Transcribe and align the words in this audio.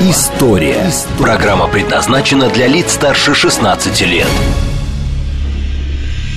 История». 0.00 0.84
Программа 1.18 1.66
предназначена 1.66 2.48
для 2.48 2.68
лиц 2.68 2.92
старше 2.92 3.34
16 3.34 4.00
лет. 4.02 4.28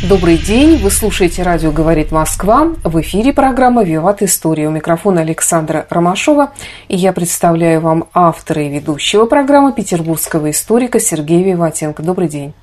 Добрый 0.10 0.40
день, 0.40 0.78
вы 0.78 0.90
слушаете 0.90 1.44
радио 1.44 1.72
«Говорит 1.72 2.12
Москва». 2.12 2.70
В 2.84 3.00
эфире 3.02 3.34
программа 3.34 3.84
«Виват 3.84 4.24
История». 4.24 4.68
У 4.68 4.72
микрофона 4.72 5.22
Александра 5.22 5.86
Ромашова. 5.92 6.54
И 6.88 6.98
я 6.98 7.14
представляю 7.14 7.82
вам 7.82 8.06
автора 8.16 8.64
и 8.64 8.70
ведущего 8.70 9.26
программы 9.26 9.74
петербургского 9.74 10.50
историка 10.50 11.00
Сергея 11.00 11.54
Виватенко. 11.54 12.02
Добрый 12.02 12.30
день. 12.30 12.54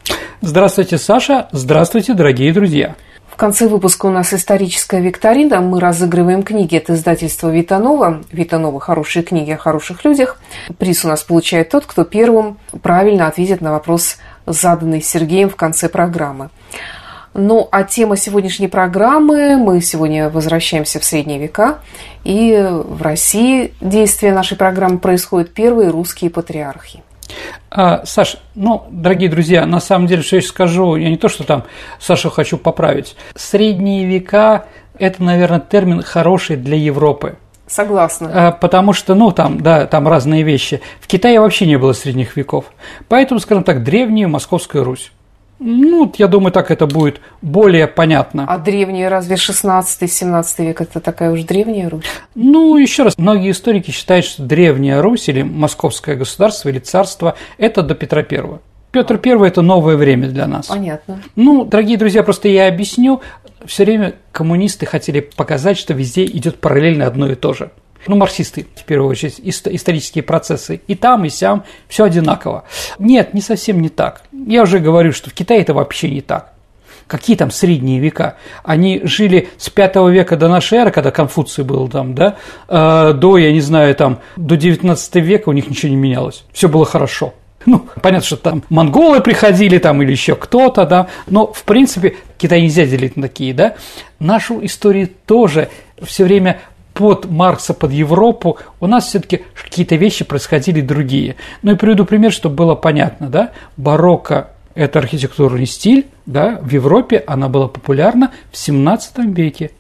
Здравствуйте, 0.41 0.99
Саша. 0.99 1.49
Здравствуйте, 1.53 2.15
дорогие 2.15 2.53
друзья. 2.53 2.97
Конце 3.39 3.69
выпуска 3.69 4.07
у 4.07 4.11
нас 4.11 4.35
историческая 4.35 5.01
викторина. 5.01 5.61
Мы 5.61 5.79
разыгрываем 5.79 6.43
книги 6.43 6.75
от 6.75 6.91
издательства 6.91 7.51
Витанова. 7.51 8.25
Витанова– 8.33 8.81
хорошие 8.81 9.23
книги 9.23 9.53
о 9.53 9.57
хороших 9.57 10.05
людях. 10.05 10.41
Приз 10.77 11.05
у 11.05 11.09
нас 11.09 11.23
получает 11.23 11.69
тот, 11.71 11.87
кто 11.87 12.03
первым 12.03 12.59
правильно 12.83 13.29
ответит 13.29 13.61
на 13.61 13.71
вопрос, 13.71 14.17
заданный 14.45 15.01
Сергеем 15.01 15.51
в 15.51 15.55
конце 15.55 15.89
программы. 15.89 16.51
Ну, 17.33 17.69
а 17.71 17.85
тема 17.85 18.17
сегодняшней 18.17 18.67
программы, 18.67 19.57
мы 19.57 19.83
сегодня 19.83 20.31
возвращаемся 20.31 20.99
в 20.99 21.05
средние 21.05 21.39
века, 21.39 21.79
и 22.25 22.69
в 22.69 23.01
России 23.03 23.73
действие 23.81 24.33
нашей 24.33 24.57
программы 24.57 24.99
происходят 24.99 25.55
первые 25.55 25.91
русские 25.91 26.31
патриархи. 26.31 27.05
А, 27.71 28.05
Саш, 28.05 28.37
ну, 28.55 28.87
дорогие 28.91 29.29
друзья, 29.29 29.67
на 29.67 29.81
самом 29.81 30.07
деле, 30.07 30.23
что 30.23 30.37
я 30.37 30.43
сейчас 30.43 30.51
скажу, 30.51 30.97
я 30.97 31.11
не 31.11 31.17
то, 31.17 31.29
что 31.29 31.45
там 31.45 31.65
Сашу 32.01 32.31
хочу 32.31 32.59
поправить. 32.59 33.17
Средние 33.35 34.07
века– 34.07 34.67
это, 34.99 35.23
наверное, 35.23 35.61
термин 35.61 36.03
хороший 36.03 36.57
для 36.57 36.77
Европы. 36.77 37.37
Согласна. 37.67 38.49
А, 38.49 38.53
потому 38.53 38.93
что, 38.93 39.15
ну, 39.15 39.31
там, 39.31 39.61
да, 39.61 39.87
там 39.87 40.09
разные 40.09 40.43
вещи. 40.43 40.81
В 41.01 41.07
Китае 41.07 41.41
вообще 41.41 41.67
не 41.67 41.77
было 41.77 41.93
средних 41.93 42.37
веков. 42.37 42.65
Поэтому, 43.09 43.41
скажем 43.41 43.63
так, 43.63 43.85
древняя 43.85 44.27
Московская 44.27 44.83
Русь. 44.83 45.13
Ну, 45.59 46.13
я 46.17 46.29
думаю, 46.29 46.53
так 46.53 46.71
это 46.71 46.87
будет 46.87 47.21
более 47.43 47.87
понятно. 47.89 48.45
А 48.49 48.59
древние 48.59 49.09
разве 49.09 49.37
16-17 49.37 50.45
век 50.65 50.81
это 50.81 51.01
такая 51.01 51.31
уж 51.31 51.43
древняя 51.43 51.89
Русь? 51.89 52.05
Ну, 52.35 52.77
еще 52.77 53.03
раз, 53.03 53.19
многие 53.19 53.51
историки 53.51 53.91
считают, 53.91 54.25
что 54.25 54.43
древняя 54.43 55.03
Русь 55.03 55.29
или 55.29 55.43
московское 55.43 56.17
государство 56.17 56.69
или 56.69 56.79
царство– 56.79 57.35
это 57.59 57.83
до 57.83 57.95
Петра 57.95 58.23
Первого. 58.23 58.61
Петр 58.91 59.19
Первый– 59.19 59.49
это 59.51 59.63
новое 59.63 59.97
время 59.97 60.29
для 60.29 60.47
нас. 60.47 60.67
Понятно. 60.67 61.21
Ну, 61.37 61.65
дорогие 61.65 61.99
друзья, 61.99 62.23
просто 62.23 62.49
я 62.49 62.69
объясню. 62.69 63.21
Все 63.67 63.85
время 63.85 64.15
коммунисты 64.33 64.87
хотели 64.87 65.21
показать, 65.21 65.77
что 65.77 65.93
везде 65.93 66.25
идет 66.25 66.61
параллельно 66.61 67.07
одно 67.07 67.31
и 67.31 67.35
то 67.35 67.53
же 67.53 67.71
ну, 68.07 68.17
марксисты, 68.17 68.67
в 68.77 68.85
первую 68.85 69.11
очередь, 69.11 69.41
исторические 69.43 70.23
процессы. 70.23 70.81
И 70.87 70.95
там, 70.95 71.25
и 71.25 71.29
сям 71.29 71.65
все 71.89 72.05
одинаково. 72.05 72.65
Нет, 72.99 73.35
не 73.35 73.41
совсем 73.41 73.81
не 73.81 73.89
так. 73.89 74.23
Я 74.33 74.63
уже 74.63 74.79
говорю, 74.79 75.13
что 75.13 75.31
в 75.31 75.35
Китае 75.35 75.63
это 75.63 75.75
вообще 75.75 76.11
не 76.11 76.21
так. 76.21 76.53
Какие 77.07 77.37
там 77.37 77.51
средние 77.51 78.01
века? 78.01 78.37
Они 78.63 79.01
жили 79.03 79.49
с 79.57 79.71
5 79.71 79.97
века 80.11 80.37
до 80.37 80.49
нашей 80.49 80.79
эры, 80.79 80.91
когда 80.91 81.11
Конфуций 81.11 81.65
был 81.65 81.89
там, 81.89 82.15
да, 82.15 82.37
э, 82.69 83.15
до, 83.15 83.39
я 83.39 83.51
не 83.51 83.63
знаю, 83.63 83.95
там, 83.95 84.21
до 84.37 84.57
19 84.57 85.15
века 85.17 85.49
у 85.49 85.53
них 85.53 85.71
ничего 85.71 85.89
не 85.89 85.97
менялось. 85.97 86.45
Все 86.53 86.69
было 86.69 86.85
хорошо. 86.85 87.33
Ну, 87.65 87.87
понятно, 88.03 88.27
что 88.27 88.37
там 88.37 88.63
монголы 88.69 89.21
приходили 89.21 89.79
там 89.79 90.03
или 90.03 90.11
еще 90.11 90.35
кто-то, 90.37 90.87
да, 90.87 91.09
но, 91.27 91.53
в 91.53 91.65
принципе, 91.65 92.17
Китай 92.37 92.63
нельзя 92.63 92.87
делить 92.87 93.17
на 93.17 93.23
такие, 93.23 93.55
да. 93.55 93.75
Нашу 94.19 94.65
историю 94.65 95.09
тоже 95.27 95.71
все 96.03 96.25
время 96.25 96.61
под 96.99 97.31
Маркса, 97.31 97.75
под 97.75 97.93
Европу, 97.93 98.59
у 98.81 98.89
нас 98.89 99.07
все-таки 99.07 99.45
какие-то 99.55 99.95
вещи 99.95 100.25
происходили 100.25 100.81
другие. 100.81 101.37
Ну 101.63 101.71
и 101.73 101.77
приведу 101.77 102.05
пример, 102.05 102.33
чтобы 102.33 102.57
было 102.57 102.75
понятно, 102.75 103.29
да, 103.29 103.53
барокко– 103.77 104.51
это 104.75 104.99
архитектурный 104.99 105.67
стиль, 105.67 106.09
да, 106.27 106.59
в 106.61 106.69
Европе 106.73 107.23
она 107.25 107.49
была 107.49 107.69
популярна 107.69 108.33
в 108.51 108.57
17 108.57 109.19
веке, 109.27 109.71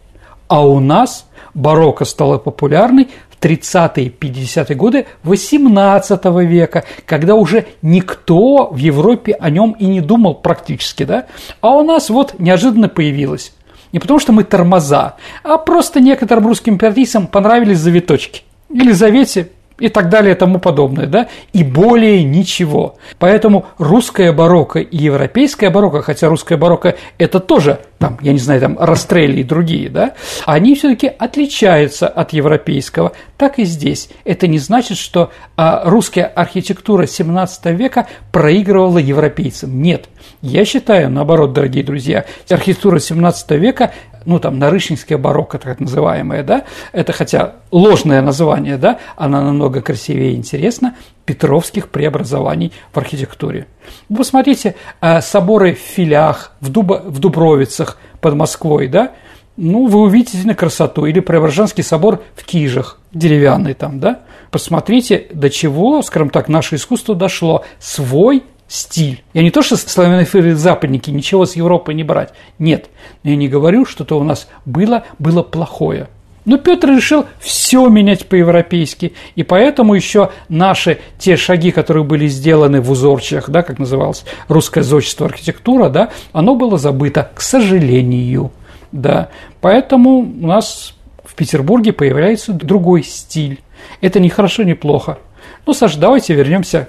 а 0.47 0.65
у 0.65 0.78
нас 0.78 1.27
барокко 1.55 2.05
стало 2.05 2.39
популярной 2.39 3.09
в 3.31 3.45
30-е, 3.45 4.11
50-е 4.11 4.77
годы 4.77 5.07
18 5.25 6.25
века, 6.47 6.84
когда 7.05 7.34
уже 7.34 7.67
никто 7.83 8.69
в 8.71 8.77
Европе 8.77 9.33
о 9.33 9.51
нем 9.51 9.73
и 9.73 9.87
не 9.87 10.01
думал 10.01 10.37
практически, 10.37 11.03
да, 11.03 11.27
а 11.62 11.71
у 11.71 11.83
нас 11.83 12.11
вот 12.11 12.39
неожиданно 12.39 12.89
появилось. 12.89 13.53
Не 13.93 13.99
потому, 13.99 14.19
что 14.19 14.32
мы 14.32 14.44
тормоза, 14.44 15.16
а 15.43 15.59
просто 15.59 16.00
некоторым 16.00 16.47
русским 16.47 16.75
императрицам 16.75 17.26
понравились 17.26 17.78
завиточки. 17.78 18.43
Елизавете 18.71 19.50
и 19.78 19.89
так 19.89 20.09
далее 20.09 20.34
и 20.34 20.39
тому 20.39 20.59
подобное, 20.59 21.06
да, 21.06 21.28
и 21.53 21.65
более 21.65 22.25
ничего. 22.25 22.97
Поэтому 23.19 23.66
русская 23.78 24.33
барокко 24.33 24.81
и 24.81 24.97
европейская 24.97 25.71
барокко, 25.71 26.03
хотя 26.03 26.28
русская 26.28 26.56
барокко– 26.56 26.97
это 27.19 27.41
тоже, 27.41 27.81
там, 27.99 28.19
я 28.21 28.33
не 28.33 28.39
знаю, 28.39 28.61
там, 28.61 28.77
Растрелли 28.78 29.41
и 29.41 29.44
другие, 29.44 29.89
да, 29.89 30.15
они 30.47 30.75
все 30.75 30.91
таки 30.91 31.06
отличаются 31.06 32.09
от 32.09 32.33
европейского, 32.33 33.12
так 33.37 33.59
и 33.59 33.65
здесь. 33.65 34.09
Это 34.25 34.47
не 34.47 34.59
значит, 34.59 34.99
что 34.99 35.31
а, 35.56 35.83
русская 35.84 36.25
архитектура 36.25 37.06
17 37.06 37.66
века 37.66 38.06
проигрывала 38.33 38.99
европейцам. 38.99 39.81
Нет. 39.81 40.09
Я 40.43 40.65
считаю, 40.65 41.10
наоборот, 41.10 41.53
дорогие 41.53 41.83
друзья, 41.84 42.25
архитектура 42.49 42.99
17 42.99 43.50
века 43.53 43.93
ну, 44.25 44.39
там, 44.39 44.59
нарышнинская 44.59 45.19
барокко, 45.19 45.59
так 45.59 45.81
называемая, 45.81 46.43
да, 46.43 46.65
это 46.93 47.12
хотя 47.12 47.55
ложное 47.71 48.23
название, 48.23 48.77
да, 48.77 48.99
она 49.17 49.43
намного 49.43 49.81
красивее 49.81 50.33
и 50.33 50.37
интересна, 50.37 50.97
петровских 51.25 51.89
преобразований 51.89 52.73
в 52.93 52.99
архитектуре. 52.99 53.67
Вы 54.09 54.17
посмотрите, 54.17 54.75
э, 55.01 55.21
соборы 55.21 55.75
в 55.75 55.78
Филях, 55.78 56.53
в, 56.61 56.71
Дубо, 56.71 57.03
в 57.05 57.19
Дубровицах 57.19 57.99
под 58.21 58.34
Москвой, 58.34 58.89
да, 58.89 59.12
ну, 59.59 59.89
вы 59.89 60.03
увидите 60.03 60.47
на 60.47 60.55
красоту. 60.55 61.05
Или 61.05 61.19
Преображенский 61.19 61.83
собор 61.83 62.23
в 62.37 62.45
Кижах, 62.45 63.01
деревянный 63.12 63.75
там, 63.75 63.99
да. 63.99 64.21
Посмотрите, 64.53 65.27
до 65.33 65.51
чего, 65.51 66.01
скажем 66.03 66.31
так, 66.31 66.49
наше 66.49 66.77
искусство 66.77 67.17
дошло. 67.17 67.65
Свой 67.81 68.45
стиль. 68.69 69.23
Я 69.33 69.43
не 69.43 69.51
то, 69.51 69.62
что 69.62 69.77
славянофилы 69.77 70.55
западники, 70.55 71.11
ничего 71.11 71.47
с 71.47 71.56
Европы 71.56 71.95
не 71.95 72.05
брать. 72.05 72.33
Нет. 72.59 72.91
Я 73.25 73.34
не 73.34 73.49
говорю, 73.49 73.84
что 73.87 74.05
то 74.05 74.19
у 74.19 74.23
нас 74.23 74.49
было, 74.65 75.05
было 75.19 75.43
плохое. 75.43 76.09
Но 76.45 76.56
Петр 76.56 76.89
решил 76.89 77.27
все 77.41 77.87
менять 77.89 78.27
по-европейски, 78.27 79.12
и 79.34 79.43
поэтому 79.43 79.93
еще 79.93 80.31
наши 80.49 80.99
те 81.19 81.37
шаги, 81.37 81.73
которые 81.73 82.05
были 82.05 82.27
сделаны 82.27 82.81
в 82.81 82.91
узорчах, 82.91 83.51
да, 83.51 83.62
как 83.62 83.78
называлось 83.78 84.25
русское 84.49 84.83
зодчество 84.83 85.27
архитектура, 85.27 85.91
да, 85.91 86.11
оно 86.33 86.55
было 86.55 86.78
забыто, 86.78 87.31
к 87.34 87.43
сожалению, 87.43 88.51
да. 88.93 89.28
Поэтому 89.61 90.21
у 90.21 90.47
нас 90.47 90.95
в 91.23 91.34
Петербурге 91.34 91.93
появляется 91.93 92.55
другой 92.55 93.03
стиль. 93.03 93.59
Это 94.01 94.19
не 94.19 94.31
хорошо, 94.31 94.62
не 94.62 94.75
плохо. 94.75 95.19
Ну, 95.67 95.75
Саша, 95.75 95.99
давайте 95.99 96.33
вернемся 96.33 96.89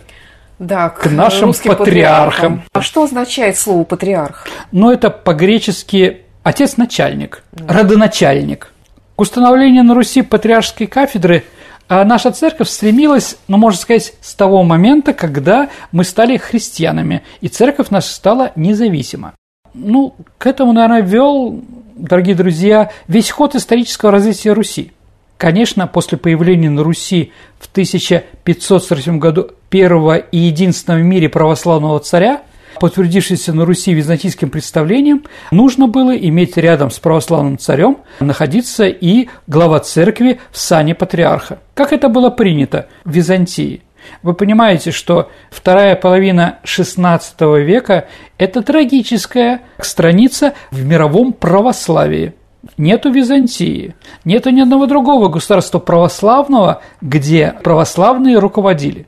да, 0.60 0.90
к, 0.90 1.04
к 1.04 1.12
нашим 1.12 1.54
патриархам. 1.54 1.78
патриархам. 1.78 2.64
А 2.74 2.82
что 2.82 3.04
означает 3.04 3.58
слово 3.58 3.84
патриарх? 3.84 4.48
Ну, 4.72 4.92
это 4.92 5.10
по-гречески 5.10 6.22
отец-начальник, 6.44 7.44
да. 7.52 7.74
родоначальник. 7.74 8.72
К 9.16 9.22
установлению 9.22 9.84
на 9.84 9.96
Руси 9.96 10.22
патриаршеской 10.22 10.88
кафедры 10.88 11.44
а 11.92 12.06
наша 12.06 12.32
церковь 12.32 12.70
стремилась, 12.70 13.38
ну, 13.48 13.58
можно 13.58 13.80
сказать, 13.80 14.14
с 14.22 14.36
того 14.36 14.62
момента, 14.62 15.12
когда 15.12 15.70
мы 15.92 16.04
стали 16.04 16.38
христианами, 16.38 17.24
и 17.42 17.48
церковь 17.48 17.90
наша 17.90 18.10
стала 18.10 18.52
независима. 18.56 19.34
Ну, 19.74 20.14
к 20.38 20.46
этому, 20.46 20.72
наверное, 20.72 21.02
вел, 21.02 21.64
дорогие 21.96 22.36
друзья, 22.36 22.92
весь 23.08 23.32
ход 23.32 23.56
исторического 23.56 24.12
развития 24.12 24.54
Руси– 24.54 24.92
Конечно, 25.40 25.88
после 25.88 26.18
появления 26.18 26.70
на 26.70 26.84
Руси 26.84 27.32
в 27.60 27.72
1547 27.72 29.20
году 29.20 29.52
первого 29.70 30.18
и 30.18 30.38
единственного 30.38 31.02
в 31.02 31.04
мире 31.04 31.30
православного 31.30 32.00
царя, 32.00 32.42
подтвердившегося 32.80 33.54
на 33.54 33.66
Руси 33.66 33.94
византийским 33.94 34.50
представлением, 34.50 35.24
нужно 35.52 35.88
было 35.88 36.16
иметь 36.16 36.58
рядом 36.58 36.92
с 36.92 37.00
православным 37.00 37.58
царем 37.58 37.98
находиться 38.20 38.88
и 38.88 39.28
глава 39.48 39.80
церкви 39.80 40.40
в 40.52 40.58
сане 40.58 40.96
патриарха. 40.96 41.60
Как 41.74 41.94
это 41.94 42.10
было 42.10 42.30
принято 42.30 42.88
в 43.04 43.12
Византии? 43.12 43.82
Вы 44.24 44.34
понимаете, 44.34 44.92
что 44.92 45.30
вторая 45.52 45.96
половина 45.96 46.60
XVI 46.64 47.22
века– 47.62 48.08
это 48.38 48.62
трагическая 48.62 49.62
страница 49.80 50.54
в 50.72 50.86
мировом 50.86 51.34
православии. 51.34 52.34
Нету 52.78 53.12
Византии, 53.12 53.96
нету 54.26 54.50
ни 54.50 54.62
одного 54.62 54.86
другого 54.86 55.30
государства 55.30 55.80
православного, 55.80 56.82
где 57.02 57.56
православные 57.64 58.38
руководили. 58.38 59.06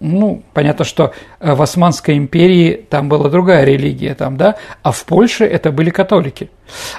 Ну, 0.00 0.42
понятно, 0.54 0.86
что 0.86 1.12
э, 1.40 1.52
в 1.52 1.60
Османской 1.60 2.16
империи 2.16 2.86
там 2.88 3.10
была 3.10 3.28
другая 3.28 3.66
религия, 3.66 4.14
там, 4.14 4.38
да, 4.38 4.56
а 4.82 4.92
в 4.92 5.04
Польше 5.04 5.44
это 5.44 5.70
были 5.70 5.90
католики. 5.90 6.48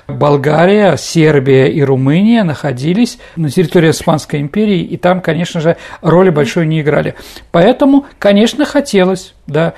Болгария, 0.07 0.95
Сербия 0.97 1.65
и 1.65 1.81
Румыния 1.81 2.43
находились 2.43 3.17
на 3.35 3.49
территории 3.49 3.89
Османской 3.89 4.39
империи, 4.39 4.81
и 4.81 4.97
там, 4.97 5.21
конечно 5.21 5.61
же, 5.61 5.77
роли 6.01 6.29
большой 6.29 6.67
не 6.67 6.81
играли. 6.81 7.15
Поэтому, 7.51 8.05
конечно, 8.19 8.65
хотелось, 8.65 9.33
да. 9.47 9.73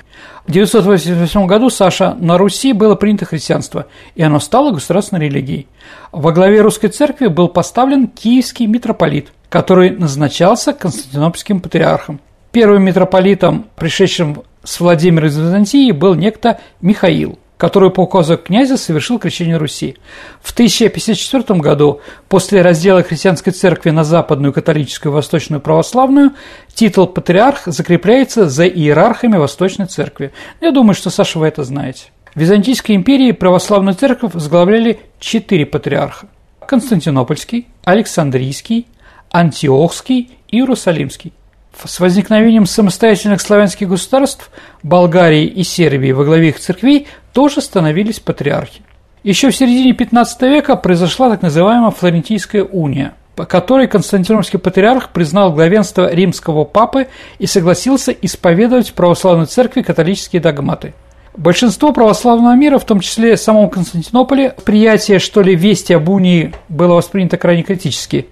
В 0.46 0.52
988 0.52 1.46
году, 1.46 1.70
Саша, 1.70 2.14
на 2.20 2.36
Руси 2.36 2.74
было 2.74 2.94
принято 2.94 3.24
христианство, 3.24 3.86
и 4.16 4.22
оно 4.22 4.38
стало 4.38 4.70
государственной 4.70 5.30
религией. 5.30 5.66
Во 6.12 6.30
главе 6.30 6.60
русской 6.60 6.88
церкви 6.88 7.28
был 7.28 7.48
поставлен 7.48 8.06
киевский 8.06 8.66
митрополит, 8.66 9.28
который 9.48 9.88
назначался 9.90 10.74
Константинопольским 10.74 11.60
патриархом. 11.60 12.20
Первым 12.54 12.84
митрополитом, 12.84 13.66
пришедшим 13.74 14.44
с 14.62 14.78
Владимира 14.78 15.26
из 15.26 15.36
Византии, 15.36 15.90
был 15.90 16.14
некто 16.14 16.60
Михаил, 16.80 17.40
который 17.56 17.90
по 17.90 18.02
указу 18.02 18.38
князя 18.38 18.76
совершил 18.76 19.18
крещение 19.18 19.56
Руси. 19.56 19.96
В 20.40 20.52
1054 20.52 21.58
году, 21.58 22.00
после 22.28 22.62
раздела 22.62 23.02
христианской 23.02 23.52
церкви 23.52 23.90
на 23.90 24.04
западную 24.04 24.52
католическую 24.52 25.10
и 25.10 25.14
восточную 25.16 25.60
православную, 25.60 26.34
титул 26.72 27.08
патриарх 27.08 27.62
закрепляется 27.66 28.48
за 28.48 28.68
иерархами 28.68 29.36
Восточной 29.36 29.86
церкви. 29.86 30.30
Я 30.60 30.70
думаю, 30.70 30.94
что, 30.94 31.10
Саша, 31.10 31.40
вы 31.40 31.48
это 31.48 31.64
знаете. 31.64 32.04
В 32.36 32.40
Византийской 32.40 32.94
империи 32.94 33.32
православную 33.32 33.96
церковь 33.96 34.32
возглавляли 34.32 35.00
четыре 35.18 35.66
патриарха– 35.66 36.28
Константинопольский, 36.68 37.66
Александрийский, 37.82 38.86
Антиохский 39.32 40.30
и 40.46 40.58
Иерусалимский. 40.58 41.32
С 41.82 42.00
возникновением 42.00 42.66
самостоятельных 42.66 43.40
славянских 43.40 43.88
государств 43.88 44.50
Болгарии 44.82 45.44
и 45.44 45.64
Сербии 45.64 46.12
во 46.12 46.24
главе 46.24 46.48
их 46.48 46.60
церквей 46.60 47.08
тоже 47.32 47.60
становились 47.60 48.20
патриархи. 48.20 48.82
Еще 49.22 49.50
в 49.50 49.56
середине 49.56 49.92
15 49.92 50.42
века 50.42 50.76
произошла 50.76 51.30
так 51.30 51.42
называемая 51.42 51.90
Флорентийская 51.90 52.62
уния, 52.62 53.14
по 53.36 53.44
которой 53.44 53.86
Константинопольский 53.86 54.58
патриарх 54.58 55.10
признал 55.10 55.52
главенство 55.52 56.12
римского 56.12 56.64
папы 56.64 57.08
и 57.38 57.46
согласился 57.46 58.12
исповедовать 58.12 58.90
в 58.90 58.94
православной 58.94 59.46
церкви 59.46 59.82
католические 59.82 60.40
догматы. 60.40 60.94
Большинство 61.36 61.92
православного 61.92 62.54
мира, 62.54 62.78
в 62.78 62.84
том 62.84 63.00
числе 63.00 63.34
в 63.34 63.40
самом 63.40 63.68
Константинополе, 63.68 64.54
приятие, 64.64 65.18
что 65.18 65.42
ли, 65.42 65.56
вести 65.56 65.92
об 65.92 66.08
унии 66.08 66.54
было 66.68 66.94
воспринято 66.94 67.36
крайне 67.36 67.64
критически. 67.64 68.28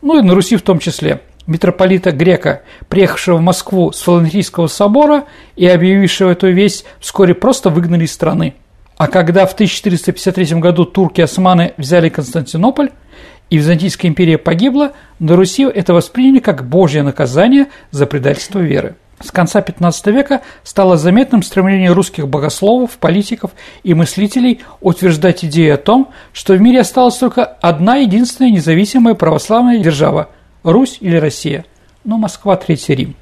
Ну 0.00 0.18
и 0.18 0.22
на 0.22 0.34
Руси 0.34 0.56
в 0.56 0.62
том 0.62 0.78
числе– 0.78 1.20
митрополита 1.48 2.12
Грека, 2.12 2.62
приехавшего 2.88 3.38
в 3.38 3.40
Москву 3.40 3.90
с 3.90 4.02
Флорентийского 4.02 4.68
собора 4.68 5.24
и 5.56 5.66
объявившего 5.66 6.30
эту 6.30 6.52
весть, 6.52 6.84
вскоре 7.00 7.34
просто 7.34 7.70
выгнали 7.70 8.04
из 8.04 8.12
страны. 8.12 8.54
А 8.96 9.08
когда 9.08 9.46
в 9.46 9.54
1453 9.54 10.60
году 10.60 10.84
турки-османы 10.84 11.72
взяли 11.76 12.08
Константинополь, 12.08 12.90
и 13.50 13.56
Византийская 13.56 14.10
империя 14.10 14.36
погибла, 14.36 14.92
на 15.18 15.34
Руси 15.34 15.62
это 15.62 15.94
восприняли 15.94 16.38
как 16.38 16.68
божье 16.68 17.02
наказание 17.02 17.68
за 17.90 18.06
предательство 18.06 18.58
веры. 18.58 18.96
С 19.20 19.32
конца 19.32 19.60
XV 19.60 20.12
века 20.12 20.42
стало 20.62 20.96
заметным 20.96 21.42
стремление 21.42 21.92
русских 21.92 22.28
богословов, 22.28 22.98
политиков 22.98 23.50
и 23.82 23.94
мыслителей 23.94 24.60
утверждать 24.80 25.44
идею 25.44 25.74
о 25.74 25.78
том, 25.78 26.10
что 26.32 26.54
в 26.54 26.60
мире 26.60 26.80
осталась 26.80 27.16
только 27.16 27.44
одна 27.44 27.96
единственная 27.96 28.52
независимая 28.52 29.14
православная 29.14 29.78
держава 29.78 30.28
Русь 30.72 30.98
или 31.00 31.16
Россия, 31.16 31.64
но 32.04 32.18
Москва– 32.18 32.56
Третий 32.56 32.94
Рим. 32.94 33.14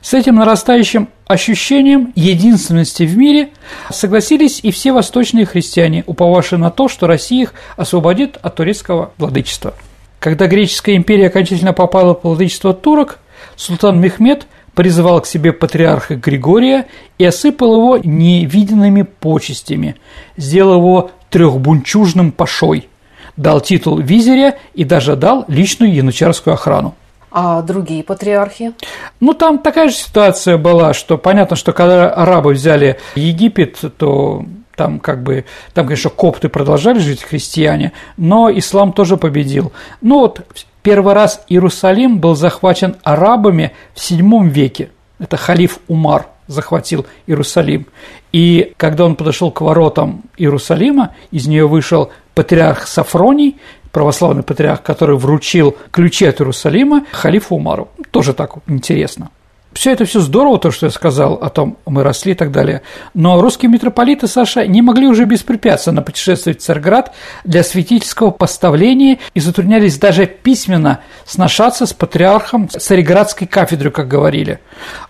С 0.00 0.12
этим 0.12 0.36
нарастающим 0.36 1.08
ощущением 1.26 2.12
единственности 2.14 3.04
в 3.04 3.16
мире 3.16 3.50
согласились 3.90 4.60
и 4.62 4.70
все 4.70 4.92
восточные 4.92 5.46
христиане, 5.46 6.04
уповавшие 6.06 6.58
на 6.58 6.70
то, 6.70 6.88
что 6.88 7.06
Россия 7.06 7.44
их 7.44 7.54
освободит 7.76 8.38
от 8.42 8.56
турецкого 8.56 9.12
владычества. 9.16 9.74
Когда 10.20 10.46
греческая 10.46 10.96
империя 10.96 11.28
окончательно 11.28 11.72
попала 11.72 12.14
под 12.14 12.24
владычество 12.24 12.74
турок, 12.74 13.18
султан 13.56 14.00
Мехмед 14.00 14.46
призывал 14.74 15.20
к 15.20 15.26
себе 15.26 15.52
патриарха 15.52 16.16
Григория 16.16 16.86
и 17.16 17.24
осыпал 17.24 17.76
его 17.76 17.98
невиденными 18.02 19.02
почестями, 19.02 19.96
сделал 20.36 20.78
его 20.78 21.10
трехбунчужным 21.30 22.32
пашой– 22.32 22.88
дал 23.36 23.60
титул 23.60 23.98
визиря 23.98 24.58
и 24.74 24.84
даже 24.84 25.16
дал 25.16 25.44
личную 25.48 25.94
янычарскую 25.94 26.54
охрану. 26.54 26.94
А 27.30 27.62
другие 27.62 28.04
патриархи? 28.04 28.74
Ну, 29.18 29.34
там 29.34 29.58
такая 29.58 29.88
же 29.88 29.96
ситуация 29.96 30.56
была, 30.56 30.94
что 30.94 31.18
понятно, 31.18 31.56
что 31.56 31.72
когда 31.72 32.08
арабы 32.10 32.52
взяли 32.52 33.00
Египет, 33.16 33.80
то 33.98 34.44
там 34.76 35.00
как 35.00 35.22
бы, 35.22 35.44
там, 35.72 35.86
конечно, 35.86 36.10
копты 36.10 36.48
продолжали 36.48 37.00
жить 37.00 37.22
христиане, 37.22 37.92
но 38.16 38.50
ислам 38.50 38.92
тоже 38.92 39.16
победил. 39.16 39.72
Ну 40.00 40.20
вот 40.20 40.42
первый 40.82 41.14
раз 41.14 41.42
Иерусалим 41.48 42.18
был 42.18 42.36
захвачен 42.36 42.96
арабами 43.02 43.72
в 43.94 43.98
VII 43.98 44.48
веке. 44.48 44.90
Это 45.18 45.36
халиф 45.36 45.80
Умар 45.88 46.28
захватил 46.46 47.06
Иерусалим. 47.26 47.86
И 48.32 48.72
когда 48.76 49.06
он 49.06 49.16
подошел 49.16 49.50
к 49.50 49.60
воротам 49.60 50.22
Иерусалима, 50.36 51.14
из 51.30 51.46
нее 51.46 51.66
вышел 51.66 52.10
патриарх 52.34 52.86
Сафроний, 52.86 53.56
православный 53.92 54.42
патриарх, 54.42 54.82
который 54.82 55.16
вручил 55.16 55.76
ключи 55.90 56.26
от 56.26 56.40
Иерусалима 56.40 57.06
халифу 57.12 57.56
Умару. 57.56 57.88
Тоже 58.10 58.34
так 58.34 58.56
интересно. 58.66 59.30
Все 59.74 59.90
это 59.90 60.04
все 60.04 60.20
здорово, 60.20 60.58
то, 60.58 60.70
что 60.70 60.86
я 60.86 60.92
сказал 60.92 61.34
о 61.34 61.50
том, 61.50 61.76
мы 61.84 62.04
росли 62.04 62.32
и 62.32 62.34
так 62.34 62.52
далее. 62.52 62.82
Но 63.12 63.40
русские 63.40 63.70
митрополиты, 63.70 64.28
Саша, 64.28 64.66
не 64.66 64.82
могли 64.82 65.08
уже 65.08 65.24
беспрепятственно 65.24 66.00
путешествовать 66.00 66.60
в 66.60 66.64
Царьград 66.64 67.12
для 67.42 67.64
святительского 67.64 68.30
поставления 68.30 69.18
и 69.34 69.40
затруднялись 69.40 69.98
даже 69.98 70.26
письменно 70.26 71.00
сношаться 71.26 71.86
с 71.86 71.92
патриархом 71.92 72.68
Царьградской 72.68 73.48
кафедры, 73.48 73.90
как 73.90 74.06
говорили. 74.06 74.60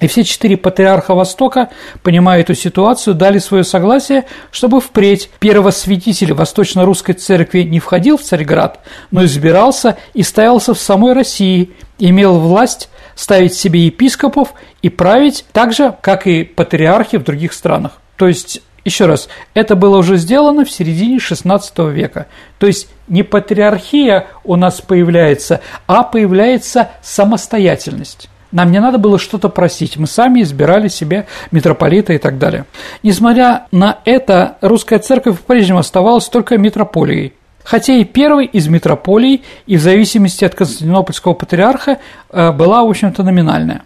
И 0.01 0.07
все 0.07 0.25
четыре 0.25 0.57
патриарха 0.57 1.15
Востока, 1.15 1.69
понимая 2.03 2.41
эту 2.41 2.55
ситуацию, 2.55 3.15
дали 3.15 3.39
свое 3.39 3.65
согласие, 3.65 4.25
чтобы 4.51 4.81
впредь 4.81 5.31
первосвятитель 5.41 6.33
Восточно-Русской 6.33 7.13
Церкви 7.13 7.63
не 7.63 7.81
входил 7.81 8.17
в 8.17 8.23
Царьград, 8.23 8.81
но 9.11 9.25
избирался 9.25 9.99
и 10.15 10.23
ставился 10.23 10.73
в 10.73 10.81
самой 10.81 11.13
России, 11.13 11.71
имел 11.99 12.39
власть 12.39 12.89
ставить 13.15 13.55
себе 13.55 13.87
епископов 13.87 14.55
и 14.83 14.89
править 14.89 15.45
так 15.53 15.73
же, 15.73 15.95
как 16.01 16.27
и 16.27 16.45
патриархи 16.45 17.17
в 17.17 17.25
других 17.25 17.53
странах. 17.53 17.93
То 18.17 18.29
есть, 18.29 18.63
еще 18.85 19.07
раз, 19.07 19.29
это 19.55 19.77
было 19.77 19.97
уже 19.97 20.17
сделано 20.17 20.65
в 20.65 20.71
середине 20.71 21.19
XVI 21.19 21.93
века. 21.93 22.27
То 22.59 22.67
есть, 22.67 22.89
не 23.09 23.23
патриархия 23.23 24.27
у 24.45 24.57
нас 24.57 24.81
появляется, 24.81 25.61
а 25.87 26.03
появляется 26.03 26.91
самостоятельность. 27.03 28.29
Нам 28.53 28.71
не 28.71 28.79
надо 28.79 28.99
было 28.99 29.19
что-то 29.19 29.49
просить, 29.49 29.97
мы 29.97 30.07
сами 30.07 30.43
избирали 30.43 30.87
себе 30.87 31.27
митрополита 31.51 32.13
и 32.13 32.19
так 32.19 32.39
далее. 32.39 32.67
Несмотря 33.03 33.67
на 33.73 33.99
это, 34.05 34.59
русская 34.61 35.01
церковь 35.01 35.41
по-прежнему 35.41 35.81
оставалась 35.81 36.29
только 36.29 36.57
митрополией 36.57 37.33
хотя 37.65 37.95
и 37.95 38.05
первой 38.05 38.45
из 38.45 38.69
метрополий, 38.69 39.43
и 39.67 39.77
в 39.77 39.81
зависимости 39.81 40.45
от 40.45 40.55
Константинопольского 40.55 41.33
патриарха 41.33 41.99
э, 42.31 42.53
была, 42.53 42.85
в 42.85 42.91
общем-то, 42.91 43.25
номинальная. 43.25 43.83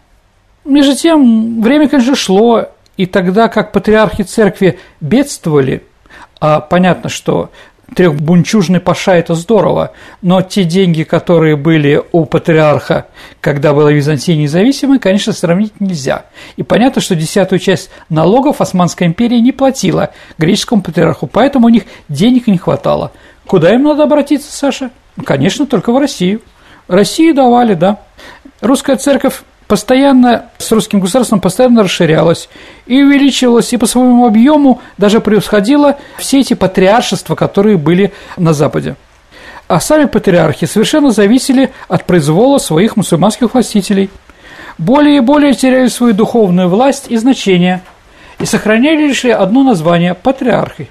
Между 0.65 0.95
тем, 0.95 1.63
время, 1.63 1.89
конечно, 1.89 2.15
шло, 2.15 2.67
и 2.99 3.07
тогда 3.07 3.49
как 3.49 3.73
патриархи 3.73 4.23
церкви 4.25 4.79
бедствовали, 5.01 5.85
а 6.41 6.61
понятно, 6.61 7.09
что 7.09 7.51
трехбунчужный 7.95 8.81
паша– 8.81 9.13
это 9.17 9.35
здорово, 9.35 9.93
но 10.21 10.43
те 10.43 10.65
деньги, 10.65 11.05
которые 11.05 11.57
были 11.57 12.03
у 12.13 12.27
патриарха, 12.27 13.07
когда 13.41 13.73
была 13.73 13.91
Византия 13.91 14.37
независимой, 14.37 14.99
конечно, 14.99 15.33
сравнить 15.33 15.81
нельзя. 15.81 16.27
И 16.57 16.63
понятно, 16.63 17.01
что 17.01 17.15
десятую 17.15 17.61
часть 17.61 17.89
налогов 18.11 18.61
Османская 18.61 19.09
империя 19.09 19.41
не 19.41 19.53
платила 19.53 20.11
греческому 20.37 20.83
патриарху, 20.83 21.27
поэтому 21.27 21.67
у 21.67 21.71
них 21.71 21.85
денег 22.09 22.47
не 22.47 22.59
хватало– 22.59 23.13
Куда 23.49 23.75
им 23.75 23.85
надо 23.85 24.03
обратиться, 24.05 24.53
Саша? 24.53 24.91
Конечно, 25.25 25.67
только 25.67 25.91
в 25.91 25.97
Россию. 25.97 26.43
Россию 26.87 27.35
давали, 27.35 27.73
да. 27.73 27.99
Русская 28.61 28.97
церковь 28.97 29.43
постоянно 29.67 30.51
с 30.59 30.71
русским 30.71 31.01
государством 31.01 31.41
постоянно 31.41 31.83
расширялась 31.83 32.51
и 32.87 33.03
увеличивалась, 33.03 33.73
и 33.73 33.79
по 33.79 33.87
своему 33.87 34.27
объему 34.27 34.83
даже 34.99 35.21
превосходила 35.21 35.97
все 36.19 36.41
эти 36.41 36.53
патриаршества, 36.53 37.37
которые 37.37 37.79
были 37.79 38.13
на 38.37 38.53
Западе. 38.53 38.97
А 39.67 39.81
сами 39.81 40.05
патриархи 40.05 40.67
совершенно 40.67 41.11
зависели 41.11 41.73
от 41.89 42.05
произвола 42.05 42.59
своих 42.59 42.97
мусульманских 42.97 43.55
властителей. 43.55 44.11
более 44.77 45.17
и 45.17 45.21
более 45.21 45.55
теряли 45.55 45.89
свою 45.89 46.13
духовную 46.13 46.69
власть 46.69 47.07
и 47.09 47.17
значение 47.17 47.81
и 48.39 48.45
сохраняли 48.45 49.07
лишь 49.07 49.25
одно 49.25 49.65
название– 49.65 50.13
патриархи. 50.23 50.89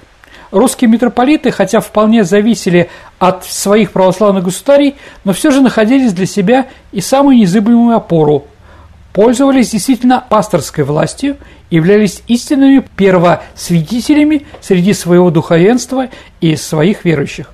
Русские 0.50 0.88
митрополиты, 0.88 1.50
хотя 1.50 1.80
вполне 1.80 2.24
зависели 2.24 2.88
от 3.18 3.44
своих 3.44 3.92
православных 3.92 4.44
государей, 4.44 4.96
но 5.24 5.32
все 5.32 5.50
же 5.50 5.60
находились 5.60 6.12
для 6.12 6.26
себя 6.26 6.66
и 6.90 7.00
самую 7.00 7.36
незыблемую 7.36 7.96
опору, 7.96 8.46
пользовались 9.12 9.70
действительно 9.70 10.24
пасторской 10.28 10.84
властью 10.84 11.36
являлись 11.70 12.22
истинными 12.28 12.82
первосвидетелями 12.96 14.46
среди 14.60 14.94
своего 14.94 15.30
духовенства 15.30 16.08
и 16.40 16.56
своих 16.56 17.04
верующих. 17.04 17.50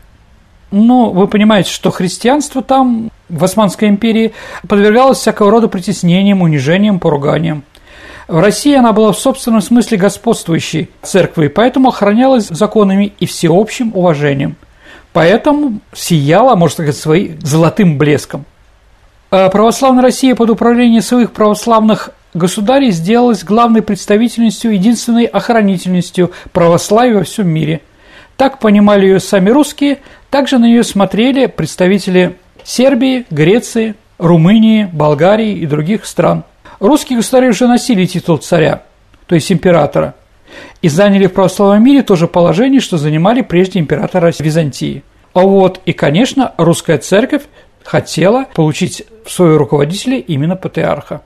Ну, 0.70 1.10
вы 1.10 1.28
понимаете, 1.28 1.70
что 1.70 1.90
христианство 1.90 2.62
там, 2.62 3.10
в 3.28 3.44
Османской 3.44 3.88
империи, 3.88 4.32
подвергалось 4.66 5.18
всякого 5.18 5.50
рода 5.50 5.68
притеснениям, 5.68 6.42
унижениям, 6.42 6.98
поруганиям. 6.98 7.64
В 8.26 8.38
России 8.38 8.74
она 8.74 8.92
была 8.92 9.12
в 9.12 9.18
собственном 9.18 9.60
смысле 9.60 9.98
господствующей 9.98 10.88
церквой, 11.02 11.50
поэтому 11.50 11.88
охранялась 11.88 12.48
законами 12.48 13.12
и 13.18 13.26
всеобщим 13.26 13.92
уважением. 13.94 14.56
Поэтому 15.12 15.80
сияла, 15.92 16.56
можно 16.56 16.72
сказать, 16.72 16.96
своим 16.96 17.38
золотым 17.40 17.98
блеском. 17.98 18.46
А 19.30 19.48
православная 19.48 20.02
Россия 20.02 20.34
под 20.34 20.50
управлением 20.50 21.02
своих 21.02 21.32
православных 21.32 22.10
государей 22.32 22.90
сделалась 22.90 23.44
главной 23.44 23.82
представительностью, 23.82 24.72
единственной 24.72 25.24
охранительностью 25.24 26.32
православия 26.52 27.18
во 27.18 27.24
всем 27.24 27.48
мире. 27.48 27.80
Так 28.36 28.58
понимали 28.58 29.06
ее 29.06 29.20
сами 29.20 29.50
русские, 29.50 29.98
также 30.30 30.58
на 30.58 30.64
нее 30.64 30.82
смотрели 30.82 31.46
представители 31.46 32.36
Сербии, 32.64 33.26
Греции, 33.30 33.94
Румынии, 34.18 34.88
Болгарии 34.92 35.52
и 35.58 35.66
других 35.66 36.06
стран. 36.06 36.44
Русские 36.80 37.18
государи 37.18 37.48
уже 37.48 37.66
носили 37.66 38.06
титул 38.06 38.38
царя, 38.38 38.82
то 39.26 39.34
есть 39.34 39.50
императора, 39.50 40.14
и 40.82 40.88
заняли 40.88 41.26
в 41.26 41.32
православном 41.32 41.84
мире 41.84 42.02
то 42.02 42.16
же 42.16 42.28
положение, 42.28 42.80
что 42.80 42.98
занимали 42.98 43.42
прежде 43.42 43.80
императора 43.80 44.32
Византии. 44.38 45.02
А 45.32 45.40
вот 45.40 45.80
и, 45.84 45.92
конечно, 45.92 46.52
русская 46.56 46.98
церковь 46.98 47.42
хотела 47.82 48.46
получить 48.54 49.04
в 49.24 49.30
своего 49.30 49.58
руководителя 49.58 50.18
именно 50.18 50.56
патриарха. 50.56 51.22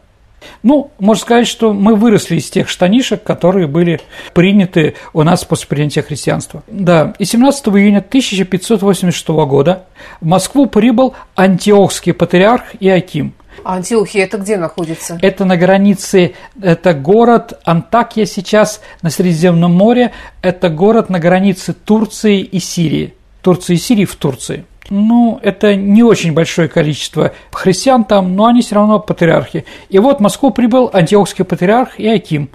Ну, 0.62 0.90
можно 0.98 1.20
сказать, 1.20 1.46
что 1.46 1.72
мы 1.72 1.94
выросли 1.94 2.36
из 2.36 2.48
тех 2.48 2.68
штанишек, 2.68 3.22
которые 3.22 3.66
были 3.66 4.00
приняты 4.34 4.94
у 5.12 5.22
нас 5.22 5.44
после 5.44 5.66
принятия 5.66 6.02
христианства. 6.02 6.62
Да, 6.68 7.14
и 7.18 7.24
17 7.24 7.68
июня 7.68 7.98
1586 7.98 9.28
года 9.28 9.84
в 10.20 10.26
Москву 10.26 10.66
прибыл 10.66 11.14
антиохский 11.36 12.12
патриарх 12.12 12.64
Иаким. 12.80 13.34
А 13.64 13.76
Антиохия 13.76 14.24
это 14.24 14.38
где 14.38 14.56
находится? 14.56 15.18
Это 15.22 15.44
на 15.44 15.56
границе, 15.56 16.34
это 16.60 16.94
город 16.94 17.60
Антакия 17.64 18.26
сейчас 18.26 18.80
на 19.02 19.10
Средиземном 19.10 19.72
море, 19.72 20.12
это 20.42 20.68
город 20.68 21.10
на 21.10 21.18
границе 21.18 21.72
Турции 21.72 22.40
и 22.40 22.58
Сирии. 22.58 23.14
Турции 23.42 23.74
и 23.74 23.78
Сирии 23.78 24.04
в 24.04 24.16
Турции. 24.16 24.64
Ну, 24.90 25.38
это 25.42 25.74
не 25.76 26.02
очень 26.02 26.32
большое 26.32 26.68
количество 26.68 27.32
христиан 27.52 28.04
там, 28.04 28.34
но 28.34 28.46
они 28.46 28.62
все 28.62 28.76
равно 28.76 28.98
патриархи. 29.00 29.64
И 29.90 29.98
вот 29.98 30.18
в 30.18 30.20
Москву 30.20 30.50
прибыл 30.50 30.90
антиохский 30.92 31.44
патриарх 31.44 32.00
Иаким. 32.00 32.48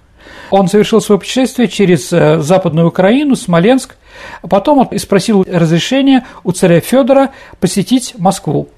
Он 0.50 0.68
совершил 0.68 1.02
свое 1.02 1.20
путешествие 1.20 1.68
через 1.68 2.12
э, 2.12 2.40
Западную 2.40 2.88
Украину, 2.88 3.36
Смоленск, 3.36 3.96
а 4.42 4.48
потом 4.48 4.80
он 4.80 5.00
спросил 5.00 5.46
разрешения 5.48 6.26
у 6.44 6.52
царя 6.52 6.80
Федора 6.80 7.32
посетить 7.60 8.16
Москву. 8.18 8.70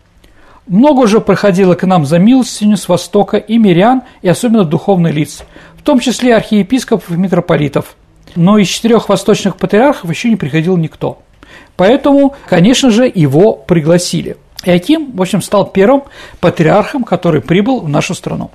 Много 0.68 1.02
уже 1.02 1.22
проходило 1.22 1.76
к 1.76 1.86
нам 1.86 2.06
за 2.06 2.20
милостиню 2.20 2.78
с 2.78 2.88
Востока 2.88 3.38
и 3.38 3.58
мирян, 3.58 4.04
и 4.22 4.28
особенно 4.28 4.64
духовных 4.64 5.14
лиц, 5.14 5.44
в 5.78 5.84
том 5.84 6.00
числе 6.00 6.36
архиепископов 6.36 7.12
и 7.12 7.18
митрополитов. 7.18 7.96
Но 8.36 8.58
из 8.58 8.68
четырех 8.68 9.08
восточных 9.10 9.58
патриархов 9.58 10.10
еще 10.10 10.30
не 10.30 10.36
приходил 10.36 10.78
никто– 10.78 11.20
Поэтому, 11.76 12.36
конечно 12.48 12.90
же, 12.90 13.12
его 13.14 13.54
пригласили. 13.54 14.38
И 14.64 14.72
Аким, 14.72 15.12
в 15.14 15.22
общем, 15.22 15.42
стал 15.42 15.68
первым 15.68 16.04
патриархом, 16.40 17.04
который 17.04 17.42
прибыл 17.42 17.82
в 17.82 17.90
нашу 17.90 18.16
страну. 18.16 18.52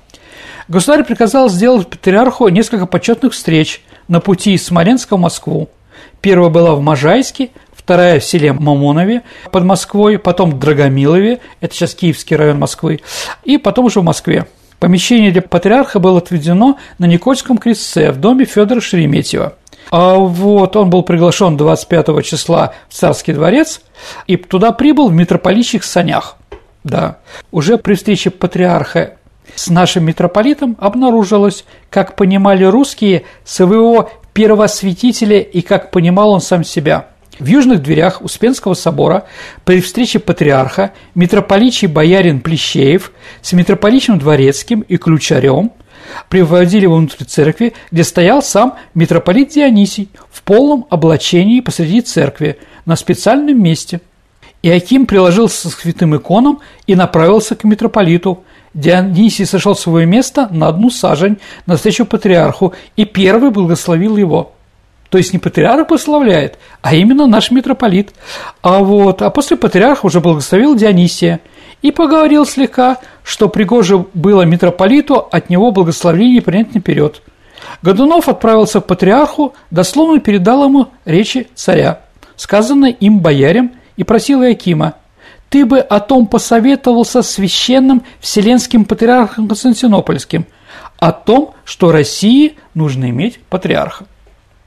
Государь 0.67 1.03
приказал 1.03 1.49
сделать 1.49 1.87
патриарху 1.87 2.47
несколько 2.49 2.85
почетных 2.85 3.33
встреч 3.33 3.83
на 4.07 4.19
пути 4.19 4.53
из 4.53 4.65
Смоленска 4.65 5.17
в 5.17 5.19
Москву. 5.19 5.69
Первая 6.21 6.49
была 6.49 6.75
в 6.75 6.81
Можайске, 6.81 7.49
вторая 7.91 8.21
в 8.21 8.23
селе 8.23 8.53
Мамонове 8.53 9.21
под 9.51 9.65
Москвой, 9.65 10.17
потом 10.17 10.51
в 10.51 10.59
Драгомилове, 10.59 11.41
это 11.59 11.75
сейчас 11.75 11.93
Киевский 11.93 12.37
район 12.37 12.57
Москвы, 12.57 13.01
и 13.43 13.57
потом 13.57 13.83
уже 13.87 13.99
в 13.99 14.03
Москве. 14.05 14.47
Помещение 14.79 15.29
для 15.29 15.41
патриарха 15.41 15.99
было 15.99 16.19
отведено 16.19 16.77
на 16.99 17.05
Никольском 17.05 17.57
крестце 17.57 18.13
в 18.13 18.17
доме 18.17 18.45
Федора 18.45 18.79
Шереметьева. 18.79 19.55
А 19.91 20.15
вот 20.15 20.77
он 20.77 20.89
был 20.89 21.03
приглашен 21.03 21.57
25 21.57 22.23
числа 22.23 22.73
в 22.87 22.93
Царский 22.93 23.33
дворец 23.33 23.81
и 24.25 24.37
туда 24.37 24.71
прибыл 24.71 25.09
в 25.09 25.13
митрополитчих 25.13 25.83
санях. 25.83 26.37
Да. 26.85 27.17
Уже 27.51 27.77
при 27.77 27.95
встрече 27.95 28.29
патриарха 28.29 29.17
с 29.53 29.69
нашим 29.69 30.05
митрополитом 30.05 30.77
обнаружилось, 30.79 31.65
как 31.89 32.15
понимали 32.15 32.63
русские 32.63 33.23
своего 33.43 34.09
первосвятителя 34.31 35.41
и 35.41 35.59
как 35.59 35.91
понимал 35.91 36.31
он 36.31 36.39
сам 36.39 36.63
себя. 36.63 37.10
В 37.41 37.47
южных 37.47 37.81
дверях 37.81 38.21
Успенского 38.21 38.75
собора 38.75 39.25
при 39.65 39.81
встрече 39.81 40.19
патриарха 40.19 40.93
митрополичий 41.15 41.87
боярин 41.87 42.39
Плещеев 42.39 43.11
с 43.41 43.51
митрополичным 43.53 44.19
дворецким 44.19 44.81
и 44.81 44.97
ключарем 44.97 45.71
приводили 46.29 46.83
его 46.83 46.97
внутрь 46.97 47.23
церкви, 47.23 47.73
где 47.89 48.03
стоял 48.03 48.43
сам 48.43 48.75
митрополит 48.93 49.49
Дионисий 49.49 50.09
в 50.29 50.43
полном 50.43 50.85
облачении 50.91 51.61
посреди 51.61 52.01
церкви 52.01 52.59
на 52.85 52.95
специальном 52.95 53.59
месте. 53.59 54.01
Иаким 54.61 55.07
приложился 55.07 55.71
к 55.71 55.79
святым 55.79 56.15
иконам 56.15 56.59
и 56.85 56.93
направился 56.93 57.55
к 57.55 57.63
митрополиту. 57.63 58.43
Дионисий 58.75 59.47
сошел 59.47 59.75
с 59.75 59.79
своего 59.79 60.07
места 60.07 60.47
на 60.51 60.67
одну 60.67 60.91
сажень 60.91 61.39
навстречу 61.65 62.05
патриарху 62.05 62.75
и 62.95 63.05
первый 63.05 63.49
благословил 63.49 64.15
его. 64.17 64.53
То 65.11 65.17
есть 65.17 65.33
не 65.33 65.39
патриарх 65.39 65.89
прославляет, 65.89 66.57
а 66.81 66.95
именно 66.95 67.27
наш 67.27 67.51
митрополит. 67.51 68.13
А 68.61 68.79
вот, 68.79 69.21
а 69.21 69.29
после 69.29 69.57
патриарха 69.57 70.05
уже 70.05 70.21
благословил 70.21 70.73
Дионисия 70.73 71.41
и 71.81 71.91
поговорил 71.91 72.45
слегка, 72.45 72.97
что 73.21 73.49
пригоже 73.49 74.05
было 74.13 74.43
митрополиту 74.43 75.15
от 75.15 75.49
него 75.49 75.71
благословение 75.71 76.41
принять 76.41 76.73
наперед. 76.73 77.21
Годунов 77.81 78.29
отправился 78.29 78.79
к 78.79 78.87
патриарху, 78.87 79.53
дословно 79.69 80.21
передал 80.21 80.63
ему 80.63 80.87
речи 81.03 81.49
царя, 81.55 82.03
сказанные 82.37 82.93
им 82.93 83.19
боярям, 83.19 83.73
и 83.97 84.05
просил 84.05 84.41
Иакима, 84.41 84.93
«Ты 85.49 85.65
бы 85.65 85.79
о 85.79 85.99
том 85.99 86.25
посоветовался 86.25 87.21
священным 87.21 88.03
вселенским 88.21 88.85
патриархом 88.85 89.49
Константинопольским, 89.49 90.45
о 90.99 91.11
том, 91.11 91.53
что 91.65 91.91
России 91.91 92.55
нужно 92.73 93.09
иметь 93.09 93.41
патриарха». 93.49 94.05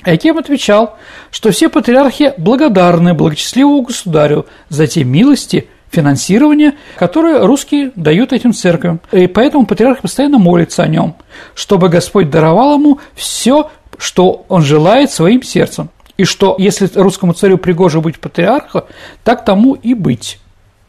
Аким 0.05 0.39
отвечал, 0.39 0.97
что 1.31 1.51
все 1.51 1.69
патриархи 1.69 2.35
благодарны 2.37 3.15
благочестливому 3.15 3.83
государю 3.83 4.47
за 4.69 4.87
те 4.87 5.03
милости, 5.03 5.69
финансирование, 5.91 6.75
которое 6.97 7.47
русские 7.47 7.93
дают 7.97 8.33
этим 8.33 8.53
церквям. 8.53 9.01
И 9.13 9.27
поэтому 9.27 9.67
патриарх 9.67 10.01
постоянно 10.01 10.39
молится 10.39 10.83
о 10.83 10.89
нем, 10.89 11.17
чтобы 11.55 11.89
Господь 11.89 12.31
даровал 12.31 12.79
ему 12.79 13.01
все, 13.15 13.71
что 13.97 14.45
он 14.49 14.63
желает 14.63 15.11
своим 15.11 15.43
сердцем. 15.43 15.89
И 16.17 16.25
что, 16.25 16.55
если 16.59 16.89
русскому 16.95 17.33
царю 17.33 17.59
пригоже 17.59 18.01
быть 18.01 18.21
патриархом, 18.21 18.85
так 19.25 19.45
тому 19.45 19.75
и 19.75 19.95
быть. 19.95 20.39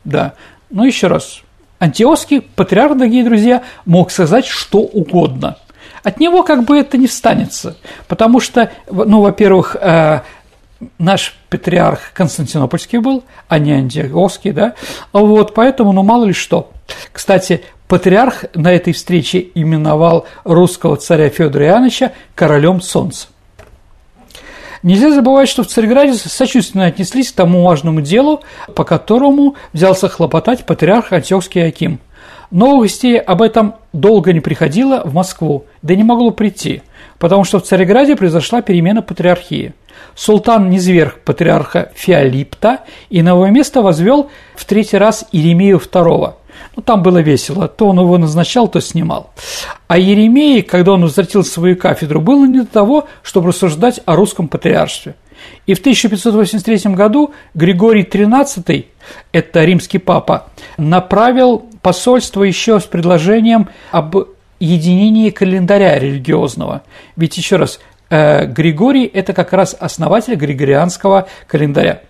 Да. 0.03 0.33
Но 0.69 0.85
еще 0.85 1.07
раз. 1.07 1.41
Антиосский 1.79 2.41
патриарх, 2.41 2.95
дорогие 2.97 3.23
друзья, 3.23 3.63
мог 3.85 4.11
сказать 4.11 4.45
что 4.45 4.79
угодно– 4.79 5.57
от 6.05 6.19
него 6.19 6.43
как 6.43 6.65
бы 6.65 6.77
это 6.77 6.99
не 6.99 7.07
встанется, 7.07 7.77
потому 8.07 8.39
что, 8.39 8.71
ну, 8.91 9.21
во-первых, 9.21 9.75
э, 9.75 10.21
наш 10.99 11.35
патриарх 11.49 12.13
Константинопольский 12.13 12.99
был, 12.99 13.23
а 13.47 13.57
не 13.57 13.73
Антиохский, 13.73 14.51
да, 14.51 14.75
вот, 15.13 15.55
поэтому, 15.55 15.93
ну, 15.93 16.03
мало 16.03 16.25
ли 16.25 16.33
что. 16.33 16.71
Кстати, 17.11 17.63
патриарх 17.87 18.45
на 18.53 18.71
этой 18.71 18.93
встрече 18.93 19.47
именовал 19.55 20.27
русского 20.43 20.95
царя 20.95 21.29
Федора 21.29 21.65
Иоанновича 21.65 22.11
королем 22.35 22.81
солнца. 22.81 23.27
Нельзя 24.83 25.11
забывать, 25.11 25.49
что 25.49 25.63
в 25.63 25.67
Царьграде 25.67 26.13
сочувственно 26.13 26.85
отнеслись 26.85 27.31
к 27.31 27.35
тому 27.35 27.63
важному 27.63 28.01
делу, 28.01 28.43
по 28.75 28.83
которому 28.83 29.55
взялся 29.73 30.07
хлопотать 30.07 30.67
патриарх 30.67 31.11
Антиохский 31.11 31.65
Аким– 31.65 31.99
Новостей 32.51 33.19
об 33.19 33.41
этом 33.41 33.75
долго 33.93 34.33
не 34.33 34.39
приходило 34.39 35.01
в 35.05 35.13
Москву, 35.13 35.65
да 35.81 35.95
не 35.95 36.03
могло 36.03 36.31
прийти, 36.31 36.81
потому 37.19 37.43
что 37.43 37.59
в 37.59 37.63
Цареграде 37.63 38.15
произошла 38.15 38.61
перемена 38.61 39.01
патриархии. 39.01 39.73
Султан 40.15 40.69
низверг 40.69 41.19
патриарха 41.23 41.91
Феолипта 41.95 42.81
и 43.09 43.17
его 43.17 43.47
место 43.47 43.81
возвел 43.81 44.29
в 44.55 44.65
третий 44.65 44.97
раз 44.97 45.25
Иеремию 45.31 45.77
II, 45.77 46.33
Ну, 46.75 46.83
там 46.83 47.01
было 47.03 47.19
весело. 47.19 47.67
То 47.67 47.87
он 47.87 47.99
его 47.99 48.17
назначал, 48.17 48.67
то 48.67 48.79
снимал. 48.79 49.31
А 49.87 49.97
Еремей, 49.97 50.61
когда 50.61 50.93
он 50.93 51.03
возвратился 51.03 51.51
в 51.51 51.53
свою 51.53 51.75
кафедру, 51.75 52.21
было 52.21 52.45
не 52.45 52.59
до 52.61 52.65
того, 52.65 53.07
чтобы 53.23 53.49
рассуждать 53.49 54.01
о 54.05 54.15
русском 54.15 54.47
патриаршестве. 54.47 55.15
И 55.65 55.73
в 55.73 55.79
1583 55.79 56.93
году 56.93 57.33
Григорий 57.53 58.03
XIII, 58.03 58.85
это 59.31 59.63
римский 59.63 59.97
папа, 59.97 60.47
направил 60.77 61.65
посольство 61.85 62.41
еще 62.41 62.79
с 62.79 62.85
предложением 62.85 63.69
об 63.91 64.15
единении 64.59 65.29
календаря 65.29 65.99
религиозного. 65.99 66.81
Ведь 67.15 67.37
еще 67.37 67.57
раз, 67.57 67.79
э, 68.09 68.47
Григорий– 68.47 69.05
это 69.13 69.33
как 69.33 69.53
раз 69.53 69.75
основатель 69.79 70.33
григорианского 70.33 71.27
календаря. 71.45 72.01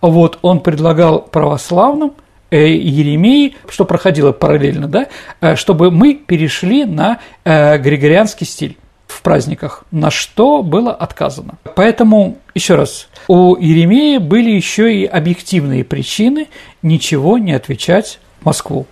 Вот 0.00 0.38
он 0.40 0.60
предлагал 0.60 1.20
православным 1.20 2.14
э, 2.50 2.72
Еремеи, 2.72 3.54
что 3.68 3.84
проходило 3.84 4.32
параллельно, 4.32 4.88
да, 4.88 5.08
э, 5.42 5.56
чтобы 5.56 5.90
мы 5.90 6.14
перешли 6.14 6.86
на 6.86 7.18
григорианский 7.44 8.46
стиль 8.46 8.78
в 9.06 9.20
праздниках, 9.20 9.84
на 9.90 10.10
что 10.10 10.62
было 10.62 10.94
отказано. 10.94 11.58
Поэтому, 11.76 12.38
еще 12.54 12.76
раз, 12.76 13.08
у 13.26 13.56
Еремея 13.56 14.20
были 14.20 14.52
еще 14.52 14.90
и 14.90 15.04
объективные 15.04 15.84
причины 15.84 16.46
ничего 16.80 17.36
не 17.36 17.52
отвечать 17.52 18.20
Москву. 18.40 18.86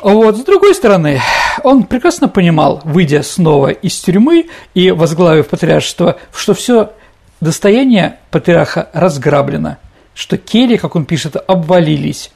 Вот, 0.00 0.36
с 0.36 0.44
другой 0.44 0.74
стороны, 0.74 1.20
он 1.64 1.84
прекрасно 1.84 2.28
понимал, 2.28 2.80
выйдя 2.84 3.22
снова 3.22 3.68
из 3.70 3.98
тюрьмы 3.98 4.48
и 4.74 4.90
возглавив 4.92 5.48
патриаршество, 5.48 6.18
что 6.32 6.54
все 6.54 6.92
достояние 7.40 8.18
патриарха 8.30 8.88
разграблено, 8.92 9.78
что 10.14 10.36
кельи, 10.36 10.76
как 10.76 10.94
он 10.94 11.04
пишет, 11.04 11.36
обвалились, 11.46 12.30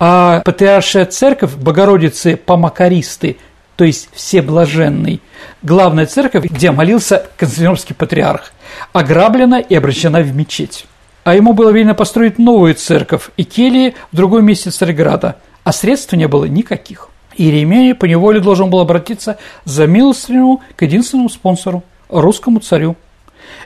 а 0.00 0.40
патриаршая 0.40 1.06
церковь 1.06 1.54
Богородицы 1.54 2.36
Помакаристы 2.36 3.38
то 3.76 3.84
есть 3.84 4.08
Всеблаженный, 4.12 5.20
главная 5.62 6.06
церковь, 6.06 6.44
где 6.44 6.70
молился 6.70 7.26
Константинопольский 7.36 7.94
патриарх, 7.94 8.52
ограблена 8.92 9.60
и 9.60 9.74
обращена 9.74 10.20
в 10.20 10.34
мечеть. 10.34 10.86
А 11.24 11.34
ему 11.34 11.52
было 11.52 11.70
велено 11.70 11.94
построить 11.94 12.38
новую 12.38 12.74
церковь 12.74 13.30
и 13.36 13.44
кельи 13.44 13.94
в 14.12 14.16
другом 14.16 14.46
месте 14.46 14.70
Царьграда, 14.70 15.36
а 15.66 15.72
средств 15.72 16.12
не 16.12 16.28
было 16.28 16.44
никаких. 16.44 17.08
Иеремия 17.36 17.96
поневоле 17.96 18.38
должен 18.38 18.70
был 18.70 18.78
обратиться 18.78 19.36
за 19.64 19.88
милостыню 19.88 20.60
к 20.76 20.82
единственному 20.82 21.28
спонсору– 21.28 21.82
русскому 22.08 22.60
царю. 22.60 22.94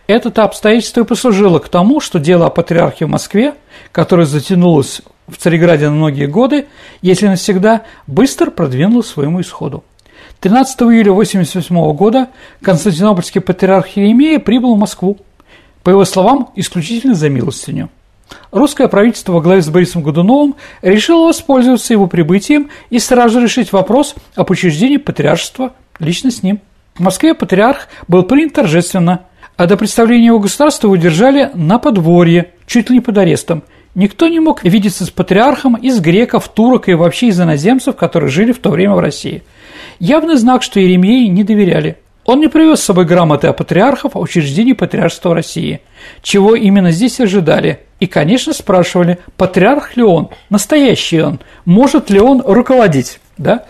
Это-то 0.06 0.44
обстоятельство 0.44 1.02
и 1.02 1.04
послужило 1.04 1.58
к 1.58 1.68
тому, 1.68 2.00
что 2.00 2.18
дело 2.18 2.46
о 2.46 2.50
патриархе 2.50 3.04
в 3.04 3.10
Москве, 3.10 3.52
которое 3.92 4.24
затянулось 4.24 5.02
в 5.28 5.36
Царьграде 5.36 5.90
на 5.90 5.94
многие 5.94 6.24
годы, 6.24 6.68
если 7.02 7.28
навсегда, 7.28 7.82
быстро 8.06 8.50
продвинулось 8.50 9.08
своему 9.08 9.42
исходу. 9.42 9.84
13 10.40 10.80
июля 10.80 11.12
1988 11.12 11.92
года 11.92 12.28
Константинопольский 12.62 13.42
патриарх 13.42 13.88
Еремея 13.88 14.38
прибыл 14.38 14.74
в 14.74 14.78
Москву, 14.78 15.18
по 15.82 15.90
его 15.90 16.06
словам, 16.06 16.48
исключительно 16.56 17.14
за 17.14 17.28
милостыню. 17.28 17.90
Русское 18.50 18.88
правительство 18.88 19.32
во 19.32 19.40
главе 19.40 19.62
с 19.62 19.68
Борисом 19.68 20.02
Годуновым 20.02 20.56
решило 20.82 21.26
воспользоваться 21.26 21.92
его 21.92 22.06
прибытием 22.06 22.70
и 22.90 22.98
сразу 22.98 23.40
решить 23.40 23.72
вопрос 23.72 24.14
об 24.34 24.50
учреждении 24.50 24.96
патриаршества 24.96 25.74
лично 25.98 26.30
с 26.30 26.42
ним. 26.42 26.60
В 26.94 27.00
Москве 27.00 27.34
патриарх 27.34 27.88
был 28.08 28.22
принят 28.24 28.54
торжественно, 28.54 29.22
а 29.56 29.66
до 29.66 29.76
представления 29.76 30.26
его 30.26 30.38
государства 30.38 30.88
его 30.88 30.96
держали 30.96 31.50
на 31.54 31.78
подворье, 31.78 32.52
чуть 32.66 32.90
ли 32.90 32.96
не 32.96 33.00
под 33.00 33.18
арестом. 33.18 33.62
Никто 33.94 34.28
не 34.28 34.40
мог 34.40 34.64
видеться 34.64 35.04
с 35.04 35.10
патриархом 35.10 35.76
из 35.76 36.00
греков, 36.00 36.48
турок 36.48 36.88
и 36.88 36.94
вообще 36.94 37.28
из 37.28 37.40
иноземцев, 37.40 37.96
которые 37.96 38.30
жили 38.30 38.52
в 38.52 38.58
то 38.58 38.70
время 38.70 38.94
в 38.94 39.00
России– 39.00 39.42
Явный 40.00 40.36
знак, 40.36 40.62
что 40.62 40.80
Еремеи 40.80 41.26
не 41.26 41.44
доверяли. 41.44 41.98
Он 42.30 42.38
не 42.38 42.46
привез 42.46 42.78
с 42.78 42.84
собой 42.84 43.06
грамоты 43.06 43.48
о 43.48 43.52
патриархов, 43.52 44.14
о 44.14 44.20
учреждении 44.20 44.72
патриаршества 44.72 45.34
России. 45.34 45.80
Чего 46.22 46.54
именно 46.54 46.92
здесь 46.92 47.18
ожидали? 47.18 47.80
И, 47.98 48.06
конечно, 48.06 48.52
спрашивали, 48.52 49.18
патриарх 49.36 49.96
ли 49.96 50.04
он, 50.04 50.28
настоящий 50.48 51.22
он, 51.22 51.40
может 51.64 52.08
ли 52.08 52.20
он 52.20 52.40
руководить. 52.46 53.18
Да? 53.36 53.64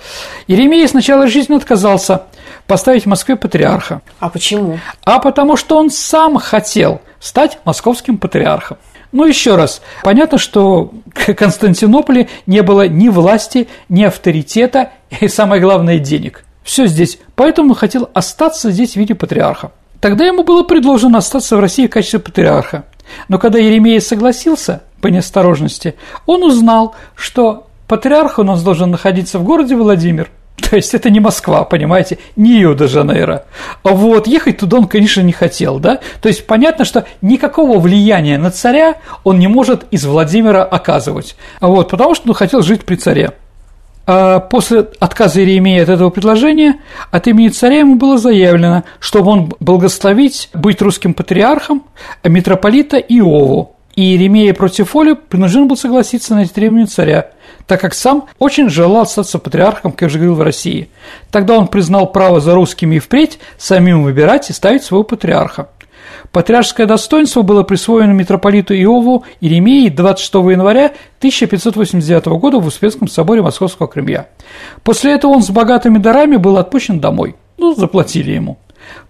Еремей 0.47 0.87
сначала 0.89 1.27
жизни 1.27 1.57
отказался 1.57 2.25
поставить 2.67 3.05
в 3.05 3.07
Москве 3.07 3.35
патриарха. 3.35 4.03
А 4.19 4.29
почему? 4.29 4.79
А 5.05 5.21
потому 5.21 5.57
что 5.57 5.79
он 5.79 5.89
сам 5.89 6.37
хотел 6.37 7.01
стать 7.19 7.61
московским 7.65 8.19
патриархом. 8.19 8.77
Ну, 9.11 9.25
еще 9.25 9.57
раз, 9.57 9.81
понятно, 10.05 10.37
что 10.37 10.93
в 11.15 11.33
Константинополе 11.33 12.29
не 12.45 12.61
было 12.61 12.87
ни 12.87 13.09
власти, 13.09 13.69
ни 13.89 14.03
авторитета 14.03 14.91
и, 15.19 15.29
самое 15.29 15.63
главное, 15.63 15.99
денег. 15.99 16.45
Все 16.63 16.87
здесь. 16.87 17.19
Поэтому 17.35 17.71
он 17.71 17.75
хотел 17.75 18.11
остаться 18.15 18.71
здесь 18.71 18.93
в 18.93 18.97
виде 18.97 19.15
патриарха. 19.15 19.73
Тогда 20.01 20.25
ему 20.25 20.45
было 20.45 20.63
предложено 20.63 21.19
остаться 21.19 21.57
в 21.57 21.61
России 21.61 21.87
в 21.87 21.91
качестве 21.91 22.21
патриарха. 22.21 22.85
Но 23.29 23.39
когда 23.39 23.59
Еремей 23.59 24.01
согласился 24.01 24.83
по 25.01 25.09
неосторожности, 25.09 25.95
он 26.27 26.43
узнал, 26.43 26.95
что 27.15 27.67
патриарх 27.89 28.39
у 28.39 28.45
нас 28.45 28.63
должен 28.63 28.91
находиться 28.91 29.39
в 29.39 29.45
городе 29.45 29.77
Владимир– 29.77 30.31
То 30.71 30.77
есть 30.77 30.95
это 30.95 31.11
не 31.11 31.21
Москва, 31.21 31.65
понимаете, 31.65 32.19
не 32.37 32.59
Рио-де-Жанейро. 32.59 33.45
Вот, 33.83 34.27
ехать 34.27 34.59
туда 34.59 34.79
он, 34.79 34.87
конечно, 34.87 35.21
не 35.21 35.33
хотел, 35.33 35.79
да? 35.79 36.01
То 36.21 36.29
есть 36.29 36.47
понятно, 36.47 36.85
что 36.85 37.07
никакого 37.23 37.79
влияния 37.79 38.39
на 38.39 38.51
царя 38.51 38.97
он 39.25 39.39
не 39.39 39.49
может 39.49 39.85
из 39.91 40.05
Владимира 40.05 40.63
оказывать. 40.65 41.37
Вот, 41.61 41.91
потому 41.91 42.15
что 42.15 42.29
он 42.29 42.35
хотел 42.35 42.63
жить 42.63 42.85
при 42.85 42.97
царе. 42.97 43.33
А 44.13 44.41
после 44.41 44.89
отказа 44.99 45.39
Иеремии 45.39 45.79
от 45.79 45.89
этого 45.89 46.11
предложения 46.11 46.81
от 47.13 47.29
имени 47.29 47.47
царя 47.47 47.79
ему 47.79 47.95
было 47.95 48.19
заявлено, 48.19 48.83
чтобы 48.99 49.31
он 49.31 49.55
благословить 49.61 50.51
быть 50.53 50.83
русским 50.83 51.15
патриархом 51.15 51.85
митрополита 52.25 52.97
Иову. 52.97 53.77
И 53.95 54.03
Иеремия 54.03 54.53
против 54.53 54.95
воли 54.95 55.13
принужден 55.13 55.69
был 55.69 55.77
согласиться 55.77 56.35
на 56.35 56.43
эти 56.43 56.51
требования 56.51 56.87
царя– 56.87 57.31
так 57.71 57.81
как 57.81 57.95
сам 57.95 58.27
очень 58.41 58.69
желал 58.69 59.07
статься 59.07 59.39
патриархом, 59.39 59.93
как 59.93 60.01
я 60.01 60.07
уже 60.09 60.19
говорил, 60.19 60.35
в 60.35 60.43
России. 60.43 60.91
Тогда 61.31 61.57
он 61.57 61.69
признал 61.69 62.11
право 62.11 62.41
за 62.41 62.55
русскими 62.57 62.97
и 62.97 62.99
впредь 62.99 63.39
самим 63.59 64.03
выбирать 64.03 64.51
и 64.51 64.53
ставить 64.53 64.83
своего 64.83 65.05
патриарха. 65.05 65.69
Патриаршеское 66.33 66.87
достоинство 66.87 67.43
было 67.43 67.63
присвоено 67.63 68.13
митрополиту 68.13 68.75
Иову 68.75 69.25
Иеремии 69.41 69.89
26 69.89 70.35
января 70.35 70.93
1589 71.19 72.27
года 72.39 72.59
в 72.59 72.67
Успенском 72.67 73.09
соборе 73.09 73.43
Московского 73.43 73.89
Кремля. 73.89 74.29
После 74.83 75.13
этого 75.13 75.33
он 75.33 75.43
с 75.43 75.51
богатыми 75.51 75.99
дарами 75.99 76.37
был 76.37 76.57
отпущен 76.57 77.01
домой. 77.01 77.37
Ну, 77.59 77.75
заплатили 77.75 78.33
ему. 78.33 78.59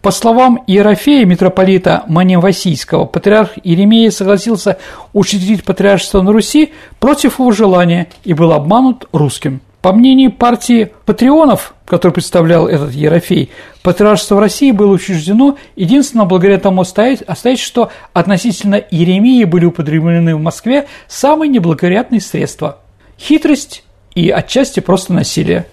По 0.02 0.10
словам 0.10 0.62
Иерофея, 0.66 1.24
митрополита 1.24 2.04
Маневасийского, 2.08 3.04
патриарх 3.04 3.52
Иеремия 3.62 4.10
согласился 4.10 4.78
учредить 5.12 5.64
патриаршество 5.64 6.22
на 6.22 6.32
Руси 6.32 6.72
против 6.98 7.38
его 7.38 7.52
желания 7.52 8.08
и 8.24 8.34
был 8.34 8.52
обманут 8.52 9.08
русским. 9.12 9.60
По 9.82 9.92
мнению 9.92 10.32
партии 10.32 10.90
патреонов, 11.06 11.74
который 11.86 12.12
представлял 12.12 12.68
этот 12.68 12.92
Ерофей, 12.92 13.50
патриаршество 13.82 14.36
в 14.36 14.40
России 14.40 14.72
было 14.72 14.92
учреждено 14.92 15.56
единственно 15.74 16.26
благодаря 16.26 16.58
тому 16.58 16.82
обстоятельству, 16.82 17.56
что 17.56 17.90
относительно 18.12 18.74
Иеремии 18.74 19.44
были 19.44 19.64
употреблены 19.64 20.36
в 20.36 20.40
Москве 20.40 20.86
самые 21.08 21.48
неблагоприятные 21.48 22.20
средства– 22.20 22.78
хитрость 23.18 23.84
и 24.14 24.28
отчасти 24.30 24.80
просто 24.80 25.14
насилие. 25.14 25.66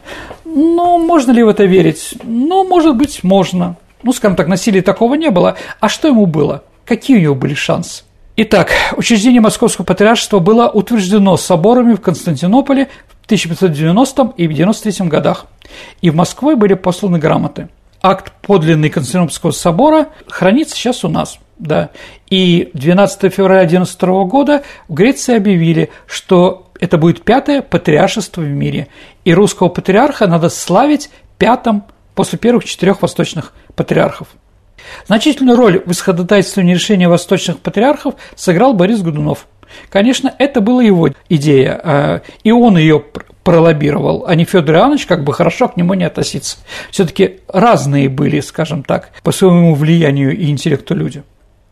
Но 0.45 0.97
можно 0.97 1.31
ли 1.31 1.43
в 1.43 1.49
это 1.49 1.65
верить? 1.65 2.15
Ну, 2.23 2.63
может 2.63 2.95
быть, 2.95 3.23
можно 3.23 3.75
ну, 4.03 4.13
скажем 4.13 4.35
так, 4.35 4.47
насилия 4.47 4.81
такого 4.81 5.15
не 5.15 5.29
было. 5.29 5.57
А 5.79 5.89
что 5.89 6.07
ему 6.07 6.25
было? 6.25 6.63
Какие 6.85 7.17
у 7.17 7.21
него 7.21 7.35
были 7.35 7.53
шансы? 7.53 8.03
Итак, 8.39 8.69
учреждение 8.95 9.41
Московского 9.41 9.83
патриаршества 9.83 10.37
было 10.37 10.69
утверждено 10.69 11.37
соборами 11.37 11.95
в 11.95 12.01
Константинополе 12.01 12.87
в 13.07 13.25
1590 13.25 14.33
и 14.37 14.45
93 14.53 15.07
годах, 15.07 15.47
и 16.01 16.11
в 16.11 16.15
Москву 16.15 16.55
были 16.55 16.75
посланы 16.75 17.17
грамоты. 17.17 17.67
Акт 17.99 18.31
подлинный 18.43 18.91
Константинопольского 18.91 19.49
собора 19.49 20.09
хранится 20.27 20.75
сейчас 20.75 21.03
у 21.03 21.09
нас. 21.09 21.39
Да. 21.57 21.89
И 22.29 22.69
12 22.75 23.33
февраля 23.33 23.61
11 23.61 23.99
года 24.03 24.61
в 24.87 24.93
Греции 24.93 25.35
объявили, 25.35 25.89
что 26.05 26.67
это 26.79 26.99
будет 26.99 27.23
пятое 27.23 27.63
патриаршество 27.63 28.41
в 28.41 28.47
мире, 28.47 28.87
и 29.25 29.33
русского 29.33 29.69
патриарха 29.69 30.27
надо 30.27 30.49
славить 30.49 31.09
пятым 31.39 31.85
после 32.13 32.37
первых 32.37 32.65
четырех 32.65 33.01
восточных 33.01 33.53
патриархов. 33.75 34.27
Значительную 35.07 35.57
роль 35.57 35.81
в 35.85 35.91
исходотайствовании 35.91 36.73
решения 36.73 37.07
восточных 37.07 37.59
патриархов 37.59 38.15
сыграл 38.35 38.73
Борис 38.73 39.01
Годунов. 39.01 39.47
Конечно, 39.89 40.33
это 40.37 40.61
была 40.61 40.81
его 40.81 41.09
идея, 41.29 41.81
а, 41.83 42.21
и 42.43 42.51
он 42.51 42.77
ее 42.77 43.03
пролоббировал, 43.43 44.25
а 44.27 44.35
не 44.35 44.45
Федор 44.45 44.75
Иванович, 44.75 45.05
как 45.05 45.23
бы 45.23 45.33
хорошо 45.33 45.69
к 45.69 45.77
нему 45.77 45.93
не 45.93 46.03
относиться. 46.03 46.57
Все-таки 46.91 47.39
разные 47.47 48.09
были, 48.09 48.39
скажем 48.39 48.83
так, 48.83 49.11
по 49.23 49.31
своему 49.31 49.73
влиянию 49.75 50.37
и 50.37 50.49
интеллекту 50.49 50.95
люди. 50.95 51.23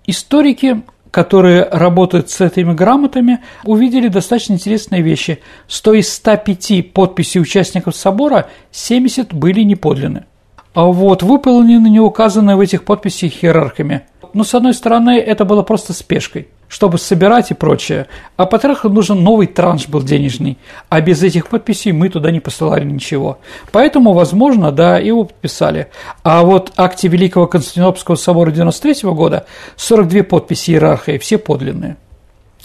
Историки 0.06 0.84
которые 1.16 1.64
работают 1.64 2.30
с 2.30 2.42
этими 2.42 2.74
грамотами, 2.74 3.40
увидели 3.64 4.10
достаточно 4.10 4.52
интересные 4.52 5.02
вещи. 5.02 5.40
Сто 5.66 5.94
из 5.94 6.12
105 6.14 6.92
подписей 6.92 7.40
участников 7.40 7.96
собора 7.96 8.50
70 8.72 9.34
были 9.34 9.62
неподлинны. 9.62 10.26
А 10.76 10.86
вот 10.86 11.24
выполнены 11.24 11.88
не 11.88 12.00
указанные 12.00 12.56
в 12.56 12.60
этих 12.60 12.84
подписях 12.84 13.44
иерархами. 13.44 14.02
Но, 14.34 14.44
с 14.44 14.54
одной 14.54 14.74
стороны, 14.74 15.18
это 15.18 15.46
было 15.46 15.64
просто 15.64 15.94
спешкой 15.94 16.50
чтобы 16.68 16.98
собирать 16.98 17.52
и 17.52 17.54
прочее. 17.54 18.08
А 18.38 18.46
патриарху 18.46 18.90
нужен 18.90 19.24
новый 19.24 19.48
транш 19.48 19.88
был 19.88 20.02
денежный, 20.02 20.58
а 20.90 21.00
без 21.02 21.24
этих 21.24 21.48
подписей 21.48 21.92
мы 21.92 22.10
туда 22.10 22.32
не 22.32 22.40
посылали 22.40 22.84
ничего. 22.84 23.40
Поэтому, 23.72 24.14
возможно, 24.14 24.72
да, 24.72 24.98
его 24.98 25.26
подписали. 25.26 25.88
А 26.24 26.44
вот 26.44 26.74
акте 26.76 27.08
Великого 27.08 27.48
Константинопольского 27.48 28.16
собора 28.16 28.52
93 28.52 29.10
года 29.12 29.46
42 29.78 30.24
подписи 30.24 30.72
иерарха, 30.72 31.18
все 31.20 31.38
подлинные. 31.38 31.98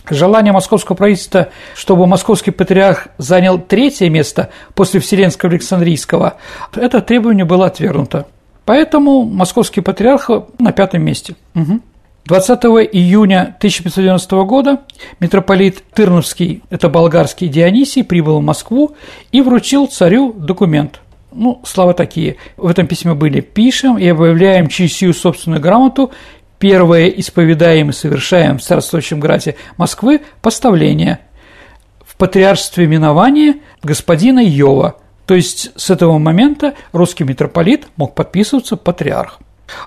Желание 0.08 0.52
московского 0.52 0.96
правительства, 0.96 1.48
чтобы 1.74 2.06
московский 2.06 2.50
патриарх 2.50 3.08
занял 3.18 3.58
третье 3.58 4.08
место 4.08 4.50
после 4.74 5.00
Вселенского 5.00 5.52
Александрийского, 5.52 6.34
это 6.74 7.00
требование 7.00 7.44
было 7.44 7.66
отвергнуто. 7.66 8.26
Поэтому 8.64 9.24
московский 9.24 9.80
патриарх 9.80 10.30
на 10.58 10.72
пятом 10.72 11.02
месте. 11.02 11.34
Угу. 11.54 11.80
20 12.26 12.64
июня 12.92 13.56
1590 13.58 14.44
года 14.44 14.82
митрополит 15.18 15.82
Тырновский, 15.94 16.62
это 16.70 16.88
болгарский 16.88 17.48
Дионисий, 17.48 18.04
прибыл 18.04 18.38
в 18.38 18.42
Москву 18.44 18.94
и 19.32 19.40
вручил 19.40 19.86
царю 19.86 20.32
документ. 20.32 21.00
Ну, 21.32 21.60
слова 21.64 21.92
такие. 21.92 22.36
В 22.56 22.66
этом 22.68 22.86
письме 22.86 23.14
были 23.14 23.40
«Пишем 23.40 23.98
и 23.98 24.06
объявляем 24.06 24.70
сию 24.70 25.14
собственную 25.14 25.60
грамоту 25.60 26.10
первое 26.60 27.08
исповедаем 27.08 27.90
и 27.90 27.92
совершаем 27.92 28.58
в 28.58 28.62
царствующем 28.62 29.18
граде 29.18 29.56
Москвы 29.76 30.20
поставление 30.40 31.18
в 32.06 32.16
патриаршестве 32.16 32.86
минования 32.86 33.56
господина 33.82 34.38
Йова». 34.38 34.96
То 35.26 35.34
есть 35.34 35.70
с 35.76 35.90
этого 35.90 36.18
момента 36.18 36.74
русский 36.92 37.24
митрополит 37.24 37.86
мог 37.96 38.14
подписываться 38.14 38.76
патриарх. 38.76 39.38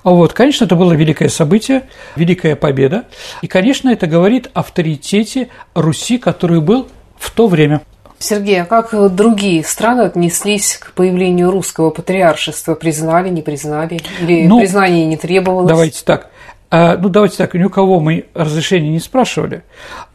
А 0.03 0.11
вот, 0.11 0.33
конечно, 0.33 0.65
это 0.65 0.75
было 0.75 0.93
великое 0.93 1.29
событие, 1.29 1.83
великая 2.15 2.55
победа. 2.55 3.05
И, 3.41 3.47
конечно, 3.47 3.89
это 3.89 4.07
говорит 4.07 4.49
о 4.53 4.61
авторитете 4.61 5.49
Руси, 5.75 6.17
который 6.17 6.61
был 6.61 6.87
в 7.17 7.31
то 7.31 7.47
время. 7.47 7.81
Сергей, 8.19 8.61
а 8.61 8.65
как 8.65 9.13
другие 9.13 9.63
страны 9.65 10.01
отнеслись 10.01 10.77
к 10.77 10.93
появлению 10.93 11.51
русского 11.51 11.89
патриаршества? 11.89 12.75
Признали, 12.75 13.27
не 13.29 13.41
признали? 13.41 13.99
Или 14.21 14.47
ну, 14.47 14.59
признание 14.59 15.05
не 15.05 15.17
требовалось? 15.17 15.67
Давайте 15.67 16.03
так. 16.05 16.29
А, 16.75 16.97
ну, 16.97 17.07
давайте 17.07 17.37
так, 17.37 17.53
ни 17.53 17.63
у 17.63 17.69
кого 17.69 17.99
мы 17.99 18.25
разрешения 18.33 18.89
не 18.89 18.99
спрашивали. 18.99 19.61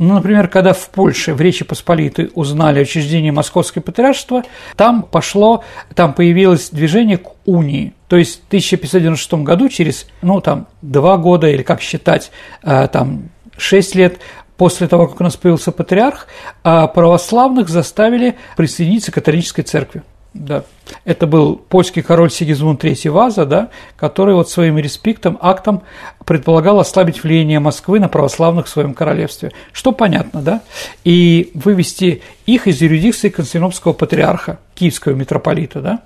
Ну, 0.01 0.15
например, 0.15 0.49
когда 0.49 0.73
в 0.73 0.89
Польше, 0.89 1.33
в 1.33 1.41
Речи 1.41 1.65
Посполитой 1.65 2.33
узнали 2.35 2.83
учреждение 2.83 3.31
Московского 3.31 3.81
патриаршества, 3.81 4.43
там 4.75 5.05
пошло, 5.05 5.63
там 5.95 6.15
появилось 6.15 6.71
движение 6.71 7.19
к 7.19 7.29
унии. 7.47 7.95
То 8.09 8.17
есть 8.17 8.43
в 8.43 8.47
1596 8.49 9.35
году, 9.45 9.69
через, 9.69 10.09
ну, 10.21 10.41
там, 10.41 10.67
два 10.83 11.17
года, 11.17 11.47
или 11.47 11.63
как 11.63 11.81
считать, 11.81 12.33
а, 12.65 12.89
там, 12.89 13.29
шесть 13.57 13.95
лет 13.95 14.19
после 14.57 14.89
того, 14.89 15.07
как 15.07 15.21
у 15.21 15.23
нас 15.23 15.37
появился 15.37 15.71
патриарх, 15.71 16.27
а 16.65 16.89
православных 16.89 17.69
заставили 17.69 18.35
присоединиться 18.57 19.13
к 19.13 19.15
католической 19.15 19.63
церкви. 19.63 20.03
Да. 20.39 20.63
Это 21.05 21.27
был 21.27 21.57
польский 21.57 22.01
король 22.01 22.31
Сигизмунд 22.31 22.85
III 22.85 23.11
Ваза, 23.11 23.45
да, 23.45 23.71
который 23.97 24.35
вот 24.35 24.49
своим 24.49 24.79
респектом, 24.79 25.37
актом 25.41 25.83
предполагал 26.25 26.79
ослабить 26.79 27.25
влияние 27.25 27.59
Москвы 27.59 27.99
на 27.99 28.09
православных 28.09 28.67
в 28.67 28.69
своем 28.69 28.95
королевстве. 28.95 29.53
Что 29.73 29.91
понятно, 29.91 30.41
да? 30.41 30.63
И 31.05 31.51
вывести 31.55 32.23
их 32.47 32.69
из 32.69 32.81
юрисдикции 32.81 33.31
Константинопольского 33.31 33.93
патриарха, 33.95 34.61
киевского 34.77 35.15
митрополита, 35.15 35.81
да? 35.81 36.03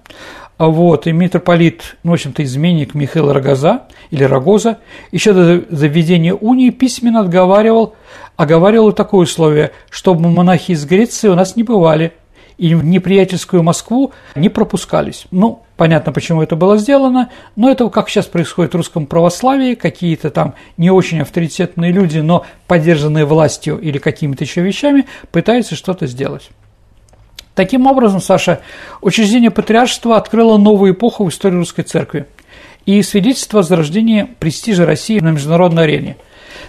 А 0.56 0.68
вот, 0.68 1.06
и 1.06 1.12
митрополит, 1.12 1.96
ну, 2.02 2.12
в 2.12 2.14
общем-то, 2.14 2.42
изменник 2.42 2.94
Михаил 2.94 3.32
Рогоза, 3.32 3.82
или 4.10 4.24
Рогоза, 4.24 4.78
еще 5.10 5.34
до 5.34 5.62
заведения 5.68 6.32
унии 6.32 6.70
письменно 6.70 7.20
отговаривал, 7.20 7.96
оговаривал 8.36 8.92
такое 8.92 9.22
условие, 9.24 9.72
чтобы 9.90 10.30
монахи 10.30 10.72
из 10.72 10.86
Греции 10.86 11.28
у 11.28 11.34
нас 11.34 11.54
не 11.54 11.64
бывали– 11.64 12.12
и 12.58 12.74
в 12.74 12.84
неприятельскую 12.84 13.62
Москву 13.62 14.12
не 14.34 14.48
пропускались. 14.48 15.26
Ну, 15.30 15.62
понятно, 15.76 16.12
почему 16.12 16.42
это 16.42 16.56
было 16.56 16.78
сделано, 16.78 17.30
но 17.56 17.70
это 17.70 17.88
как 17.88 18.08
сейчас 18.08 18.26
происходит 18.26 18.72
в 18.72 18.76
русском 18.76 19.06
православии, 19.06 19.74
какие-то 19.74 20.30
там 20.30 20.54
не 20.76 20.90
очень 20.90 21.20
авторитетные 21.20 21.92
люди, 21.92 22.18
но 22.18 22.44
поддержанные 22.66 23.24
властью 23.24 23.78
или 23.78 23.98
какими-то 23.98 24.44
еще 24.44 24.62
вещами, 24.62 25.06
пытаются 25.30 25.74
что-то 25.74 26.06
сделать. 26.06 26.50
Таким 27.54 27.86
образом, 27.86 28.20
Саша, 28.20 28.60
учреждение 29.02 29.50
патриаршества 29.50 30.16
открыло 30.16 30.56
новую 30.56 30.94
эпоху 30.94 31.24
в 31.24 31.28
истории 31.28 31.56
русской 31.56 31.82
церкви 31.82 32.26
и 32.86 33.02
свидетельство 33.02 33.60
о 33.60 33.62
зарождении 33.62 34.28
престижа 34.38 34.86
России 34.86 35.20
на 35.20 35.32
международной 35.32 35.84
арене. 35.84 36.16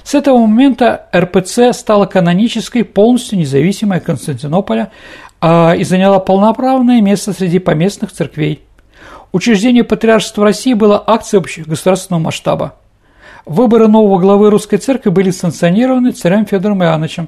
С 0.04 0.14
этого 0.14 0.38
момента 0.40 1.08
РПЦ 1.16 1.72
стала 1.74 2.06
канонической, 2.06 2.84
полностью 2.84 3.40
независимой 3.40 4.02
Константинополя, 4.02 4.92
и 5.44 5.84
заняла 5.84 6.20
полноправное 6.20 7.02
место 7.02 7.34
среди 7.34 7.60
поместных 7.60 8.12
церквей. 8.12 8.64
Учреждение 9.34 9.84
Патриаршества 9.84 10.46
России 10.46 10.74
было 10.74 11.04
акцией 11.06 11.42
общегосударственного 11.42 12.22
масштаба. 12.22 12.76
Выборы 13.46 13.88
нового 13.88 14.20
главы 14.20 14.50
русской 14.50 14.78
церкви 14.78 15.10
были 15.10 15.32
санкционированы 15.32 16.12
царем 16.12 16.46
Федором 16.46 16.82
Иоанновичем. 16.84 17.28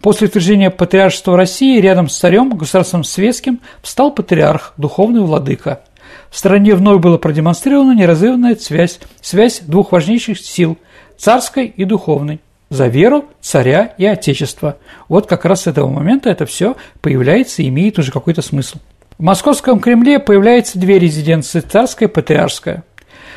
После 0.00 0.28
утверждения 0.28 0.70
Патриаршества 0.70 1.36
России 1.36 1.80
рядом 1.80 2.08
с 2.08 2.16
царем, 2.16 2.50
государством 2.50 3.04
светским, 3.04 3.60
встал 3.82 4.12
патриарх, 4.12 4.72
духовный 4.76 5.20
владыка. 5.20 5.82
В 6.30 6.38
стране 6.38 6.74
вновь 6.74 7.02
была 7.02 7.18
продемонстрирована 7.18 7.92
неразрывная 7.92 8.56
связь, 8.56 8.98
связь 9.20 9.60
двух 9.60 9.92
важнейших 9.92 10.38
сил– 10.38 10.78
царской 11.18 11.66
и 11.66 11.84
духовной 11.84 12.40
за 12.68 12.88
веру 12.88 13.26
царя 13.40 13.94
и 13.98 14.04
отечества. 14.04 14.78
Вот 15.08 15.26
как 15.26 15.44
раз 15.44 15.62
с 15.62 15.66
этого 15.66 15.88
момента 15.88 16.30
это 16.30 16.46
все 16.46 16.76
появляется 17.00 17.62
и 17.62 17.68
имеет 17.68 17.98
уже 17.98 18.12
какой-то 18.12 18.42
смысл. 18.42 18.78
В 19.18 19.22
Московском 19.22 19.80
Кремле 19.80 20.18
появляются 20.18 20.78
две 20.78 20.98
резиденции– 20.98 21.60
царская 21.68 22.08
и 22.08 22.12
патриаршская. 22.12 22.84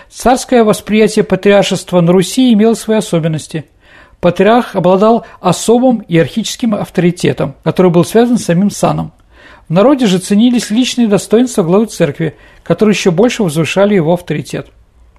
Царское 0.10 0.64
восприятие 0.64 1.24
патриаршества 1.24 2.02
на 2.02 2.12
Руси 2.12 2.52
имело 2.52 2.74
свои 2.74 2.98
особенности. 2.98 3.66
Патриарх 4.20 4.76
обладал 4.76 5.26
особым 5.40 6.04
иерархическим 6.08 6.76
авторитетом, 6.76 7.56
который 7.64 7.92
был 7.92 8.04
связан 8.04 8.38
с 8.38 8.46
самим 8.46 8.72
саном. 8.72 9.14
В 9.70 9.74
народе 9.74 10.08
же 10.08 10.18
ценились 10.18 10.72
личные 10.72 11.08
достоинства 11.08 11.64
главы 11.64 11.86
церкви, 11.86 12.36
которые 12.64 12.94
еще 12.94 13.12
больше 13.12 13.44
возвышали 13.44 13.94
его 13.94 14.14
авторитет. 14.14 14.68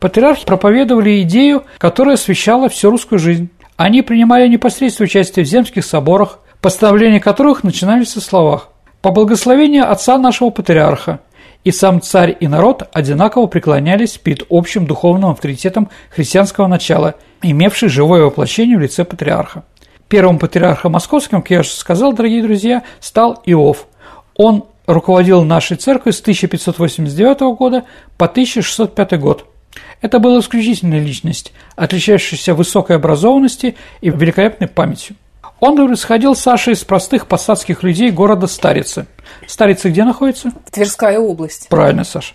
Патриархи 0.01 0.44
проповедовали 0.44 1.23
идею, 1.23 1.64
которая 1.79 2.14
освещала 2.14 2.68
всю 2.68 2.90
русскую 2.90 3.18
жизнь. 3.18 3.49
Они 3.81 4.03
принимали 4.03 4.47
непосредственное 4.47 5.07
участие 5.07 5.43
в 5.43 5.49
земских 5.49 5.87
соборах, 5.87 6.40
постановления 6.61 7.19
которых 7.19 7.64
начинались 7.64 8.11
со 8.11 8.21
словах 8.21 8.69
«По 9.01 9.11
благословению 9.11 9.90
отца 9.90 10.19
нашего 10.19 10.51
патриарха», 10.51 11.21
и 11.64 11.71
сам 11.71 12.03
царь 12.03 12.37
и 12.38 12.47
народ 12.47 12.87
одинаково 12.93 13.47
преклонялись 13.47 14.19
перед 14.19 14.45
общим 14.51 14.85
духовным 14.85 15.31
авторитетом 15.31 15.88
христианского 16.11 16.66
начала, 16.66 17.14
имевший 17.40 17.88
живое 17.88 18.25
воплощение 18.25 18.77
в 18.77 18.83
лице 18.83 19.07
патриарха. 19.07 19.64
Первым 20.09 20.38
патриархом 20.38 20.93
московским, 20.93 21.40
как 21.40 21.51
я 21.51 21.61
уже 21.61 21.71
сказал, 21.71 22.12
дорогие 22.12 22.43
друзья, 22.43 22.83
стал 23.01 23.40
Иов. 23.47 23.87
Он 24.37 24.64
руководил 24.87 25.43
нашей 25.43 25.79
церковью 25.79 26.12
с 26.12 26.21
1589 26.21 27.57
года 27.57 27.85
по 28.19 28.27
1605 28.27 29.19
год. 29.19 29.47
Это 30.00 30.18
была 30.18 30.40
исключительная 30.40 31.00
личность, 31.00 31.52
отличающаяся 31.76 32.54
высокой 32.54 32.96
образованностью 32.96 33.74
и 34.00 34.11
великолепной 34.11 34.68
памятью. 34.68 35.16
Он 35.61 35.76
происходил, 35.76 36.35
Саша, 36.35 36.70
из 36.70 36.83
простых 36.85 37.26
посадских 37.26 37.83
людей 37.83 38.11
города 38.11 38.46
Старицы. 38.46 39.06
Старицы 39.46 39.90
где 39.90 40.04
находится? 40.04 40.52
Тверская 40.70 41.18
область. 41.18 41.68
Правильно, 41.68 42.04
Саша. 42.04 42.33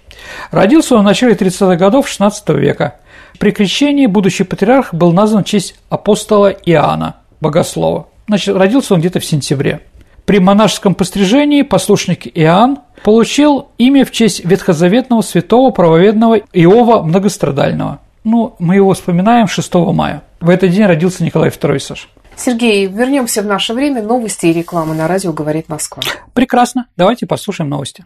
Родился 0.52 0.95
он 0.95 1.02
в 1.02 1.06
начале 1.06 1.34
30-х 1.34 1.76
годов 1.76 2.08
XVI 2.08 2.32
века. 2.60 3.00
При 3.39 3.52
крещении 3.52 4.06
будущий 4.06 4.43
патриарх 4.43 4.93
был 4.93 5.12
назван 5.12 5.43
в 5.43 5.48
честь 5.48 5.76
апостола 5.89 6.50
Иоанна, 6.50 7.17
богослова. 7.41 8.08
Значит, 8.28 8.56
родился 8.56 8.93
он 8.93 9.00
где-то 9.00 9.19
в 9.19 9.26
сентябре. 9.26 9.82
При 10.26 10.39
монашеском 10.39 10.95
пострижении 10.95 11.63
послушник 11.63 12.28
Иоанн 12.38 12.80
получил 13.06 13.68
имя 13.78 14.04
в 14.04 14.10
честь 14.10 14.44
ветхозаветного 14.44 15.22
святого 15.22 15.70
правоведного 15.70 16.38
Иова 16.54 17.04
Многострадального. 17.04 18.00
Ну, 18.24 18.56
мы 18.58 18.76
его 18.76 18.94
вспоминаем 18.96 19.48
6 19.48 19.74
мая. 19.94 20.24
В 20.41 20.50
этот 20.50 20.72
день 20.72 20.86
родился 20.88 21.24
Николай 21.24 21.50
II, 21.50 21.80
Саш. 21.80 22.10
Сергей, 22.36 22.88
вернемся 22.88 23.44
в 23.44 23.46
наше 23.46 23.76
время. 23.76 24.02
Новости 24.02 24.48
и 24.48 24.54
реклама 24.54 24.96
на 24.96 25.08
радио 25.08 25.32
«Говорит 25.32 25.70
Москва». 25.70 26.02
Прекрасно. 26.34 26.88
Давайте 26.98 27.28
послушаем 27.28 27.70
новости. 27.70 28.06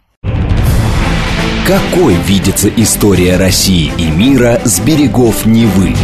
Какой 1.66 2.14
видится 2.26 2.68
история 2.68 3.38
России 3.38 3.90
и 3.96 4.10
мира 4.10 4.60
с 4.64 4.80
берегов 4.80 5.46
Невы? 5.46 5.94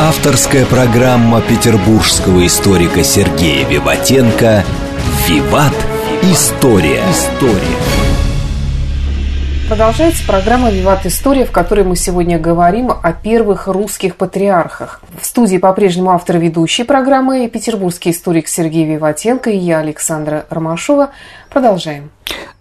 Авторская 0.00 0.66
программа 0.66 1.40
петербургского 1.40 2.44
историка 2.44 3.04
Сергея 3.04 3.64
Виватенко 3.68 4.64
«Виват. 5.28 5.91
История». 6.22 7.02
История. 7.10 7.76
Продолжается 9.68 10.24
программа 10.24 10.70
«Виват 10.70 11.04
История», 11.04 11.44
в 11.44 11.50
которой 11.50 11.82
мы 11.82 11.96
сегодня 11.96 12.38
говорим 12.38 12.92
о 12.92 13.12
первых 13.12 13.66
русских 13.66 14.14
патриархах. 14.14 15.02
В 15.20 15.26
студии 15.26 15.56
по-прежнему 15.56 16.12
автор 16.12 16.38
ведущей 16.38 16.84
программы 16.84 17.48
петербургский 17.48 18.12
историк 18.12 18.46
Сергей 18.46 18.86
Виватенко 18.86 19.50
и 19.50 19.56
я, 19.56 19.80
Александра 19.80 20.46
Ромашова. 20.48 21.10
Продолжаем. 21.50 22.12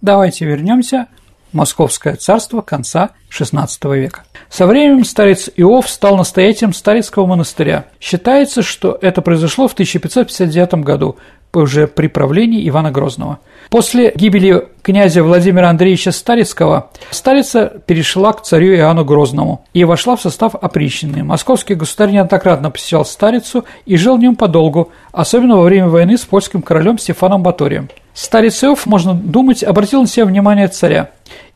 Давайте 0.01 0.45
вернемся 0.45 1.05
в 1.51 1.55
Московское 1.55 2.15
царство 2.15 2.61
конца 2.61 3.11
XVI 3.29 3.67
века. 3.95 4.23
Со 4.49 4.65
временем 4.65 5.05
старец 5.05 5.49
Иов 5.55 5.87
стал 5.87 6.17
настоятелем 6.17 6.73
Старицкого 6.73 7.27
монастыря. 7.27 7.85
Считается, 7.99 8.63
что 8.63 8.97
это 9.01 9.21
произошло 9.21 9.67
в 9.67 9.73
1559 9.73 10.83
году, 10.83 11.17
уже 11.53 11.87
при 11.87 12.07
правлении 12.07 12.67
Ивана 12.67 12.91
Грозного. 12.91 13.39
После 13.69 14.11
гибели 14.15 14.67
князя 14.81 15.23
Владимира 15.23 15.69
Андреевича 15.69 16.11
Старицкого 16.11 16.89
Старица 17.09 17.81
перешла 17.85 18.33
к 18.33 18.43
царю 18.43 18.75
Иоанну 18.75 19.05
Грозному 19.05 19.65
и 19.73 19.83
вошла 19.83 20.15
в 20.15 20.21
состав 20.21 20.55
опричнины. 20.55 21.23
Московский 21.23 21.75
государь 21.75 22.11
неоднократно 22.11 22.71
посещал 22.71 23.05
Старицу 23.05 23.65
и 23.85 23.95
жил 23.97 24.17
в 24.17 24.19
нем 24.19 24.35
подолгу, 24.35 24.89
особенно 25.11 25.57
во 25.57 25.63
время 25.63 25.87
войны 25.87 26.17
с 26.17 26.21
польским 26.21 26.61
королем 26.61 26.97
Стефаном 26.97 27.43
Баторием. 27.43 27.89
Старец 28.13 28.63
Иов, 28.63 28.85
можно 28.85 29.13
думать, 29.13 29.63
обратил 29.63 30.01
на 30.01 30.07
себя 30.07 30.25
внимание 30.25 30.67
царя 30.67 31.11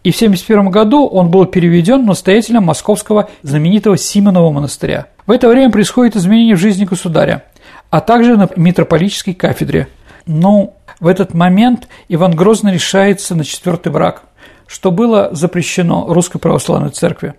и 0.06 0.12
в 0.12 0.16
1971 0.16 0.70
году 0.70 1.08
он 1.08 1.32
был 1.32 1.48
переведен 1.48 2.06
настоятелем 2.06 2.64
московского 2.64 3.28
знаменитого 3.42 3.98
Симонова 3.98 4.52
монастыря. 4.52 5.08
В 5.26 5.32
это 5.32 5.50
время 5.50 5.72
происходит 5.72 6.16
изменение 6.16 6.56
в 6.56 6.60
жизни 6.60 6.86
государя, 6.86 7.44
а 7.90 8.02
также 8.02 8.38
на 8.38 8.50
митрополической 8.56 9.34
кафедре. 9.34 9.88
Но 10.26 10.74
в 11.00 11.08
этот 11.08 11.34
момент 11.34 11.88
Иван 12.10 12.36
Грозный 12.36 12.74
решается 12.74 13.36
на 13.36 13.44
четвертый 13.44 13.92
брак– 13.92 14.24
что 14.68 14.92
было 14.92 15.30
запрещено 15.32 16.06
Русской 16.08 16.40
Православной 16.40 16.90
Церкви. 16.90 17.36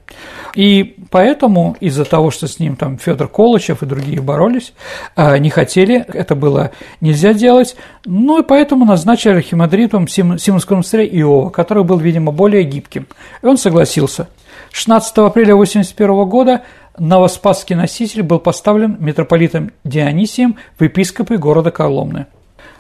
И 0.55 0.97
поэтому 1.11 1.77
из-за 1.81 2.05
того, 2.05 2.31
что 2.31 2.47
с 2.47 2.59
ним 2.59 2.77
там 2.77 2.99
Федор 2.99 3.29
Колычев 3.29 3.83
и 3.83 3.87
другие 3.87 4.21
боролись, 4.21 4.73
а, 5.17 5.37
не 5.39 5.51
хотели, 5.51 6.05
это 6.09 6.35
было 6.35 6.71
нельзя 7.01 7.35
делать, 7.35 7.77
ну 8.05 8.41
и 8.41 8.43
поэтому 8.43 8.85
назначили 8.85 9.35
архимандритом 9.35 10.07
Симонского 10.09 10.77
монастыря 10.77 11.05
Иова, 11.05 11.51
который 11.51 11.85
был, 11.85 11.99
видимо, 11.99 12.33
более 12.33 12.63
гибким. 12.63 13.07
И 13.43 13.47
он 13.47 13.59
согласился. 13.59 14.29
16 14.73 15.19
апреля 15.19 15.55
1981 15.55 16.29
года 16.29 16.63
новоспасский 16.99 17.77
носитель 17.77 18.23
был 18.23 18.39
поставлен 18.39 18.97
митрополитом 19.01 19.73
Дионисием 19.85 20.57
в 20.79 20.85
епископы 20.85 21.37
города 21.37 21.71
Коломны. 21.71 22.27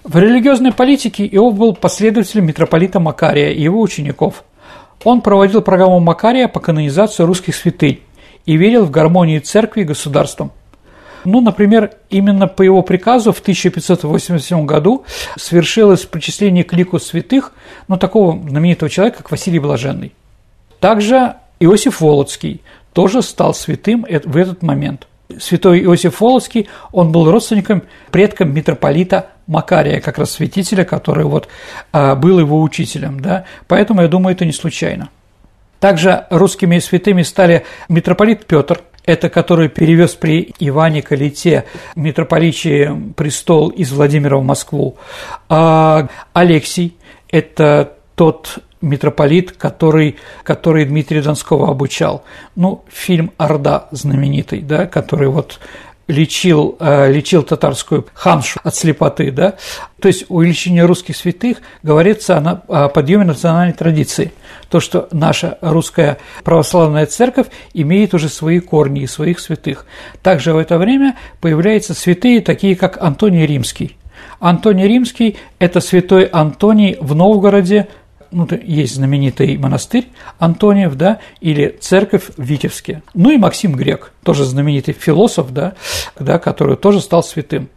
В 0.05 0.19
религиозной 0.19 0.73
политике 0.73 1.27
Иов 1.27 1.57
был 1.57 1.75
последователем 1.75 2.47
митрополита 2.47 3.01
Макария 3.01 3.51
и 3.51 3.63
его 3.63 3.81
учеников. 3.81 4.45
Он 5.05 5.21
проводил 5.21 5.63
программу 5.63 6.01
Макария 6.01 6.49
по 6.49 6.61
канонизации 6.61 7.25
русских 7.25 7.55
святынь 7.55 8.01
и 8.45 8.57
верил 8.57 8.85
в 8.85 8.91
гармонию 8.91 9.41
церкви 9.41 9.83
и 9.83 9.85
государством. 9.85 10.53
Ну, 11.25 11.41
например, 11.41 11.91
именно 12.09 12.47
по 12.47 12.63
его 12.63 12.83
приказу 12.83 13.33
в 13.33 13.41
1587 13.41 14.65
году 14.65 15.05
свершилось 15.37 16.05
причисление 16.05 16.63
к 16.63 16.73
лику 16.73 17.01
святых, 17.01 17.53
ну, 17.89 17.97
такого 17.97 18.39
знаменитого 18.49 18.89
человека, 18.89 19.19
как 19.19 19.33
Василий 19.33 19.59
Блаженный. 19.59 20.13
Также 20.79 21.35
Иосиф 21.59 22.01
Волоцкий 22.01 22.61
тоже 22.97 23.21
стал 23.21 23.53
святым 23.53 24.07
в 24.25 24.37
этот 24.39 24.63
момент– 24.63 25.07
святой 25.39 25.83
Иосиф 25.85 26.21
Волоцкий, 26.21 26.69
он 26.93 27.13
был 27.13 27.31
родственником, 27.31 27.83
предком 28.11 28.55
митрополита 28.55 29.33
Макария, 29.47 30.01
как 30.01 30.17
раз 30.17 30.31
святителя, 30.31 30.85
который 30.85 31.27
вот 31.27 31.49
а, 31.93 32.15
был 32.15 32.39
его 32.39 32.63
учителем, 32.63 33.21
да, 33.21 33.45
поэтому 33.69 34.01
я 34.01 34.09
думаю, 34.09 34.35
это 34.35 34.47
не 34.47 34.53
случайно. 34.53 35.11
Также 35.79 36.27
русскими 36.31 36.79
святыми 36.79 37.21
стали 37.21 37.67
митрополит 37.91 38.47
Петр, 38.47 38.81
это 39.05 39.29
который 39.29 39.69
перевез 39.69 40.15
при 40.15 40.55
Иване 40.59 41.03
Калите 41.03 41.67
митрополичий 41.97 43.13
престол 43.13 43.69
из 43.69 43.93
Владимира 43.93 44.39
в 44.39 44.43
Москву. 44.43 44.97
А 45.51 46.09
Алексий– 46.33 46.97
это 47.29 47.93
тот 48.15 48.59
митрополит, 48.87 49.53
который, 49.53 50.17
который 50.43 50.85
Дмитрия 50.85 51.23
Донского 51.23 51.69
обучал. 51.69 52.25
Ну, 52.55 52.85
фильм 52.89 53.33
«Орда» 53.37 53.89
знаменитый, 53.91 54.61
да, 54.61 54.87
который 54.87 55.29
вот 55.29 55.59
лечил, 56.09 56.77
э, 56.79 57.11
лечил 57.11 57.43
татарскую 57.43 58.07
ханшу 58.15 58.61
от 58.63 58.75
слепоты, 58.75 59.31
да, 59.31 59.57
то 60.01 60.09
есть 60.09 60.27
у 60.29 60.41
лечения 60.41 60.85
русских 60.85 61.17
святых 61.17 61.59
говорится 61.83 62.37
о 62.69 62.89
подъеме 62.89 63.25
национальной 63.25 63.75
традиции, 63.75 64.33
то, 64.71 64.79
что 64.79 65.09
наша 65.11 65.59
русская 65.61 66.19
православная 66.45 67.07
церковь 67.07 67.49
имеет 67.75 68.15
уже 68.15 68.29
свои 68.29 68.61
корни 68.61 69.03
и 69.03 69.07
своих 69.07 69.41
святых. 69.41 69.87
Также 70.23 70.53
в 70.53 70.59
это 70.59 70.79
время 70.79 71.17
появляются 71.41 71.95
святые, 71.95 72.41
такие 72.41 72.77
как 72.77 73.03
Антоний 73.03 73.47
Римский. 73.47 73.97
Антоний 74.39 74.87
Римский– 74.87 75.37
это 75.59 75.81
святой 75.81 76.25
Антоний 76.25 76.97
в 77.01 77.15
Новгороде, 77.15 77.89
ну, 78.31 78.49
есть 78.63 78.95
знаменитый 78.95 79.57
монастырь 79.59 80.09
Антониев, 80.39 80.95
да, 80.95 81.21
или 81.41 81.77
церковь 81.81 82.25
в 82.37 82.43
Витебске. 82.43 83.03
Ну 83.15 83.31
и 83.31 83.37
Максим 83.37 83.75
Грек, 83.75 84.13
тоже 84.23 84.45
знаменитый 84.45 84.95
философ, 84.95 85.53
да, 85.53 85.75
да, 86.19 86.39
который 86.39 86.77
тоже 86.77 87.01
стал 87.01 87.23
святым. 87.23 87.69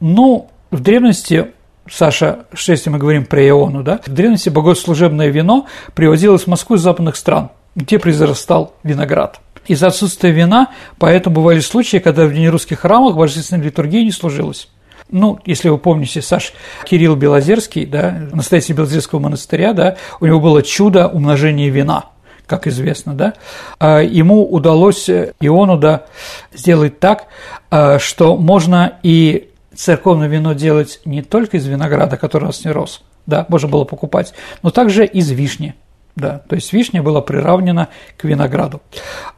Ну, 0.00 0.50
в 0.70 0.80
древности 0.80 1.48
Саша, 1.90 2.46
что 2.52 2.72
если 2.72 2.90
мы 2.90 2.98
говорим 2.98 3.24
про 3.24 3.46
Иону, 3.46 3.82
да, 3.82 4.00
в 4.04 4.10
древности 4.10 4.48
богослужебное 4.48 5.28
вино 5.28 5.66
привозилось 5.94 6.44
в 6.44 6.46
Москву 6.46 6.76
из 6.76 6.80
западных 6.80 7.16
стран, 7.16 7.50
где 7.74 7.98
произрастал 7.98 8.74
виноград. 8.82 9.40
Из-за 9.66 9.88
отсутствия 9.88 10.32
вина, 10.32 10.68
поэтому 10.98 11.36
бывали 11.36 11.60
случаи, 11.60 11.98
когда 11.98 12.26
в 12.26 12.30
древнерусских 12.30 12.80
храмах 12.80 13.16
божественной 13.16 13.64
литургии 13.64 14.04
не 14.04 14.10
служилось. 14.10 14.68
Ну, 15.12 15.38
если 15.44 15.68
вы 15.68 15.76
помните, 15.76 16.22
Саш 16.22 16.54
Кирилл 16.86 17.16
Белозерский, 17.16 17.84
да, 17.84 18.28
настоятель 18.32 18.74
Белозерского 18.74 19.18
монастыря, 19.18 19.74
да, 19.74 19.96
у 20.20 20.26
него 20.26 20.40
было 20.40 20.62
чудо 20.62 21.06
умножения 21.06 21.70
вина 21.70 22.06
как 22.46 22.66
известно, 22.66 23.14
да, 23.14 23.34
а 23.78 24.00
ему 24.00 24.44
удалось 24.44 25.08
Иону, 25.08 25.78
да, 25.78 26.06
сделать 26.52 26.98
так, 26.98 27.28
а, 27.70 27.98
что 27.98 28.36
можно 28.36 28.98
и 29.02 29.48
церковное 29.74 30.28
вино 30.28 30.52
делать 30.52 31.00
не 31.06 31.22
только 31.22 31.56
из 31.56 31.66
винограда, 31.66 32.18
который 32.18 32.44
у 32.44 32.46
нас 32.48 32.64
не 32.64 32.70
рос, 32.70 33.02
да, 33.26 33.46
можно 33.48 33.68
было 33.68 33.84
покупать, 33.84 34.34
но 34.62 34.70
также 34.70 35.06
из 35.06 35.30
вишни, 35.30 35.74
да, 36.14 36.42
то 36.46 36.56
есть 36.56 36.72
вишня 36.74 37.02
была 37.02 37.22
приравнена 37.22 37.88
к 38.18 38.24
винограду. 38.24 38.82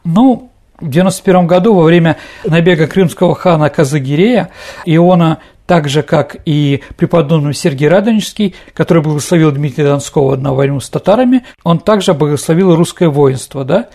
Ну, 0.03 0.51
в 0.79 0.89
91 0.89 1.47
году 1.47 1.73
во 1.73 1.83
время 1.83 2.17
набега 2.43 2.87
крымского 2.87 3.33
хана 3.33 3.69
Казагирея 3.69 4.49
Иона 4.85 5.39
так 5.65 5.89
же, 5.89 6.03
как 6.03 6.37
и 6.45 6.83
преподобный 6.97 7.53
Сергий 7.53 7.87
Радонежский, 7.87 8.55
который 8.73 9.01
благословил 9.01 9.51
Дмитрия 9.51 9.85
Донского 9.85 10.35
на 10.35 10.53
войну 10.53 10.79
с 10.79 10.89
татарами, 10.89 11.43
он 11.63 11.79
также 11.79 12.13
благословил 12.13 12.75
русское 12.75 13.09
воинство, 13.09 13.63
да, 13.63 13.89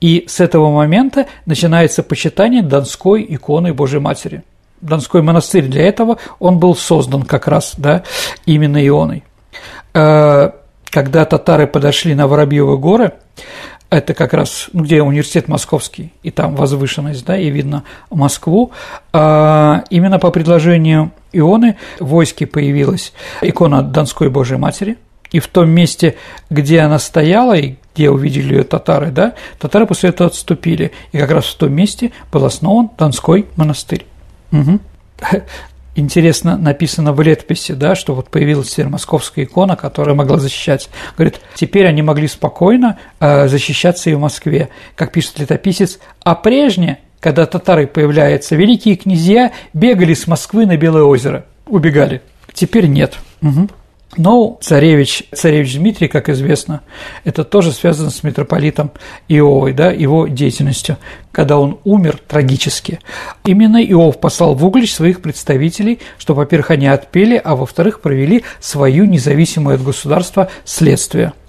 и 0.00 0.24
с 0.28 0.40
этого 0.40 0.70
момента 0.72 1.26
начинается 1.46 2.02
почитание 2.02 2.62
Донской 2.62 3.26
иконы 3.28 3.74
Божьей 3.74 4.00
Матери. 4.00 4.42
Донской 4.80 5.22
монастырь 5.22 5.66
для 5.66 5.86
этого, 5.86 6.18
он 6.38 6.58
был 6.58 6.76
создан 6.76 7.22
как 7.22 7.48
раз, 7.48 7.74
да, 7.76 8.02
именно 8.44 8.84
Ионой. 8.86 9.24
Э, 9.94 10.50
когда 10.90 11.24
татары 11.24 11.66
подошли 11.66 12.14
на 12.14 12.26
Воробьевы 12.26 12.78
горы, 12.78 13.12
это 13.90 14.14
как 14.14 14.34
раз, 14.34 14.68
ну, 14.72 14.82
где 14.82 15.02
университет 15.02 15.48
московский, 15.48 16.12
и 16.22 16.30
там 16.30 16.56
возвышенность, 16.56 17.24
да, 17.24 17.36
и 17.38 17.50
видно 17.50 17.84
Москву. 18.10 18.72
А 19.12 19.84
именно 19.90 20.18
по 20.18 20.30
предложению 20.30 21.12
Ионы 21.32 21.76
в 22.00 22.06
войске 22.06 22.46
появилась 22.46 23.12
икона 23.42 23.82
Донской 23.82 24.28
Божьей 24.28 24.58
Матери, 24.58 24.96
и 25.30 25.40
в 25.40 25.48
том 25.48 25.70
месте, 25.70 26.16
где 26.50 26.80
она 26.80 26.98
стояла, 26.98 27.56
и 27.56 27.76
где 27.94 28.10
увидели 28.10 28.54
ее 28.54 28.64
татары, 28.64 29.10
да, 29.10 29.34
татары 29.58 29.86
после 29.86 30.10
этого 30.10 30.30
отступили, 30.30 30.92
и 31.12 31.18
как 31.18 31.30
раз 31.30 31.46
в 31.46 31.56
том 31.56 31.72
месте 31.72 32.12
был 32.32 32.44
основан 32.44 32.90
Донской 32.98 33.46
монастырь. 33.56 34.06
Угу 34.52 34.80
интересно 35.96 36.56
написано 36.56 37.12
в 37.12 37.20
летописи, 37.20 37.72
да, 37.72 37.94
что 37.94 38.14
вот 38.14 38.28
появилась 38.28 38.70
теперь 38.70 38.88
московская 38.88 39.44
икона, 39.44 39.76
которая 39.76 40.14
могла 40.14 40.38
защищать. 40.38 40.88
Говорит, 41.16 41.40
теперь 41.54 41.86
они 41.86 42.02
могли 42.02 42.28
спокойно 42.28 42.98
э, 43.18 43.48
защищаться 43.48 44.10
и 44.10 44.14
в 44.14 44.20
Москве, 44.20 44.68
как 44.94 45.12
пишет 45.12 45.38
летописец, 45.38 45.98
а 46.22 46.34
прежнее, 46.34 46.98
когда 47.20 47.46
татары 47.46 47.86
появляются, 47.86 48.56
великие 48.56 48.96
князья 48.96 49.52
бегали 49.72 50.14
с 50.14 50.26
Москвы 50.26 50.66
на 50.66 50.76
Белое 50.76 51.02
озеро, 51.02 51.46
убегали. 51.66 52.22
Теперь 52.52 52.86
нет. 52.86 53.18
Угу. 53.42 53.68
Но 54.16 54.58
царевич, 54.60 55.24
царевич 55.34 55.76
Дмитрий, 55.76 56.08
как 56.08 56.28
известно, 56.28 56.80
это 57.24 57.44
тоже 57.44 57.72
связано 57.72 58.10
с 58.10 58.22
митрополитом 58.22 58.90
Иовой, 59.28 59.72
да, 59.72 59.90
его 59.90 60.26
деятельностью, 60.26 60.96
когда 61.32 61.58
он 61.58 61.78
умер 61.84 62.18
трагически. 62.26 63.00
Именно 63.44 63.82
Иов 63.84 64.18
послал 64.18 64.54
в 64.54 64.64
Углич 64.64 64.94
своих 64.94 65.20
представителей, 65.20 66.00
чтобы, 66.18 66.38
во-первых, 66.38 66.70
они 66.70 66.86
отпели, 66.86 67.40
а 67.42 67.56
во-вторых, 67.56 68.00
провели 68.00 68.44
свою 68.60 69.04
независимую 69.04 69.76
от 69.76 69.82
государства 69.82 70.48
следствие– 70.64 71.32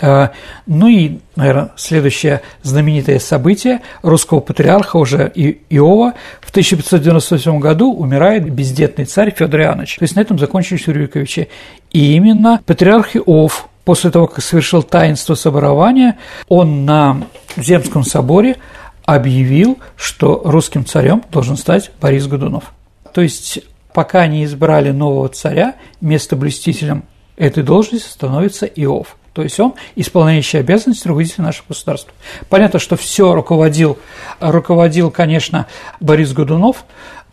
ну 0.00 0.86
и, 0.86 1.18
наверное, 1.34 1.70
следующее 1.76 2.42
знаменитое 2.62 3.18
событие 3.18 3.80
русского 4.02 4.40
патриарха 4.40 4.96
уже 4.96 5.32
Иова 5.34 6.14
в 6.40 6.50
1598 6.50 7.58
году 7.58 7.92
умирает 7.92 8.48
бездетный 8.48 9.06
царь 9.06 9.34
Федор 9.36 9.60
Иоаннович. 9.60 9.96
То 9.96 10.04
есть 10.04 10.16
на 10.16 10.20
этом 10.20 10.38
закончились 10.38 10.86
Рюриковичи. 10.86 11.48
И 11.90 12.14
именно 12.14 12.60
патриарх 12.64 13.16
Иов 13.16 13.68
после 13.84 14.10
того, 14.10 14.26
как 14.26 14.44
совершил 14.44 14.82
таинство 14.82 15.34
соборования, 15.34 16.18
он 16.48 16.84
на 16.84 17.22
Земском 17.56 18.04
соборе 18.04 18.56
объявил, 19.04 19.78
что 19.96 20.42
русским 20.44 20.84
царем 20.84 21.24
должен 21.32 21.56
стать 21.56 21.90
Борис 22.00 22.26
Годунов. 22.26 22.72
То 23.14 23.22
есть 23.22 23.60
пока 23.94 24.26
не 24.26 24.44
избрали 24.44 24.90
нового 24.90 25.28
царя, 25.28 25.74
место 26.00 26.36
блюстителем 26.36 27.04
этой 27.36 27.62
должности 27.62 28.08
становится 28.08 28.66
Иов. 28.66 29.16
То 29.32 29.42
есть 29.42 29.58
он 29.60 29.74
исполняющий 29.94 30.58
обязанности 30.58 31.06
руководителя 31.06 31.44
нашего 31.44 31.66
государства. 31.68 32.12
Понятно, 32.48 32.78
что 32.78 32.96
все 32.96 33.34
руководил, 33.34 33.98
руководил, 34.40 35.10
конечно, 35.10 35.66
Борис 36.00 36.32
Годунов, 36.32 36.84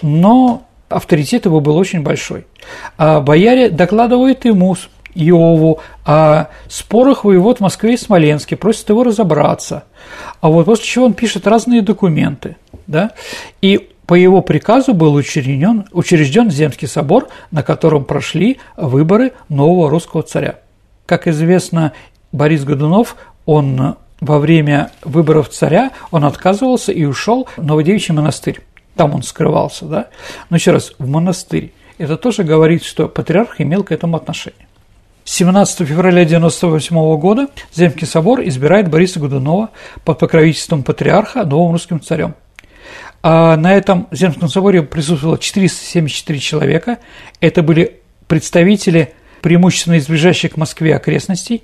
но 0.01 0.65
авторитет 0.89 1.45
его 1.45 1.59
был 1.59 1.77
очень 1.77 2.01
большой. 2.01 2.45
А 2.97 3.19
бояре 3.21 3.69
докладывают 3.69 4.45
ему, 4.45 4.75
Иову, 5.15 5.79
о 6.03 6.47
спорах 6.67 7.23
воевод 7.23 7.59
в 7.59 7.61
Москве 7.61 7.93
и 7.93 7.97
Смоленске, 7.97 8.57
просят 8.57 8.89
его 8.89 9.03
разобраться. 9.03 9.85
А 10.41 10.49
вот 10.49 10.65
после 10.65 10.85
чего 10.85 11.05
он 11.05 11.13
пишет 11.13 11.47
разные 11.47 11.81
документы, 11.81 12.57
да, 12.85 13.11
и 13.61 13.89
по 14.05 14.13
его 14.13 14.41
приказу 14.41 14.93
был 14.93 15.13
учрежден, 15.15 15.87
учрежден 15.91 16.51
Земский 16.51 16.87
собор, 16.87 17.29
на 17.49 17.63
котором 17.63 18.03
прошли 18.03 18.59
выборы 18.77 19.33
нового 19.49 19.89
русского 19.89 20.21
царя. 20.21 20.59
Как 21.05 21.27
известно, 21.27 21.93
Борис 22.31 22.63
Годунов, 22.63 23.15
он 23.45 23.95
во 24.21 24.39
время 24.39 24.91
выборов 25.03 25.49
царя, 25.49 25.91
он 26.11 26.25
отказывался 26.25 26.91
и 26.91 27.05
ушел 27.05 27.47
в 27.57 27.63
Новодевичий 27.63 28.13
монастырь. 28.13 28.61
Там 28.95 29.13
он 29.13 29.23
скрывался, 29.23 29.85
да? 29.85 30.07
Но 30.49 30.55
еще 30.55 30.71
раз, 30.71 30.93
в 30.97 31.07
монастырь. 31.07 31.73
Это 31.97 32.17
тоже 32.17 32.43
говорит, 32.43 32.83
что 32.83 33.07
патриарх 33.07 33.61
имел 33.61 33.83
к 33.83 33.91
этому 33.91 34.17
отношение. 34.17 34.67
17 35.25 35.87
февраля 35.87 36.21
1998 36.21 37.17
года 37.17 37.47
Земский 37.73 38.05
собор 38.05 38.41
избирает 38.41 38.89
Бориса 38.89 39.19
Годунова 39.19 39.71
под 40.03 40.19
покровительством 40.19 40.83
патриарха 40.83 41.43
новым 41.43 41.73
русским 41.73 41.99
царем. 41.99 42.35
А 43.23 43.57
на 43.57 43.73
этом 43.73 44.07
Земском 44.11 44.49
соборе 44.49 44.83
присутствовало 44.83 45.39
474 45.39 46.39
человека. 46.39 46.99
Это 47.41 47.63
были 47.63 48.01
представители 48.27 49.13
преимущественно 49.45 49.93
из 49.93 50.07
ближайших 50.07 50.53
к 50.53 50.57
Москве 50.57 50.95
окрестностей, 50.95 51.61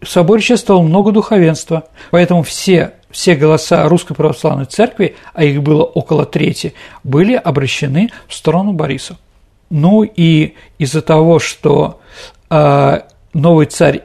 в 0.00 0.08
соборе 0.08 0.40
чествовало 0.40 0.82
много 0.82 1.12
духовенства, 1.12 1.84
поэтому 2.10 2.42
все, 2.42 2.94
все 3.10 3.34
голоса 3.34 3.86
Русской 3.90 4.14
Православной 4.14 4.64
Церкви, 4.64 5.16
а 5.34 5.44
их 5.44 5.62
было 5.62 5.82
около 5.82 6.24
трети, 6.24 6.72
были 7.04 7.34
обращены 7.34 8.08
в 8.26 8.32
сторону 8.32 8.72
Бориса. 8.72 9.18
Ну 9.68 10.02
и 10.02 10.54
из-за 10.78 11.02
того, 11.02 11.40
что 11.40 12.00
э, 12.48 13.00
новый 13.34 13.66
царь 13.66 14.00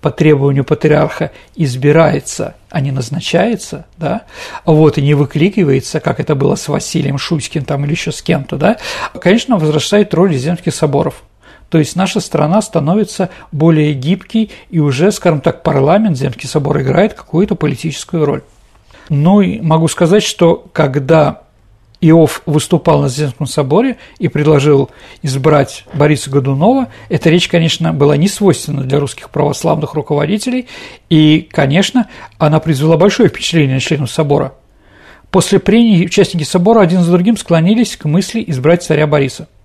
по 0.00 0.10
требованию 0.10 0.64
патриарха 0.64 1.30
избирается, 1.54 2.56
а 2.70 2.80
не 2.80 2.90
назначается, 2.90 3.86
да, 3.98 4.22
вот, 4.64 4.98
и 4.98 5.02
не 5.02 5.14
выкликивается, 5.14 6.00
как 6.00 6.18
это 6.18 6.34
было 6.34 6.56
с 6.56 6.66
Василием 6.66 7.18
Шуйским 7.18 7.64
там 7.64 7.84
или 7.84 7.92
еще 7.92 8.10
с 8.10 8.20
кем-то, 8.20 8.56
да, 8.56 8.78
конечно, 9.20 9.58
возрастает 9.58 10.12
роль 10.12 10.34
земских 10.34 10.74
соборов. 10.74 11.22
То 11.70 11.78
есть 11.78 11.96
наша 11.96 12.20
страна 12.20 12.62
становится 12.62 13.30
более 13.52 13.92
гибкой, 13.92 14.50
и 14.70 14.78
уже, 14.78 15.12
скажем 15.12 15.40
так, 15.40 15.62
парламент, 15.62 16.16
Земский 16.16 16.48
собор 16.48 16.80
играет 16.80 17.14
какую-то 17.14 17.54
политическую 17.56 18.24
роль. 18.24 18.42
Ну 19.10 19.40
и 19.40 19.60
могу 19.60 19.88
сказать, 19.88 20.22
что 20.22 20.66
когда 20.72 21.42
Иов 22.00 22.42
выступал 22.46 23.02
на 23.02 23.08
Земском 23.08 23.46
соборе 23.46 23.98
и 24.18 24.28
предложил 24.28 24.90
избрать 25.22 25.84
Бориса 25.92 26.30
Годунова, 26.30 26.88
эта 27.08 27.28
речь, 27.28 27.48
конечно, 27.48 27.92
была 27.92 28.16
не 28.16 28.28
свойственна 28.28 28.84
для 28.84 29.00
русских 29.00 29.30
православных 29.30 29.94
руководителей, 29.94 30.68
и, 31.10 31.46
конечно, 31.50 32.08
она 32.38 32.60
произвела 32.60 32.96
большое 32.96 33.28
впечатление 33.28 33.74
на 33.74 33.80
членов 33.80 34.10
собора. 34.10 34.54
После 35.30 35.58
прений 35.58 36.06
участники 36.06 36.44
собора 36.44 36.80
один 36.80 37.02
за 37.02 37.12
другим 37.12 37.36
склонились 37.36 37.96
к 37.96 38.06
мысли 38.06 38.42
избрать 38.46 38.82
царя 38.82 39.06
Бориса– 39.06 39.48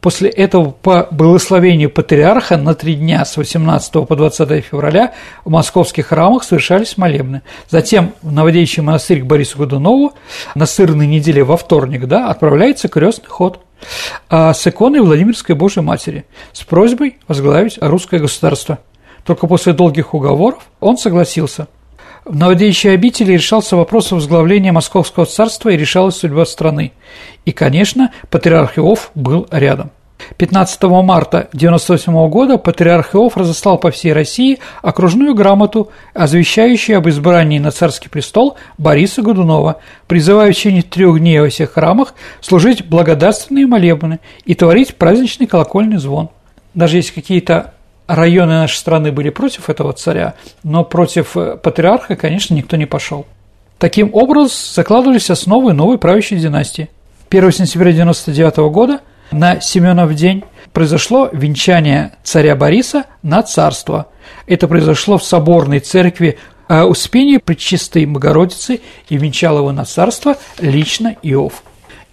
После 0.00 0.30
этого 0.30 0.70
по 0.70 1.08
благословению 1.10 1.90
патриарха 1.90 2.56
на 2.56 2.74
три 2.74 2.94
дня 2.94 3.24
с 3.24 3.36
18 3.36 4.06
по 4.06 4.14
20 4.14 4.64
февраля 4.64 5.14
в 5.44 5.50
московских 5.50 6.08
храмах 6.08 6.44
совершались 6.44 6.96
молебны. 6.96 7.42
Затем 7.68 8.12
в 8.22 8.30
Новодевичий 8.32 8.82
монастырь 8.82 9.22
к 9.22 9.26
Борису 9.26 9.58
Годунову 9.58 10.12
на 10.54 10.66
сырной 10.66 11.06
неделе 11.06 11.42
во 11.42 11.56
вторник 11.56 12.06
да, 12.06 12.28
отправляется 12.28 12.88
крестный 12.88 13.28
ход 13.28 13.60
а 14.28 14.54
с 14.54 14.66
иконой 14.66 15.00
Владимирской 15.00 15.54
Божьей 15.54 15.82
Матери 15.82 16.24
с 16.52 16.62
просьбой 16.62 17.18
возглавить 17.28 17.78
русское 17.80 18.18
государство. 18.18 18.78
Только 19.24 19.46
после 19.46 19.72
долгих 19.72 20.14
уговоров 20.14 20.66
он 20.80 20.96
согласился. 20.96 21.66
В 22.26 22.34
новодеющей 22.34 22.92
обители 22.92 23.34
решался 23.34 23.76
вопрос 23.76 24.10
о 24.10 24.16
возглавлении 24.16 24.72
Московского 24.72 25.26
царства 25.26 25.68
и 25.68 25.76
решалась 25.76 26.16
судьба 26.16 26.44
страны. 26.44 26.90
И, 27.44 27.52
конечно, 27.52 28.12
патриарх 28.30 28.78
Иов 28.78 29.12
был 29.14 29.46
рядом. 29.52 29.92
15 30.36 30.82
марта 31.04 31.38
1998 31.52 32.28
года 32.28 32.58
патриарх 32.58 33.14
Иов 33.14 33.36
разослал 33.36 33.78
по 33.78 33.92
всей 33.92 34.12
России 34.12 34.58
окружную 34.82 35.36
грамоту, 35.36 35.92
озвещающую 36.14 36.98
об 36.98 37.08
избрании 37.08 37.60
на 37.60 37.70
царский 37.70 38.08
престол 38.08 38.56
Бориса 38.76 39.22
Годунова, 39.22 39.76
призывая 40.08 40.50
в 40.50 40.56
течение 40.56 40.82
трех 40.82 41.20
дней 41.20 41.38
во 41.38 41.48
всех 41.48 41.74
храмах 41.74 42.14
служить 42.40 42.84
благодарственные 42.86 43.68
молебны 43.68 44.18
и 44.44 44.56
творить 44.56 44.96
праздничный 44.96 45.46
колокольный 45.46 45.98
звон. 45.98 46.30
Даже 46.74 46.96
если 46.96 47.12
какие-то 47.12 47.75
районы 48.06 48.52
нашей 48.52 48.76
страны 48.76 49.12
были 49.12 49.30
против 49.30 49.70
этого 49.70 49.92
царя, 49.92 50.34
но 50.62 50.84
против 50.84 51.36
э, 51.36 51.56
патриарха, 51.56 52.16
конечно, 52.16 52.54
никто 52.54 52.76
не 52.76 52.86
пошел. 52.86 53.26
Таким 53.78 54.10
образом 54.14 54.56
закладывались 54.74 55.30
основы 55.30 55.72
новой 55.72 55.98
правящей 55.98 56.38
династии. 56.38 56.88
1 57.30 57.52
сентября 57.52 57.90
1999 57.90 58.56
года– 58.72 59.00
на 59.30 59.60
Семенов 59.60 60.14
день 60.14 60.44
произошло 60.72 61.28
венчание 61.32 62.12
царя 62.22 62.54
Бориса 62.54 63.04
на 63.22 63.42
царство. 63.42 64.06
Это 64.46 64.68
произошло 64.68 65.18
в 65.18 65.24
соборной 65.24 65.80
церкви 65.80 66.38
э, 66.68 66.82
Успения 66.82 67.40
Пречистой 67.40 68.06
Богородицы 68.06 68.80
и 69.08 69.16
венчал 69.16 69.58
его 69.58 69.72
на 69.72 69.84
царство 69.84 70.36
лично 70.58 71.16
Иов. 71.22 71.62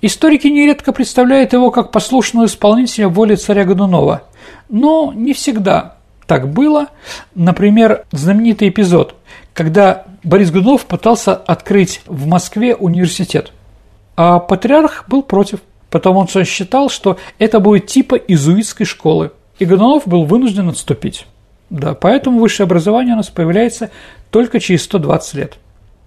Историки 0.01 0.47
нередко 0.47 0.91
представляют 0.91 1.53
его 1.53 1.71
как 1.71 1.91
послушного 1.91 2.45
исполнителя 2.45 3.07
воли 3.07 3.35
царя 3.35 3.63
Годунова, 3.63 4.23
но 4.69 5.13
не 5.15 5.33
всегда 5.33 5.97
так 6.27 6.49
было. 6.49 6.87
Например, 7.35 8.05
знаменитый 8.11 8.69
эпизод, 8.69 9.15
когда 9.53 10.05
Борис 10.23 10.51
Годунов 10.51 10.85
пытался 10.85 11.35
открыть 11.35 12.01
в 12.05 12.27
Москве 12.27 12.75
университет, 12.75 13.51
а 14.15 14.39
патриарх 14.39 15.05
был 15.07 15.23
против– 15.23 15.59
потому 15.93 16.27
что 16.27 16.39
он 16.39 16.45
считал, 16.45 16.89
что 16.89 17.17
это 17.37 17.59
будет 17.59 17.85
типа 17.85 18.15
изуитской 18.15 18.83
школы. 18.83 19.31
И 19.59 19.65
Годунов 19.65 20.07
был 20.07 20.25
вынужден 20.25 20.69
отступить. 20.69 21.27
Да, 21.69 21.93
поэтому 21.93 22.39
высшее 22.39 22.65
образование 22.65 23.13
у 23.13 23.17
нас 23.17 23.29
появляется 23.29 23.91
только 24.31 24.59
через 24.59 24.85
120 24.85 25.33
лет. 25.35 25.57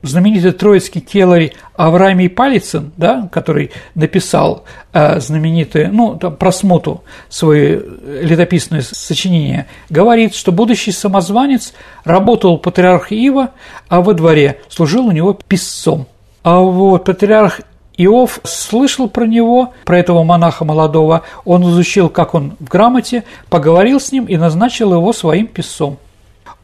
Знаменитый 0.07 0.53
троицкий 0.53 1.01
келари 1.01 1.53
Авраамий 1.75 2.29
Палицын, 2.29 2.93
да, 2.97 3.29
который 3.33 3.73
написал 3.95 4.65
э, 4.93 5.21
знаменитое, 5.21 5.91
ну, 5.91 6.17
там, 6.17 6.37
про 6.37 6.53
смуту, 6.53 7.03
свое 7.29 7.83
летописное 8.23 8.83
сочинение, 8.83 9.67
говорит, 9.91 10.35
что 10.35 10.53
будущий 10.53 10.93
самозванец 10.93 11.75
работал 12.05 12.55
у 12.55 12.59
патриарха 12.59 13.15
Ива, 13.15 13.51
а 13.89 14.01
во 14.01 14.15
дворе 14.15 14.61
служил 14.69 15.07
у 15.07 15.13
него 15.13 15.33
писцом. 15.33 16.07
А 16.43 16.61
вот 16.61 17.05
патриарх 17.05 17.61
Иов 17.99 18.41
слышал 18.45 19.09
про 19.09 19.27
него, 19.27 19.73
про 19.85 19.99
этого 19.99 20.23
монаха 20.23 20.65
молодого, 20.65 21.23
он 21.45 21.69
изучил, 21.71 22.09
как 22.09 22.35
он 22.35 22.57
в 22.61 22.69
грамоте, 22.69 23.25
поговорил 23.49 24.01
с 24.01 24.13
ним 24.13 24.27
и 24.27 24.37
назначил 24.37 24.93
его 24.93 25.13
своим 25.13 25.47
писцом. 25.47 25.99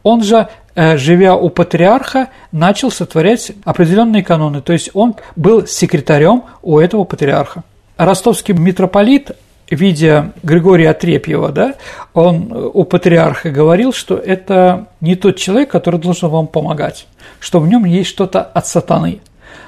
Он 0.03 0.22
же, 0.22 0.36
э, 0.36 0.47
живя 0.75 1.37
у 1.37 1.49
патриарха, 1.51 2.29
начал 2.51 2.91
сотворять 2.91 3.53
определенные 3.64 4.23
каноны, 4.23 4.61
то 4.62 4.73
есть 4.73 4.91
он 4.95 5.14
был 5.37 5.66
секретарем 5.66 6.45
у 6.62 6.79
этого 6.79 7.05
патриарха. 7.05 7.64
Ростовский 7.97 8.55
митрополит 8.55 9.33
видя 9.75 10.33
Григория 10.43 10.91
Отрепьева, 10.91 11.51
да, 11.51 11.75
он 12.14 12.53
у 12.53 12.85
патриарха 12.85 13.51
говорил, 13.51 13.93
что 13.93 14.16
это 14.16 14.89
не 15.01 15.16
тот 15.16 15.37
человек, 15.37 15.70
который 15.70 16.01
должен 16.01 16.29
вам 16.29 16.47
помогать, 16.47 17.07
что 17.41 17.61
в 17.61 17.68
нем 17.68 17.85
есть 17.85 18.11
что-то 18.11 18.43
от 18.43 18.66
сатаны. 18.66 19.20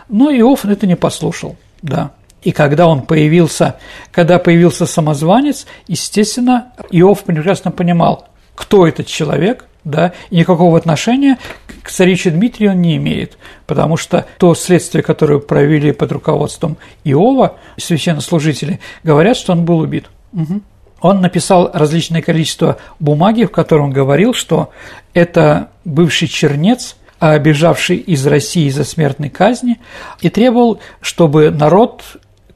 Но 0.09 0.31
Иов 0.31 0.65
это 0.65 0.87
не 0.87 0.97
послушал, 0.97 1.57
да. 1.83 2.11
И 2.43 2.53
когда 2.53 2.87
он 2.87 3.03
появился, 3.03 3.77
когда 4.13 4.39
появился 4.39 4.85
самозванец, 4.85 5.67
естественно, 5.87 6.73
Иов 6.91 7.25
прекрасно 7.25 7.71
понимал, 7.71 8.29
кто 8.55 8.87
этот 8.87 9.07
человек, 9.07 9.65
да, 9.85 10.13
и 10.31 10.37
никакого 10.39 10.77
отношения 10.77 11.39
к 11.83 11.91
царевичу 11.91 12.31
Дмитрию 12.31 12.73
он 12.73 12.81
не 12.81 12.97
имеет, 12.97 13.37
потому 13.67 13.97
что 13.97 14.27
то 14.39 14.55
следствие, 14.55 15.03
которое 15.03 15.39
провели 15.39 15.93
под 15.93 16.13
руководством 16.13 16.77
Иова, 17.05 17.57
священнослужители, 17.77 18.81
говорят, 19.03 19.37
что 19.37 19.53
он 19.53 19.65
был 19.65 19.79
убит. 19.79 20.07
Угу. 20.33 20.61
Он 21.01 21.21
написал 21.21 21.71
различное 21.75 22.23
количество 22.23 22.79
бумаги, 22.99 23.45
в 23.45 23.51
котором 23.51 23.91
говорил, 23.91 24.33
что 24.33 24.71
это 25.13 25.69
бывший 25.85 26.29
чернец, 26.29 26.97
бежавший 27.41 27.97
из 27.97 28.27
России 28.27 28.71
за 28.71 28.85
смертной 28.85 29.29
казни, 29.29 29.81
и 30.21 30.31
требовал, 30.31 30.81
чтобы 31.03 31.51
народ 31.51 32.03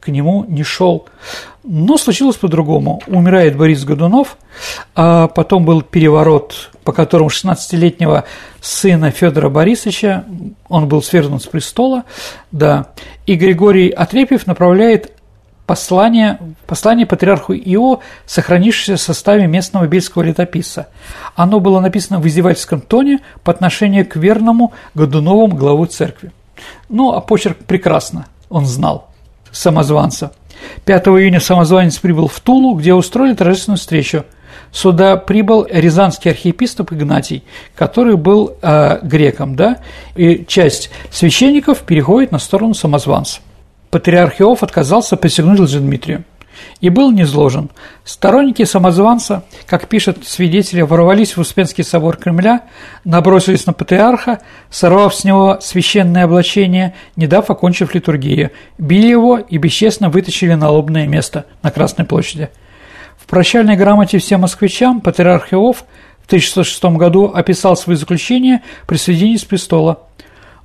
нему 0.09 0.45
не 0.49 0.63
шел. 0.63 1.07
Но 1.65 1.99
случилось 1.99 2.37
по-другому. 2.37 3.03
Умирает 3.07 3.57
Борис 3.57 3.85
Годунов, 3.85 4.39
а 4.95 5.29
потом 5.29 5.65
был 5.65 5.83
переворот, 5.83 6.71
по 6.85 6.93
которому 6.93 7.29
16-летнего 7.29 8.25
сына 8.61 9.11
Федора 9.11 9.51
Борисовича, 9.51 10.25
он 10.69 10.89
был 10.89 11.03
свергнут 11.03 11.43
с 11.43 11.47
престола, 11.47 12.05
да, 12.53 12.87
и 13.27 13.35
Григорий 13.35 13.91
Отрепьев 13.91 14.47
направляет 14.47 15.13
послание, 15.67 16.39
послание 16.67 17.07
патриарху 17.07 17.53
Ио, 17.53 18.01
сохранившееся 18.25 18.97
в 18.97 19.05
составе 19.05 19.47
местного 19.47 19.87
бельского 19.87 20.23
летописца. 20.23 20.89
Оно 21.37 21.61
было 21.61 21.79
написано 21.81 22.19
в 22.19 22.27
издевательском 22.27 22.81
тоне 22.81 23.21
по 23.45 23.53
отношению 23.53 24.09
к 24.09 24.17
верному 24.17 24.73
Годуновому 24.95 25.55
главу 25.55 25.85
церкви. 25.85 26.33
Ну, 26.89 27.13
а 27.13 27.21
почерк 27.21 27.59
прекрасно, 27.59 28.27
он 28.49 28.65
знал 28.65 29.08
самозванца. 29.53 30.33
5 30.85 31.09
июня 31.09 31.41
самозванец 31.41 31.99
прибыл 31.99 32.29
в 32.29 32.41
Тулу, 32.41 32.75
где 32.75 32.95
устроили 32.95 33.35
торжественную 33.35 33.79
встречу. 33.79 34.25
Сюда 34.73 35.17
прибыл 35.17 35.67
рязанский 35.71 36.31
архиепископ 36.31 36.93
Игнатий, 36.93 37.45
который 37.75 38.17
был 38.17 38.57
э, 38.61 38.99
греком, 39.03 39.57
да, 39.57 39.79
и 40.15 40.45
часть 40.47 40.91
священников 41.11 41.81
переходит 41.81 42.33
на 42.33 42.39
сторону 42.39 42.75
самозванца. 42.75 43.41
Патриарх 43.91 44.41
Иов 44.41 44.63
отказался 44.63 45.17
присягнуть 45.17 45.61
Лжедмитрию 45.61 46.25
и 46.81 46.89
был 46.89 47.11
низложен. 47.11 47.71
Сторонники 48.05 48.65
самозванца, 48.65 49.45
как 49.67 49.89
пишут 49.89 50.27
свидетели, 50.27 50.83
ворвались 50.83 51.37
в 51.37 51.41
Успенский 51.41 51.85
собор 51.85 52.17
Кремля, 52.17 52.63
набросились 53.05 53.67
на 53.67 53.73
патриарха, 53.73 54.41
сорвав 54.71 55.15
с 55.15 55.25
него 55.25 55.59
священное 55.61 56.25
облачение, 56.25 56.95
не 57.17 57.27
дав 57.27 57.51
окончив 57.51 57.95
литургию, 57.95 58.51
били 58.79 59.09
его 59.09 59.39
и 59.39 59.59
бесчестно 59.59 60.11
вытащили 60.11 60.55
на 60.55 60.71
лобное 60.71 61.07
место 61.07 61.47
на 61.63 61.71
Красной 61.71 62.05
площади. 62.05 62.51
В 63.17 63.27
прощальной 63.27 63.77
грамоте 63.77 64.19
всем 64.19 64.41
москвичам 64.41 65.01
патриарх 65.01 65.53
Иов 65.53 65.85
в 66.23 66.27
1606 66.27 66.85
году 66.97 67.31
описал 67.35 67.77
свои 67.77 67.97
заключения 67.97 68.63
при 68.87 68.97
сведении 68.97 69.37
с 69.37 69.45
престола. 69.45 70.01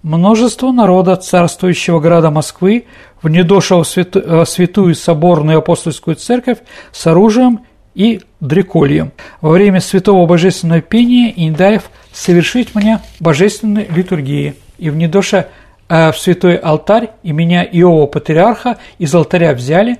Множество 0.03 0.73
народа 0.73 1.15
царствующего 1.15 2.01
града 2.01 2.29
Москвы 2.29 2.87
внедошло 3.23 3.83
в 3.83 3.87
святу, 3.87 4.19
э, 4.19 4.45
святую 4.45 4.93
соборную 4.93 5.59
апостольскую 5.59 6.15
церковь 6.15 6.59
с 6.91 7.07
оружием 7.07 7.61
и 7.95 8.21
дрекольем 8.39 9.11
во 9.41 9.51
время 9.51 9.79
святого 9.79 10.25
божественного 10.27 10.81
пения 10.81 11.31
и 11.31 11.45
не 11.45 11.51
дав 11.51 11.89
совершить 12.11 12.75
мне 12.75 12.99
божественной 13.19 13.87
литургии. 13.89 14.55
И 14.77 14.89
внедоша 14.89 15.47
э, 15.89 16.11
в 16.11 16.17
святой 16.17 16.57
алтарь 16.57 17.11
и 17.23 17.31
меня 17.31 17.63
Иова 17.63 18.05
Патриарха 18.07 18.77
из 18.99 19.15
алтаря 19.15 19.53
взяли 19.53 19.99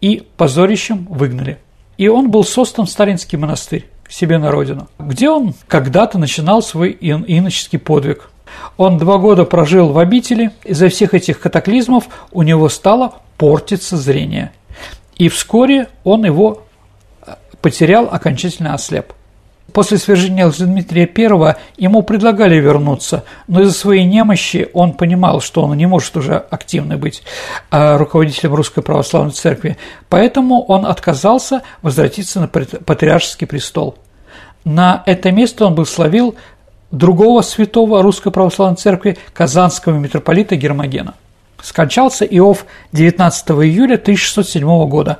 и 0.00 0.22
позорищем 0.36 1.06
выгнали. 1.10 1.58
И 1.96 2.06
он 2.06 2.30
был 2.30 2.44
создан 2.44 2.86
в 2.86 2.90
Старинский 2.90 3.38
монастырь 3.38 3.86
к 4.04 4.12
себе 4.12 4.38
на 4.38 4.50
родину, 4.50 4.88
где 4.98 5.28
он 5.30 5.54
когда-то 5.66 6.18
начинал 6.18 6.62
свой 6.62 6.92
иноческий 6.92 7.78
подвиг– 7.78 8.30
он 8.76 8.98
два 8.98 9.18
года 9.18 9.44
прожил 9.44 9.92
в 9.92 9.98
обители, 9.98 10.50
из-за 10.64 10.88
всех 10.88 11.14
этих 11.14 11.40
катаклизмов 11.40 12.08
у 12.32 12.42
него 12.42 12.68
стало 12.68 13.14
портиться 13.36 13.96
зрение. 13.96 14.52
И 15.16 15.28
вскоре 15.28 15.88
он 16.04 16.24
его 16.24 16.62
э, 17.26 17.34
потерял, 17.60 18.08
окончательно 18.10 18.74
ослеп. 18.74 19.12
После 19.72 19.98
свержения 19.98 20.50
Дмитрия 20.50 21.08
I 21.14 21.56
ему 21.76 22.02
предлагали 22.02 22.56
вернуться, 22.56 23.24
но 23.48 23.60
из-за 23.62 23.74
своей 23.74 24.04
немощи 24.04 24.68
он 24.72 24.94
понимал, 24.94 25.40
что 25.40 25.62
он 25.62 25.76
не 25.76 25.86
может 25.86 26.16
уже 26.16 26.36
активно 26.36 26.96
быть 26.96 27.22
э, 27.70 27.96
руководителем 27.96 28.54
Русской 28.54 28.82
Православной 28.82 29.32
Церкви, 29.32 29.76
поэтому 30.08 30.62
он 30.62 30.86
отказался 30.86 31.62
возвратиться 31.82 32.40
на 32.40 32.48
патриаршеский 32.48 33.46
престол. 33.46 33.96
На 34.64 35.02
это 35.04 35.32
место 35.32 35.66
он 35.66 35.74
благословил 35.74 36.34
другого 36.90 37.42
святого 37.42 38.02
Русской 38.02 38.30
Православной 38.30 38.76
Церкви 38.76 39.18
Казанского 39.32 39.96
митрополита 39.98 40.56
Гермогена. 40.56 41.14
Скончался 41.62 42.24
Иов 42.24 42.66
19 42.92 43.50
июля 43.50 43.94
1607 43.94 44.88
года. 44.88 45.18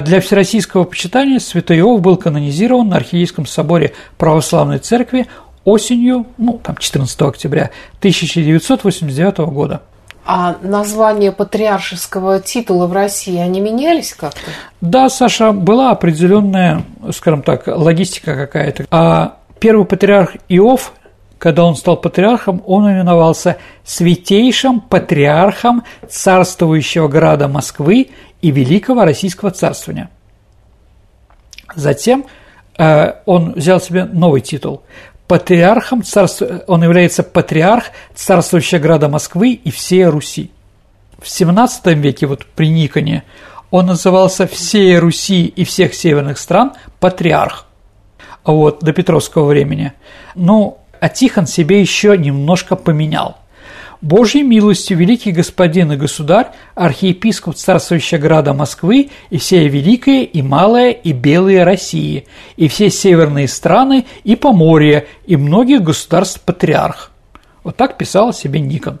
Для 0.00 0.20
всероссийского 0.20 0.84
почитания 0.84 1.38
святой 1.38 1.78
Иов 1.80 2.00
был 2.00 2.16
канонизирован 2.16 2.88
на 2.88 2.96
Архиерейском 2.96 3.46
соборе 3.46 3.92
Православной 4.16 4.78
Церкви 4.78 5.26
осенью, 5.64 6.26
ну, 6.36 6.60
там, 6.62 6.76
14 6.76 7.20
октября 7.22 7.70
1989 7.98 9.38
года. 9.50 9.82
А 10.24 10.56
названия 10.62 11.32
патриаршеского 11.32 12.40
титула 12.40 12.86
в 12.86 12.92
России, 12.92 13.38
они 13.38 13.60
менялись 13.60 14.12
как-то? 14.12 14.50
Да, 14.80 15.08
Саша, 15.08 15.52
была 15.52 15.90
определенная, 15.90 16.84
скажем 17.12 17.42
так, 17.42 17.66
логистика 17.66 18.34
какая-то. 18.36 18.84
А 18.90 19.38
первый 19.58 19.86
патриарх 19.86 20.32
Иов 20.48 20.92
когда 21.38 21.64
он 21.64 21.76
стал 21.76 21.96
патриархом, 21.96 22.62
он 22.66 22.90
именовался 22.90 23.58
святейшим 23.84 24.80
патриархом 24.80 25.84
царствующего 26.08 27.08
града 27.08 27.48
Москвы 27.48 28.08
и 28.42 28.50
Великого 28.50 29.04
Российского 29.04 29.50
царствования. 29.50 30.10
Затем 31.74 32.26
э, 32.76 33.12
он 33.24 33.52
взял 33.52 33.80
себе 33.80 34.04
новый 34.04 34.40
титул. 34.40 34.82
Патриархом 35.28 36.02
царства, 36.02 36.64
он 36.66 36.82
является 36.82 37.22
патриарх 37.22 37.84
царствующего 38.14 38.78
града 38.78 39.08
Москвы 39.08 39.52
и 39.52 39.70
всей 39.70 40.06
Руси. 40.06 40.50
В 41.18 41.24
XVII 41.24 41.94
веке, 41.94 42.26
вот 42.26 42.46
при 42.46 42.68
Никоне, 42.68 43.24
он 43.70 43.86
назывался 43.86 44.46
всей 44.46 44.98
Руси 44.98 45.46
и 45.46 45.64
всех 45.64 45.94
северных 45.94 46.38
стран 46.38 46.72
патриарх 46.98 47.66
вот, 48.44 48.80
до 48.80 48.92
Петровского 48.92 49.46
времени. 49.46 49.92
Ну, 50.34 50.78
а 51.00 51.08
Тихон 51.08 51.46
себе 51.46 51.80
еще 51.80 52.16
немножко 52.16 52.76
поменял. 52.76 53.38
Божьей 54.00 54.44
милостью 54.44 54.96
великий 54.96 55.32
господин 55.32 55.92
и 55.92 55.96
государь, 55.96 56.48
архиепископ 56.76 57.56
царствующего 57.56 58.18
града 58.18 58.54
Москвы 58.54 59.10
и 59.30 59.38
всей 59.38 59.68
великая 59.68 60.22
и 60.22 60.40
малая 60.40 60.92
и 60.92 61.12
белая 61.12 61.64
России, 61.64 62.26
и 62.56 62.68
все 62.68 62.90
северные 62.90 63.48
страны 63.48 64.06
и 64.22 64.36
Поморье, 64.36 65.06
и 65.26 65.36
многих 65.36 65.82
государств 65.82 66.40
патриарх. 66.42 67.10
Вот 67.64 67.76
так 67.76 67.98
писал 67.98 68.32
себе 68.32 68.60
Никон. 68.60 69.00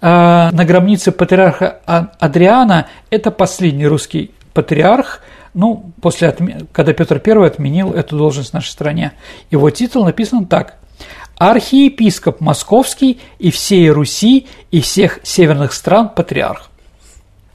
А 0.00 0.50
на 0.52 0.64
гробнице 0.64 1.12
патриарха 1.12 1.80
Адриана 2.18 2.86
это 3.10 3.30
последний 3.30 3.86
русский 3.86 4.30
патриарх, 4.54 5.20
ну, 5.52 5.92
после, 6.00 6.34
когда 6.72 6.94
Петр 6.94 7.20
I 7.24 7.46
отменил 7.46 7.92
эту 7.92 8.16
должность 8.16 8.50
в 8.50 8.54
нашей 8.54 8.70
стране. 8.70 9.12
Его 9.50 9.68
титул 9.70 10.04
написан 10.04 10.46
так– 10.46 10.76
архиепископ 11.38 12.40
Московский 12.40 13.20
и 13.38 13.50
всей 13.50 13.90
Руси 13.90 14.46
и 14.70 14.80
всех 14.80 15.20
северных 15.22 15.72
стран 15.72 16.08
патриарх. 16.08 16.70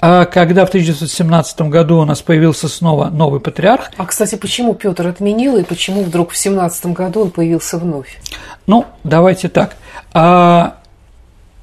А 0.05 0.25
когда 0.25 0.65
в 0.65 0.69
1917 0.69 1.61
году 1.61 1.99
у 1.99 2.05
нас 2.05 2.21
появился 2.21 2.67
снова 2.67 3.09
новый 3.09 3.39
патриарх... 3.39 3.91
А, 3.95 4.05
кстати, 4.05 4.35
почему 4.35 4.73
Петр 4.73 5.07
отменил 5.07 5.55
и 5.55 5.63
почему 5.63 6.03
вдруг 6.03 6.31
в 6.31 6.37
17 6.37 6.87
году 6.87 7.21
он 7.21 7.31
появился 7.31 7.77
вновь? 7.77 8.19
Ну, 8.67 8.85
давайте 9.05 9.47
так. 9.47 9.77
А 10.13 10.79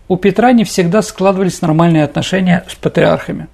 у 0.09 0.17
Петра 0.17 0.53
не 0.53 0.65
всегда 0.65 1.03
складывались 1.03 1.61
нормальные 1.61 2.05
отношения 2.05 2.65
с 2.67 2.75
патриархами. 2.77 3.49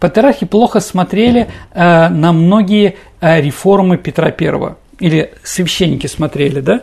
Патриархи 0.00 0.46
плохо 0.46 0.80
смотрели 0.80 1.48
э, 1.72 2.08
на 2.08 2.32
многие 2.32 2.96
э, 3.20 3.40
реформы 3.40 3.98
Петра 3.98 4.34
I. 4.36 4.74
Или 4.98 5.32
священники 5.42 6.06
смотрели, 6.08 6.60
да? 6.60 6.80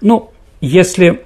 Ну, 0.00 0.30
если 0.64 1.24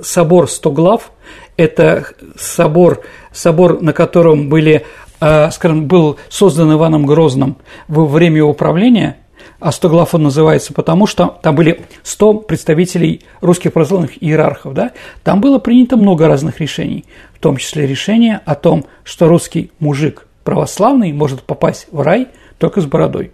собор 0.00 0.48
100 0.48 0.70
глав 0.72 1.12
это 1.56 2.06
собор, 2.36 3.02
собор, 3.32 3.82
на 3.82 3.92
котором 3.92 4.48
были, 4.48 4.84
э, 5.20 5.50
скажем, 5.50 5.86
был 5.86 6.18
создан 6.28 6.72
Иваном 6.72 7.04
Грозным 7.04 7.56
во 7.86 8.06
время 8.06 8.38
его 8.38 8.54
правления, 8.54 9.18
а 9.58 9.72
100 9.72 9.88
глав 9.90 10.14
он 10.14 10.22
называется, 10.22 10.72
потому 10.72 11.06
что 11.06 11.38
там 11.42 11.54
были 11.54 11.82
100 12.02 12.34
представителей 12.34 13.20
русских 13.42 13.74
православных 13.74 14.22
иерархов, 14.22 14.72
да, 14.72 14.92
там 15.22 15.40
было 15.40 15.58
принято 15.58 15.96
много 15.96 16.26
разных 16.28 16.60
решений, 16.60 17.04
в 17.34 17.38
том 17.40 17.58
числе 17.58 17.86
решение 17.86 18.40
о 18.46 18.54
том, 18.54 18.86
что 19.04 19.28
русский 19.28 19.70
мужик 19.78 20.26
православный 20.44 21.12
может 21.12 21.42
попасть 21.42 21.88
в 21.92 22.00
рай 22.00 22.28
только 22.58 22.80
с 22.80 22.86
бородой. 22.86 23.32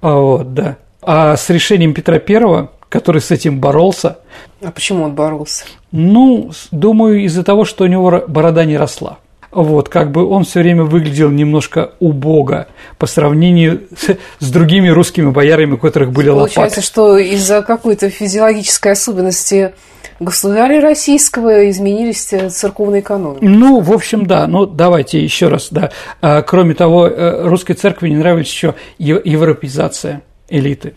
А 0.00 0.14
вот, 0.14 0.54
да. 0.54 0.76
А 1.02 1.36
с 1.36 1.50
решением 1.50 1.94
Петра 1.94 2.18
Первого 2.18 2.70
который 2.88 3.20
с 3.20 3.30
этим 3.30 3.60
боролся. 3.60 4.18
А 4.62 4.70
почему 4.70 5.04
он 5.04 5.14
боролся? 5.14 5.64
Ну, 5.92 6.50
думаю, 6.70 7.24
из-за 7.24 7.42
того, 7.42 7.64
что 7.64 7.84
у 7.84 7.86
него 7.86 8.24
борода 8.26 8.64
не 8.64 8.76
росла. 8.76 9.18
Вот, 9.52 9.88
как 9.88 10.12
бы 10.12 10.26
он 10.26 10.44
все 10.44 10.60
время 10.60 10.84
выглядел 10.84 11.30
немножко 11.30 11.92
убого 11.98 12.66
по 12.98 13.06
сравнению 13.06 13.84
с, 13.96 14.16
с 14.38 14.50
другими 14.50 14.88
русскими 14.88 15.30
боярами, 15.30 15.72
у 15.72 15.78
которых 15.78 16.12
были 16.12 16.28
Получается, 16.28 16.60
лопаты. 16.60 16.74
Получается, 16.74 16.82
что 16.82 17.16
из-за 17.16 17.62
какой-то 17.62 18.10
физиологической 18.10 18.92
особенности 18.92 19.72
государя 20.20 20.80
российского 20.80 21.70
изменились 21.70 22.24
церковные 22.24 23.02
каноны. 23.02 23.38
Ну, 23.40 23.80
в 23.80 23.92
общем, 23.92 24.26
да. 24.26 24.46
Ну, 24.46 24.66
давайте 24.66 25.22
еще 25.22 25.48
раз, 25.48 25.68
да. 25.70 25.90
А, 26.20 26.42
кроме 26.42 26.74
того, 26.74 27.06
э, 27.06 27.48
русской 27.48 27.74
церкви 27.74 28.08
не 28.08 28.16
нравилась 28.16 28.48
еще 28.48 28.74
европеизация 28.98 30.22
элиты, 30.48 30.94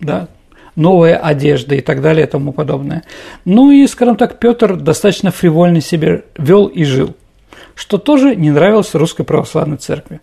да, 0.00 0.28
новая 0.76 1.16
одежда 1.16 1.74
и 1.74 1.80
так 1.80 2.00
далее 2.00 2.26
и 2.26 2.30
тому 2.30 2.52
подобное. 2.52 3.04
Ну 3.44 3.70
и, 3.70 3.86
скажем 3.86 4.16
так, 4.16 4.38
Петр 4.38 4.76
достаточно 4.76 5.30
фривольно 5.30 5.80
себе 5.80 6.24
вел 6.36 6.66
и 6.66 6.84
жил 6.84 7.14
что 7.74 7.96
тоже 7.96 8.36
не 8.36 8.50
нравилось 8.50 8.94
русской 8.94 9.24
православной 9.24 9.78
церкви. 9.78 10.20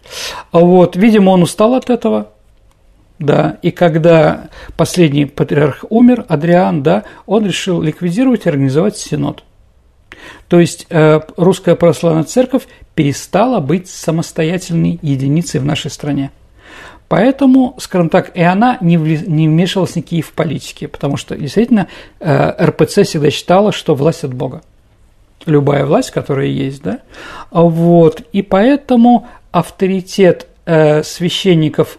Вот, 0.51 0.95
видимо, 0.95 1.31
он 1.31 1.41
устал 1.41 1.73
от 1.73 1.89
этого, 1.89 2.29
да, 3.17 3.57
и 3.61 3.71
когда 3.71 4.49
последний 4.77 5.25
патриарх 5.25 5.83
умер, 5.89 6.25
Адриан, 6.29 6.83
да, 6.83 7.03
он 7.25 7.45
решил 7.45 7.81
ликвидировать 7.81 8.45
и 8.45 8.49
организовать 8.49 8.97
синод. 8.97 9.43
То 10.47 10.59
есть 10.59 10.87
э, 10.89 11.21
русская 11.37 11.75
православная 11.75 12.23
церковь 12.23 12.67
перестала 12.95 13.59
быть 13.59 13.89
самостоятельной 13.89 14.99
единицей 15.01 15.59
в 15.59 15.65
нашей 15.65 15.91
стране. 15.91 16.31
Поэтому, 17.09 17.75
скажем 17.79 18.09
так, 18.09 18.37
и 18.37 18.41
она 18.41 18.77
не, 18.81 18.95
не 18.95 19.47
вмешивалась 19.47 19.95
никакие 19.95 20.21
в 20.21 20.31
политике, 20.31 20.87
потому 20.87 21.17
что 21.17 21.35
действительно 21.35 21.87
э, 22.19 22.65
РПЦ 22.67 23.01
всегда 23.01 23.31
считала, 23.31 23.71
что 23.71 23.95
власть 23.95 24.23
от 24.23 24.33
Бога. 24.33 24.61
Любая 25.47 25.85
власть, 25.85 26.11
которая 26.11 26.45
есть, 26.45 26.83
да. 26.83 26.99
Вот. 27.49 28.21
И 28.31 28.43
поэтому 28.43 29.27
авторитет 29.51 30.47
э, 30.65 31.01
священников 31.01 31.97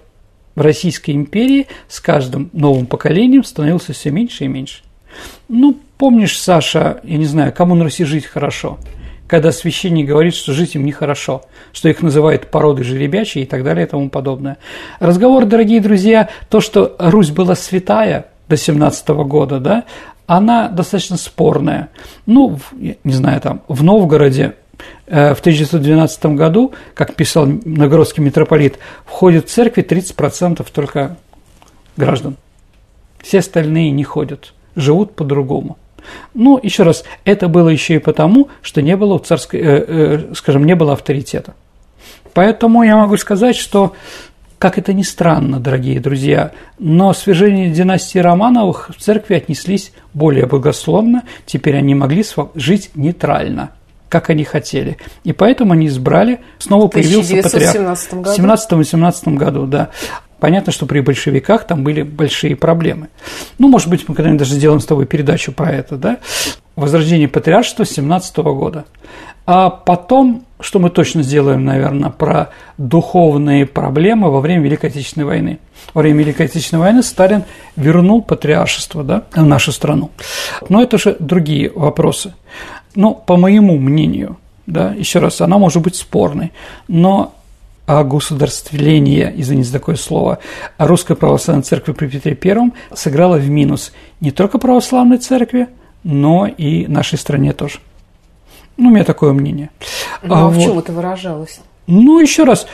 Российской 0.55 1.11
империи 1.11 1.67
с 1.89 1.99
каждым 1.99 2.49
новым 2.53 2.87
поколением 2.87 3.43
становился 3.43 3.93
все 3.93 4.11
меньше 4.11 4.45
и 4.45 4.49
меньше. 4.49 4.83
Ну, 5.49 5.77
помнишь, 5.99 6.39
Саша, 6.39 7.01
я 7.03 7.19
не 7.19 7.27
знаю, 7.27 7.53
кому 7.53 7.75
на 7.75 7.83
Руси 7.83 8.05
жить 8.05 8.27
хорошо– 8.27 8.79
когда 9.31 9.53
священник 9.53 10.09
говорит, 10.09 10.35
что 10.35 10.53
жить 10.53 10.74
им 10.74 10.85
нехорошо, 10.85 11.43
что 11.72 11.89
их 11.89 12.03
называют 12.03 12.49
породой 12.49 12.83
жеребячей 12.83 13.45
и 13.45 13.47
так 13.47 13.62
далее 13.62 13.87
и 13.87 13.89
тому 13.89 14.11
подобное. 14.11 14.59
Разговор, 14.99 15.45
дорогие 15.45 15.81
друзья, 15.81 16.28
то, 16.49 16.61
что 16.61 16.97
Русь 16.99 17.31
была 17.31 17.55
святая 17.55 18.26
до 18.49 18.57
17 18.57 19.09
года, 19.09 19.61
да, 19.61 19.85
она 20.26 20.68
достаточно 20.68 21.16
спорная. 21.16 21.91
Ну, 22.26 22.59
не 22.72 23.12
знаю, 23.12 23.41
там, 23.41 23.62
в 23.68 23.85
Новгороде 23.85 24.57
э, 25.07 25.33
в 25.33 25.39
1912 25.39 26.26
году, 26.26 26.74
как 26.95 27.14
писал 27.14 27.47
Новгородский 27.47 28.24
митрополит, 28.24 28.81
входит 29.05 29.49
в 29.49 29.53
церкви 29.53 29.85
30% 29.85 30.66
только 30.72 31.18
граждан. 31.97 32.37
Все 33.20 33.39
остальные 33.39 33.93
не 33.93 34.03
ходят, 34.03 34.55
живут 34.74 35.14
по-другому. 35.14 35.78
Ну, 36.34 36.59
еще 36.62 36.82
раз, 36.82 37.05
это 37.24 37.48
было 37.48 37.68
еще 37.68 37.96
и 37.96 37.98
потому, 37.98 38.48
что 38.62 38.82
не 38.82 38.96
было 38.96 39.18
царской, 39.18 39.61
э, 39.61 39.84
э, 39.86 40.34
скажем, 40.34 40.64
не 40.64 40.74
было 40.74 40.92
авторитета. 40.92 41.55
Поэтому 42.32 42.82
я 42.82 42.96
могу 42.96 43.16
сказать, 43.16 43.57
что, 43.57 43.94
как 44.59 44.78
это 44.78 44.92
ни 44.92 45.03
странно, 45.03 45.59
дорогие 45.59 46.01
друзья, 46.01 46.53
но 46.78 47.12
свержение 47.12 47.70
династии 47.70 48.18
Романовых 48.18 48.90
в 48.96 49.01
церкви 49.01 49.34
отнеслись 49.34 49.92
более 50.14 50.46
богословно, 50.46 51.22
теперь 51.46 51.76
они 51.76 51.94
могли 51.94 52.24
жить 52.55 52.90
нейтрально 52.94 53.70
как 54.11 54.28
они 54.28 54.42
хотели. 54.44 54.98
И 55.22 55.32
поэтому 55.32 55.72
они 55.72 55.86
избрали, 55.86 56.40
снова 56.59 56.88
появился 56.88 57.36
патриарх. 57.42 57.76
В 58.11 58.38
17-18 58.38 59.36
году, 59.36 59.66
да. 59.66 59.90
Понятно, 60.41 60.72
что 60.72 60.86
при 60.86 61.01
большевиках 61.01 61.66
там 61.66 61.84
были 61.84 62.03
большие 62.03 62.57
проблемы. 62.57 63.09
Ну, 63.59 63.68
может 63.68 63.88
быть, 63.88 64.09
мы 64.09 64.14
когда-нибудь 64.14 64.41
даже 64.41 64.55
сделаем 64.55 64.80
с 64.80 64.86
тобой 64.86 65.07
передачу 65.07 65.53
про 65.53 65.70
это, 65.70 65.97
да? 65.97 66.18
Возрождение 66.76 67.28
патриаршества 67.28 67.84
17 67.84 68.36
года. 68.38 68.86
А 69.47 69.68
потом, 69.68 70.45
что 70.61 70.78
мы 70.78 70.91
точно 70.91 71.22
сделаем, 71.22 71.64
наверное, 71.64 72.11
про 72.11 72.51
духовные 72.78 73.66
проблемы 73.66 74.30
во 74.30 74.41
время 74.41 74.62
Великой 74.62 74.91
Отечественной 74.91 75.26
войны. 75.26 75.59
Во 75.93 76.03
время 76.03 76.20
Великой 76.20 76.47
Отечественной 76.47 76.80
войны 76.80 77.03
Сталин 77.03 77.45
вернул 77.76 78.22
патриаршество 78.22 79.05
да, 79.05 79.24
в 79.32 79.45
нашу 79.45 79.72
страну. 79.72 80.11
Но 80.68 80.82
это 80.82 80.97
же 80.99 81.16
другие 81.18 81.70
вопросы. 81.74 82.34
Но, 82.95 83.12
по 83.12 83.36
моему 83.36 83.78
мнению, 83.78 84.38
да, 84.66 84.93
еще 84.93 85.18
раз, 85.18 85.41
она 85.41 85.59
может 85.59 85.82
быть 85.82 85.97
спорной, 85.97 86.53
но 86.88 87.34
огосударствление, 87.99 89.32
извините 89.36 89.68
за 89.68 89.72
такое 89.74 89.97
слово, 89.97 90.38
Русской 90.78 91.16
Православной 91.16 91.64
Церкви 91.64 91.93
при 91.93 92.07
Петре 92.07 92.38
I 92.43 92.70
сыграла 92.95 93.36
в 93.36 93.49
минус 93.49 93.93
не 94.20 94.30
только 94.30 94.59
православной 94.59 95.18
церкви, 95.18 95.68
но 96.05 96.47
и 96.47 96.86
нашей 96.86 97.18
стране 97.18 97.53
тоже. 97.53 97.78
Ну, 98.76 98.88
у 98.88 98.93
меня 98.93 99.05
такое 99.05 99.32
мнение. 99.32 99.70
Ну, 100.22 100.34
а, 100.34 100.47
а 100.47 100.49
в 100.49 100.55
вот. 100.55 100.64
чем 100.64 100.78
это 100.78 100.93
выражалось? 100.93 101.61
Ну, 101.86 102.20
еще 102.20 102.45
раз, 102.45 102.66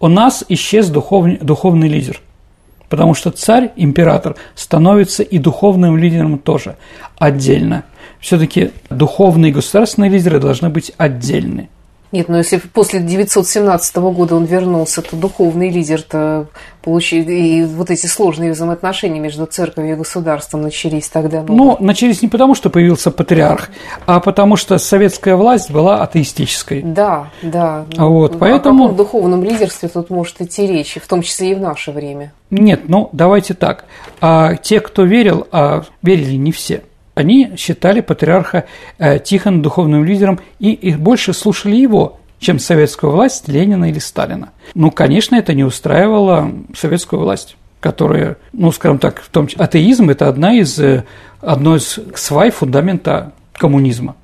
у 0.00 0.08
нас 0.08 0.44
исчез 0.48 0.88
духовный, 0.88 1.38
духовный 1.38 1.88
лидер. 1.88 2.20
Потому 2.88 3.14
что 3.14 3.30
царь, 3.30 3.72
император, 3.76 4.36
становится 4.54 5.22
и 5.22 5.38
духовным 5.38 5.96
лидером 5.96 6.38
тоже 6.38 6.76
отдельно. 7.16 7.84
Все-таки 8.20 8.72
духовные 8.90 9.50
и 9.50 9.54
государственные 9.54 10.10
лидеры 10.10 10.38
должны 10.38 10.68
быть 10.68 10.92
отдельны. 10.96 11.68
Нет, 12.14 12.28
но 12.28 12.38
если 12.38 12.58
после 12.58 13.00
917 13.00 13.96
года 13.96 14.36
он 14.36 14.44
вернулся, 14.44 15.02
то 15.02 15.16
духовный 15.16 15.68
лидер-то 15.68 16.46
получил, 16.80 17.24
и 17.28 17.64
вот 17.64 17.90
эти 17.90 18.06
сложные 18.06 18.52
взаимоотношения 18.52 19.18
между 19.18 19.46
церковью 19.46 19.94
и 19.94 19.96
государством 19.96 20.62
начались 20.62 21.08
тогда. 21.08 21.42
Ну, 21.42 21.56
ну 21.56 21.76
начались 21.80 22.22
не 22.22 22.28
потому, 22.28 22.54
что 22.54 22.70
появился 22.70 23.10
патриарх, 23.10 23.68
а 24.06 24.20
потому 24.20 24.54
что 24.54 24.78
советская 24.78 25.34
власть 25.34 25.72
была 25.72 26.04
атеистической. 26.04 26.82
Да, 26.82 27.30
да. 27.42 27.84
Вот, 27.96 28.38
поэтому... 28.38 28.84
О 28.84 28.88
каком 28.90 28.96
духовном 28.96 29.42
лидерстве 29.42 29.88
тут 29.88 30.08
может 30.08 30.40
идти 30.40 30.68
речь, 30.68 30.96
в 31.02 31.08
том 31.08 31.20
числе 31.20 31.50
и 31.50 31.54
в 31.56 31.60
наше 31.60 31.90
время? 31.90 32.32
Нет, 32.50 32.82
ну 32.86 33.08
давайте 33.10 33.54
так. 33.54 33.86
А 34.20 34.54
те, 34.54 34.78
кто 34.78 35.02
верил, 35.02 35.48
а 35.50 35.82
верили 36.00 36.36
не 36.36 36.52
все– 36.52 36.84
они 37.14 37.52
считали 37.56 38.00
патриарха 38.00 38.64
э, 38.98 39.18
Тихона 39.18 39.62
духовным 39.62 40.04
лидером 40.04 40.40
и 40.58 40.72
их 40.72 40.98
больше 40.98 41.32
слушали 41.32 41.76
его, 41.76 42.20
чем 42.38 42.58
советскую 42.58 43.12
власть 43.12 43.48
Ленина 43.48 43.88
или 43.90 43.98
Сталина. 43.98 44.50
Ну, 44.74 44.90
конечно, 44.90 45.36
это 45.36 45.54
не 45.54 45.64
устраивало 45.64 46.50
советскую 46.76 47.20
власть 47.20 47.56
которая, 47.80 48.38
ну, 48.54 48.72
скажем 48.72 48.98
так, 48.98 49.20
в 49.20 49.28
том 49.28 49.46
числе, 49.46 49.62
атеизм– 49.62 50.08
это 50.10 50.26
одна 50.26 50.54
из, 50.54 50.78
э, 50.78 51.04
одно 51.42 51.76
из 51.76 52.00
свай 52.14 52.50
фундамента 52.50 53.32
коммунизма. 53.52 54.16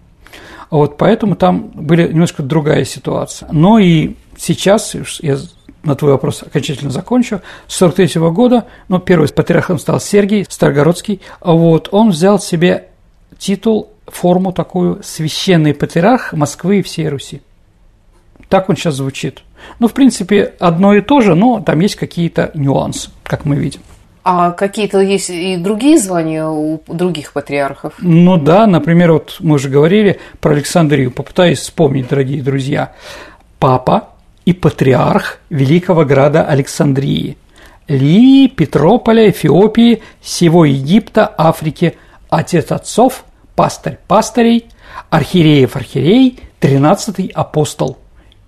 Вот 0.71 0.97
поэтому 0.97 1.37
там 1.37 1.71
были 1.75 2.09
немножко 2.09 2.43
другая 2.43 2.87
ситуация. 2.87 3.51
Но 3.53 3.79
и 3.79 4.15
сейчас, 4.39 4.97
я 5.21 5.37
на 5.83 5.95
твой 5.95 6.13
вопрос 6.13 6.43
окончательно 6.43 6.91
закончу. 6.91 7.41
С 7.67 7.77
43 7.77 8.21
года, 8.31 8.67
ну, 8.89 8.99
первый 8.99 9.29
патриархом 9.29 9.79
стал 9.79 10.01
Сергий 10.01 10.47
Старгородский, 10.49 11.21
вот, 11.41 11.89
он 11.93 12.11
взял 12.11 12.39
себе 12.39 12.89
титул, 13.39 13.91
форму 14.07 14.53
такую 14.53 15.03
«Священный 15.03 15.73
патриарх 15.73 16.33
Москвы 16.33 16.81
и 16.81 16.83
всей 16.83 17.09
Руси». 17.09 17.43
Так 18.49 18.69
он 18.69 18.77
сейчас 18.77 18.97
звучит. 18.97 19.43
Ну, 19.79 19.87
в 19.87 19.93
принципе, 19.93 20.55
одно 20.59 20.95
и 20.95 21.01
то 21.01 21.21
же, 21.21 21.35
но 21.35 21.61
там 21.61 21.79
есть 21.81 21.95
какие-то 21.95 22.51
нюансы, 22.55 23.11
как 23.23 23.45
мы 23.45 23.57
видим. 23.57 23.81
А 24.23 24.51
какие-то 24.51 25.01
есть 25.01 25.31
и 25.31 25.57
другие 25.57 25.99
звания 25.99 26.47
у 26.47 26.83
других 26.87 27.33
патриархов? 27.33 27.95
Ну 28.01 28.37
да, 28.37 28.67
например, 28.67 29.13
вот 29.13 29.37
мы 29.41 29.55
уже 29.55 29.71
говорили 29.71 30.19
про 30.41 30.53
Александрию. 30.53 31.11
Попытаюсь 31.11 31.61
вспомнить, 31.61 32.09
дорогие 32.09 32.43
друзья. 32.43 32.93
Папа 33.59 34.11
и 34.51 34.53
патриарх 34.53 35.39
Великого 35.49 36.05
Града 36.05 36.45
Александрии, 36.45 37.37
Лии, 37.87 38.49
Петрополя, 38.49 39.31
Эфиопии, 39.31 40.03
всего 40.21 40.65
Египта, 40.65 41.33
Африки, 41.39 41.97
отец 42.29 42.73
отцов, 42.73 43.25
пастырь 43.55 43.99
пастырей, 44.09 44.67
Архиереев 45.09 45.77
архиерей, 45.77 46.41
тринадцатый 46.59 47.31
апостол 47.33 47.99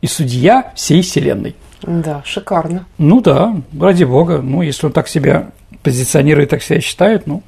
и 0.00 0.08
судья 0.08 0.72
всей 0.74 1.02
вселенной. 1.02 1.54
Да, 1.82 2.22
шикарно. 2.24 2.84
Ну 2.98 3.20
да, 3.20 3.54
ради 3.78 4.02
бога. 4.02 4.38
Ну, 4.42 4.62
если 4.62 4.86
он 4.86 4.92
так 4.92 5.06
себя 5.06 5.50
позиционирует, 5.84 6.50
так 6.50 6.62
себя 6.62 6.80
считает, 6.80 7.28
ну, 7.28 7.44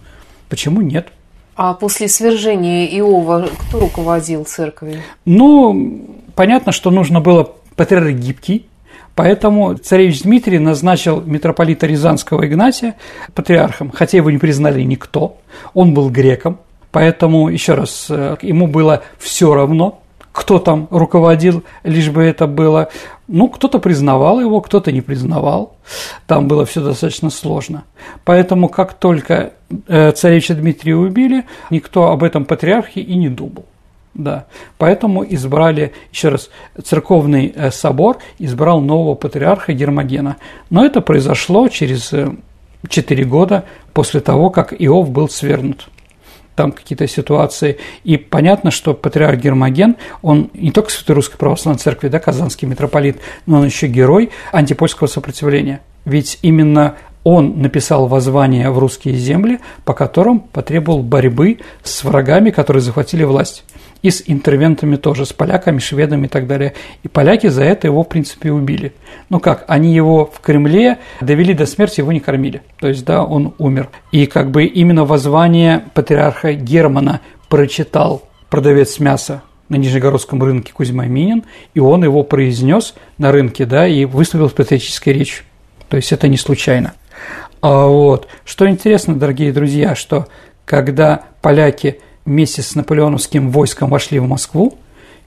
почему 0.49 0.81
нет? 0.81 1.09
А 1.57 1.75
после 1.75 2.07
свержения 2.07 2.87
Иова 2.99 3.49
кто 3.59 3.81
руководил 3.81 4.45
церковью? 4.45 5.01
Ну, 5.25 6.07
понятно, 6.37 6.71
что 6.71 6.91
нужно 6.91 7.21
было 7.21 7.53
патриарх 7.77 8.11
гибкий, 8.13 8.67
Поэтому 9.15 9.75
царевич 9.75 10.23
Дмитрий 10.23 10.59
назначил 10.59 11.21
митрополита 11.21 11.87
Рязанского 11.87 12.47
Игнатия 12.47 12.97
патриархом, 13.33 13.91
хотя 13.91 14.17
его 14.17 14.31
не 14.31 14.39
признали 14.39 14.83
никто. 14.83 15.37
Он 15.73 15.95
был 15.95 16.11
греком, 16.11 16.59
поэтому, 16.91 17.49
еще 17.49 17.75
раз, 17.75 18.07
э, 18.11 18.37
ему 18.43 18.67
было 18.67 19.05
все 19.19 19.55
равно, 19.55 20.01
кто 20.33 20.59
там 20.59 20.89
руководил, 20.91 21.63
лишь 21.85 22.11
бы 22.11 22.25
это 22.25 22.49
было. 22.49 22.89
Ну, 23.29 23.49
кто-то 23.49 23.79
признавал 23.79 24.41
его, 24.41 24.61
кто-то 24.61 24.91
не 24.91 25.01
признавал. 25.01 25.77
Там 26.27 26.49
было 26.49 26.67
все 26.67 26.83
достаточно 26.83 27.31
сложно. 27.31 27.85
Поэтому, 28.25 28.69
как 28.69 28.95
только 28.95 29.53
э, 29.87 30.11
царевича 30.11 30.55
Дмитрия 30.55 30.97
убили, 30.97 31.45
никто 31.71 32.11
об 32.11 32.25
этом 32.25 32.47
патриархе 32.47 33.01
и 33.01 33.15
не 33.15 33.29
думал. 33.29 33.65
Да, 34.15 34.47
поэтому 34.79 35.25
избрали, 35.25 35.93
еще 36.13 36.29
раз, 36.29 36.49
церковный 36.85 37.53
э, 37.55 37.73
собор 37.73 38.19
избрал 38.39 38.81
нового 38.81 39.17
патриарха 39.17 39.73
Гермогена. 39.73 40.37
Но 40.71 40.87
это 40.87 41.01
произошло 41.01 41.67
через 41.69 42.13
э, 42.13 42.31
четыре 42.89 43.25
года 43.25 43.65
после 43.93 44.21
того, 44.21 44.51
как 44.51 44.73
Иов 44.79 45.11
был 45.11 45.29
свергнут 45.29 45.89
там 46.55 46.71
какие-то 46.71 47.09
ситуации. 47.09 47.79
И 48.05 48.17
понятно, 48.17 48.71
что 48.71 48.95
патриарх 48.95 49.41
Гермоген, 49.41 49.97
он 50.23 50.51
не 50.55 50.71
только 50.71 50.91
Святой 50.91 51.17
Русской 51.17 51.37
Православной 51.37 51.81
Церкви, 51.81 52.09
да, 52.09 52.21
казанский 52.21 52.69
митрополит, 52.69 53.19
но 53.47 53.59
он 53.59 53.65
еще 53.67 53.89
герой 53.89 54.31
антипольского 54.53 55.09
сопротивления. 55.09 55.81
Ведь 56.05 56.39
именно 56.43 56.95
он 57.25 57.63
написал 57.63 58.07
воззвание 58.07 58.71
в 58.71 58.79
русские 58.79 59.15
земли, 59.17 59.59
по 59.85 59.95
которым 59.95 60.41
потребовал 60.41 61.03
борьбы 61.03 61.59
с 61.83 62.05
врагами, 62.05 62.51
которые 62.51 62.83
захватили 62.83 63.25
власть. 63.25 63.65
И 64.03 64.11
с 64.11 64.23
интервентами 64.27 64.97
тоже, 64.97 65.25
с 65.25 65.33
поляками, 65.33 65.79
шведами 65.79 66.27
и 66.27 66.29
так 66.29 66.47
далее. 66.47 66.75
И 67.03 67.09
поляки 67.09 67.47
за 67.47 67.65
это 67.65 67.87
его, 67.87 68.05
в 68.05 68.09
принципе, 68.09 68.53
убили. 68.53 68.93
Ну 69.31 69.41
как, 69.41 69.65
они 69.67 69.95
его 69.95 70.27
в 70.27 70.41
Кремле 70.41 70.99
довели 71.23 71.55
до 71.55 71.65
смерти, 71.65 72.01
его 72.01 72.13
не 72.13 72.21
кормили. 72.21 72.61
То 72.79 72.89
есть, 72.89 73.07
да, 73.07 73.25
он 73.25 73.55
умер. 73.57 73.89
И 74.13 74.27
как 74.27 74.51
бы 74.51 74.67
именно 74.67 75.07
воззвание 75.07 75.85
патриарха 75.95 76.53
Германа 76.53 77.23
прочитал 77.49 78.23
продавец 78.51 78.99
мяса 78.99 79.43
на 79.71 79.77
Нижегородском 79.77 80.43
рынке 80.43 80.75
Кузьма 80.75 81.07
Минин, 81.07 81.45
и 81.73 81.81
он 81.81 82.05
его 82.05 82.23
произнес 82.23 82.95
на 83.17 83.33
рынке, 83.33 83.65
да, 83.65 83.87
и 83.87 84.05
выступил 84.05 84.51
с 84.51 84.53
патриотической 84.53 85.15
речью. 85.15 85.45
То 85.89 85.97
есть 85.97 86.13
это 86.13 86.29
не 86.29 86.37
случайно. 86.37 86.93
А 87.65 87.87
вот, 87.87 88.29
что 88.45 88.69
интересно, 88.69 89.15
дорогие 89.15 89.51
друзья, 89.51 89.95
что 89.95 90.27
когда 90.67 91.23
поляки 91.41 91.99
вместе 92.27 92.61
с 92.61 92.75
наполеоновским 92.75 93.51
войском 93.51 93.89
вошли 93.89 94.19
в 94.19 94.29
Москву, 94.29 94.77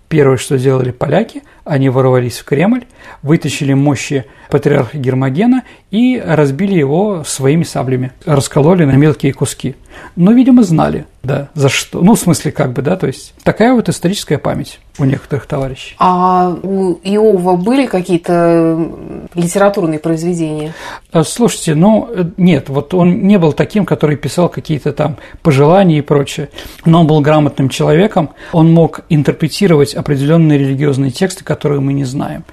первое, 0.07 0.37
что 0.37 0.55
сделали 0.59 0.91
поляки, 0.91 1.41
они 1.67 1.89
ворвались 1.89 2.39
в 2.39 2.45
Кремль, 2.45 2.85
вытащили 3.21 3.73
мощи 3.73 4.25
патриарха 4.49 4.97
Гермогена 4.97 5.63
и 5.91 6.21
разбили 6.23 6.75
его 6.75 7.23
своими 7.25 7.63
саблями, 7.63 8.11
раскололи 8.25 8.85
на 8.85 8.93
мелкие 8.93 9.33
куски. 9.33 9.75
Но, 10.15 10.31
видимо, 10.31 10.63
знали, 10.63 11.05
да, 11.23 11.49
за 11.53 11.69
что. 11.69 12.01
Ну, 12.01 12.15
в 12.15 12.19
смысле, 12.19 12.51
как 12.51 12.73
бы, 12.73 12.81
да, 12.81 12.95
то 12.95 13.07
есть 13.07 13.33
такая 13.43 13.73
вот 13.73 13.89
историческая 13.89 14.37
память 14.37 14.79
у 14.99 15.05
некоторых 15.05 15.45
товарищей. 15.45 15.95
А 15.99 16.55
у 16.61 16.93
Иова 17.03 17.55
были 17.55 17.85
какие-то 17.85 18.89
литературные 19.33 19.99
произведения? 19.99 20.73
А, 21.11 21.23
слушайте, 21.23 21.75
ну, 21.75 22.09
э, 22.13 22.25
нет, 22.37 22.69
вот 22.69 22.93
он 22.93 23.27
не 23.27 23.37
был 23.37 23.53
таким, 23.53 23.85
который 23.85 24.17
писал 24.17 24.49
какие-то 24.49 24.93
там 24.93 25.17
пожелания 25.41 25.99
и 25.99 26.01
прочее, 26.01 26.49
но 26.85 27.01
он 27.01 27.07
был 27.07 27.21
грамотным 27.21 27.69
человеком, 27.69 28.31
он 28.51 28.71
мог 28.71 29.01
интерпретировать 29.09 29.93
определенные 29.93 30.57
религиозные 30.57 31.11
тексты, 31.11 31.43
которые 31.57 31.81
мы 31.81 31.93
не 31.93 32.05
знаем. 32.05 32.43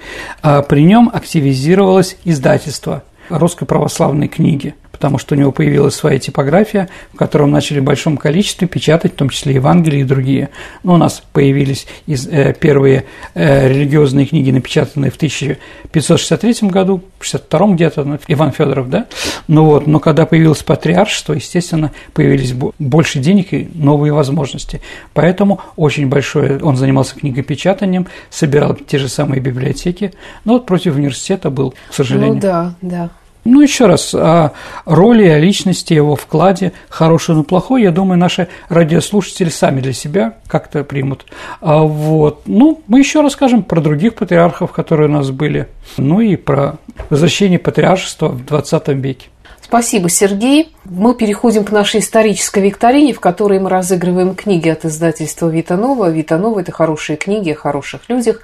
А 0.43 0.63
при 0.63 0.83
нем 0.83 1.11
активизировалось 1.13 2.17
издательство 2.25 3.03
русской 3.29 3.67
православной 3.67 4.29
книги– 4.29 4.75
потому 5.05 5.19
что 5.19 5.35
у 5.35 5.39
него 5.39 5.53
появилась 5.53 5.95
своя 5.95 6.19
типография, 6.19 6.89
в 7.13 7.19
котором 7.19 7.51
начали 7.51 7.79
в 7.79 7.85
большом 7.85 8.17
количестве 8.17 8.67
печатать, 8.67 9.13
в 9.13 9.17
том 9.17 9.29
числе 9.29 9.53
Евангелие 9.53 10.01
и 10.01 10.05
другие. 10.05 10.49
Но 10.83 10.95
у 10.95 10.97
нас 10.97 11.23
появились 11.35 11.87
из, 12.07 12.27
э, 12.27 12.55
первые 12.59 13.05
э, 13.35 13.69
религиозные 13.69 14.25
книги, 14.25 14.51
напечатанные 14.51 15.11
в 15.11 15.17
1563 15.17 16.71
году, 16.71 17.03
в 17.19 17.25
62 17.27 17.75
где-то, 17.75 18.05
ну, 18.05 18.19
Иван 18.29 18.53
Федоров, 18.53 18.89
да? 18.89 19.05
Ну 19.47 19.67
вот, 19.67 19.87
но 19.87 20.01
когда 20.01 20.25
появилось 20.25 20.63
патриаршество, 20.63 21.35
естественно, 21.35 21.93
появились 22.15 22.55
больше 22.79 23.19
денег 23.19 23.53
и 23.53 23.69
новые 23.75 24.15
возможности. 24.15 24.81
Поэтому 25.13 25.61
очень 25.77 26.09
большое, 26.09 26.61
он 26.61 26.79
занимался 26.79 27.15
книгопечатанием, 27.17 28.07
собирал 28.31 28.75
те 28.75 28.97
же 28.97 29.11
самые 29.11 29.43
библиотеки, 29.43 30.15
но 30.47 30.55
вот 30.55 30.65
против 30.65 30.97
университета 30.97 31.51
был, 31.51 31.75
к 31.91 31.93
сожалению. 31.93 32.37
Ну 32.37 32.41
да, 32.41 32.75
да. 32.81 33.11
Ну, 33.45 33.61
еще 33.61 33.87
раз, 33.87 34.15
о 34.15 34.53
роли, 34.87 35.29
о 35.29 35.39
личности, 35.39 35.93
его 35.93 36.17
вкладе, 36.17 36.73
хороший, 36.89 37.35
но 37.35 37.45
плохой, 37.45 37.83
я 37.83 37.91
думаю, 37.91 38.19
наши 38.19 38.49
радиослушатели 38.69 39.51
сами 39.51 39.81
для 39.81 39.93
себя 39.93 40.35
как-то 40.47 40.83
примут. 40.83 41.27
А 41.61 41.83
вот. 41.83 42.43
Ну, 42.47 42.83
мы 42.87 43.01
еще 43.01 43.21
расскажем 43.21 43.63
про 43.63 43.81
других 43.81 44.15
патриархов, 44.15 44.73
которые 44.73 45.09
у 45.09 45.13
нас 45.13 45.31
были, 45.31 45.69
ну 45.99 46.21
и 46.21 46.37
про 46.37 46.77
возвращение 47.11 47.59
патриаршества 47.59 48.29
в 48.29 48.45
20 48.45 48.89
веке. 48.89 49.29
Спасибо, 49.61 50.09
Сергей. 50.09 50.73
Мы 50.85 51.15
переходим 51.15 51.65
к 51.65 51.73
нашей 51.73 52.01
исторической 52.01 52.63
викторине, 52.63 53.13
в 53.13 53.21
которой 53.21 53.59
мы 53.59 53.71
разыгрываем 53.71 54.35
книги 54.35 54.69
от 54.69 54.85
издательства 54.85 55.49
Витанова. 55.49 56.11
Витанова– 56.11 56.61
это 56.61 56.71
хорошие 56.71 57.17
книги 57.17 57.51
о 57.51 57.57
хороших 57.57 58.03
людях. 58.09 58.43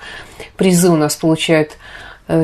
Призы 0.56 0.88
у 0.90 0.96
нас 0.96 1.16
получают 1.16 1.76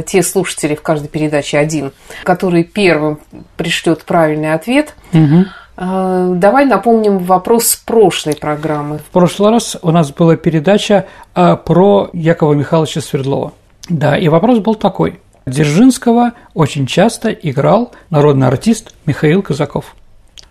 те 0.07 0.23
слушатели 0.23 0.75
в 0.75 0.83
каждой 0.83 1.09
передаче 1.09 1.59
один, 1.59 1.93
который 2.25 2.65
первым 2.65 3.21
пришлет 3.57 4.05
правильный 4.05 4.53
ответ. 4.53 4.95
Угу. 5.13 5.45
Давай 5.77 6.65
напомним 6.65 7.19
вопрос 7.19 7.77
прошлой 7.77 8.35
программы. 8.35 8.99
В 8.99 9.11
прошлый 9.13 9.51
раз 9.51 9.77
у 9.83 9.91
нас 9.91 10.11
была 10.11 10.37
передача 10.37 11.05
э, 11.35 11.57
про 11.63 12.09
Якова 12.15 12.55
Михайловича 12.55 13.03
Свердлова. 13.03 13.53
Да, 13.91 14.17
и 14.17 14.29
вопрос 14.29 14.61
был 14.61 14.75
такой. 14.75 15.21
Дзержинского 15.45 16.33
очень 16.55 16.87
часто 16.87 17.31
играл 17.31 17.93
народный 18.09 18.47
артист 18.49 18.95
Михаил 19.05 19.43
Казаков. 19.43 19.95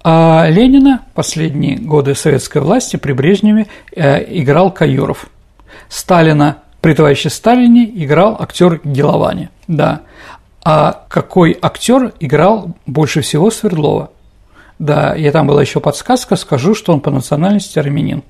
А 0.03 0.47
Ленина 0.47 1.01
последние 1.15 1.79
годы 1.79 2.13
советской 2.13 2.61
власти 2.61 2.95
при 2.95 3.13
Брежневе 3.13 3.65
играл 3.95 4.69
Каюров. 4.71 5.25
Сталина 5.89 6.59
при 6.85 6.93
товарище 6.93 7.31
Сталине 7.31 7.89
играл 7.95 8.37
актер 8.39 8.79
Геловани. 8.83 9.49
Да. 9.67 10.01
А 10.63 11.03
какой 11.09 11.57
актер 11.59 12.13
играл 12.19 12.75
больше 12.85 13.21
всего 13.21 13.49
Свердлова? 13.49 14.11
Да, 14.77 15.15
и 15.15 15.27
там 15.31 15.47
была 15.47 15.61
еще 15.61 15.79
подсказка, 15.79 16.35
скажу, 16.35 16.75
что 16.75 16.93
он 16.93 16.99
по 16.99 17.09
национальности 17.09 17.79
армянин. 17.79 18.21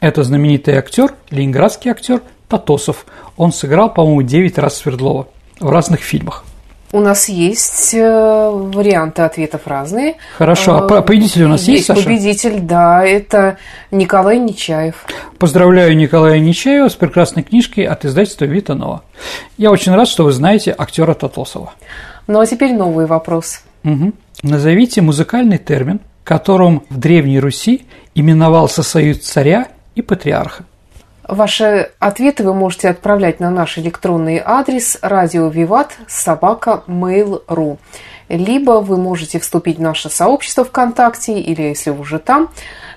Это 0.00 0.22
знаменитый 0.22 0.76
актер, 0.76 1.14
ленинградский 1.30 1.90
актер 1.90 2.20
Татосов. 2.46 3.06
Он 3.38 3.54
сыграл, 3.54 3.88
по-моему, 3.88 4.20
9 4.20 4.58
раз 4.58 4.76
Свердлова 4.76 5.28
в 5.58 5.70
разных 5.70 6.00
фильмах. 6.00 6.44
У 6.94 7.00
нас 7.00 7.28
есть 7.28 7.92
э, 7.92 8.50
варианты 8.52 9.22
ответов 9.22 9.66
разные. 9.66 10.14
Хорошо. 10.38 10.76
А 10.76 11.02
победитель 11.02 11.42
у 11.42 11.48
нас 11.48 11.62
есть, 11.62 11.70
есть 11.70 11.86
Саша? 11.88 12.04
победитель, 12.04 12.60
да. 12.60 13.04
Это 13.04 13.58
Николай 13.90 14.38
Нечаев. 14.38 15.04
Поздравляю 15.38 15.96
Николая 15.96 16.38
Нечаева 16.38 16.88
с 16.88 16.94
прекрасной 16.94 17.42
книжкой 17.42 17.86
от 17.86 18.04
издательства 18.04 18.44
Витанова. 18.44 19.02
Я 19.58 19.72
очень 19.72 19.92
рад, 19.92 20.06
что 20.06 20.22
вы 20.22 20.30
знаете 20.30 20.72
актера 20.78 21.14
Татосова. 21.14 21.72
Ну 22.28 22.38
а 22.38 22.46
теперь 22.46 22.72
новый 22.74 23.06
вопрос. 23.06 23.62
Угу. 23.82 24.12
Назовите 24.44 25.02
музыкальный 25.02 25.58
термин, 25.58 25.98
которым 26.22 26.84
в 26.90 26.96
Древней 26.96 27.40
Руси 27.40 27.86
именовался 28.14 28.84
союз 28.84 29.18
царя 29.18 29.66
и 29.96 30.02
патриарха. 30.02 30.64
Ваши 31.26 31.90
ответы 31.98 32.44
вы 32.44 32.54
можете 32.54 32.88
отправлять 32.88 33.40
на 33.40 33.50
наш 33.50 33.78
электронный 33.78 34.42
адрес 34.44 34.98
радио 35.02 35.48
Виват 35.48 35.96
собака 36.06 36.82
mail.ru 36.86 37.78
либо 38.28 38.80
вы 38.80 38.96
можете 38.96 39.38
вступить 39.38 39.78
в 39.78 39.82
наше 39.82 40.08
сообщество 40.08 40.64
ВКонтакте, 40.64 41.38
или 41.38 41.62
если 41.62 41.90
вы 41.90 42.00
уже 42.00 42.18
там, 42.18 42.48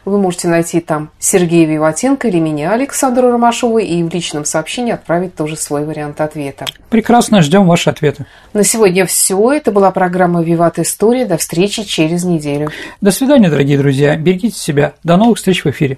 вы 0.05 0.17
можете 0.19 0.47
найти 0.47 0.79
там 0.79 1.09
Сергея 1.19 1.67
Виватенко 1.67 2.27
или 2.29 2.39
меня, 2.39 2.71
Александра 2.71 3.29
Ромашова, 3.29 3.79
и 3.79 4.03
в 4.03 4.13
личном 4.13 4.45
сообщении 4.45 4.93
отправить 4.93 5.35
тоже 5.35 5.57
свой 5.57 5.85
вариант 5.85 6.21
ответа. 6.21 6.65
Прекрасно, 6.89 7.41
ждем 7.41 7.67
ваши 7.67 7.89
ответы. 7.89 8.25
На 8.53 8.63
сегодня 8.63 9.05
все. 9.05 9.51
Это 9.51 9.71
была 9.71 9.91
программа 9.91 10.41
«Виват 10.41 10.79
История». 10.79 11.25
До 11.25 11.37
встречи 11.37 11.83
через 11.83 12.23
неделю. 12.23 12.69
До 13.01 13.11
свидания, 13.11 13.49
дорогие 13.49 13.77
друзья. 13.77 14.15
Берегите 14.15 14.57
себя. 14.57 14.93
До 15.03 15.17
новых 15.17 15.37
встреч 15.37 15.65
в 15.65 15.69
эфире. 15.69 15.97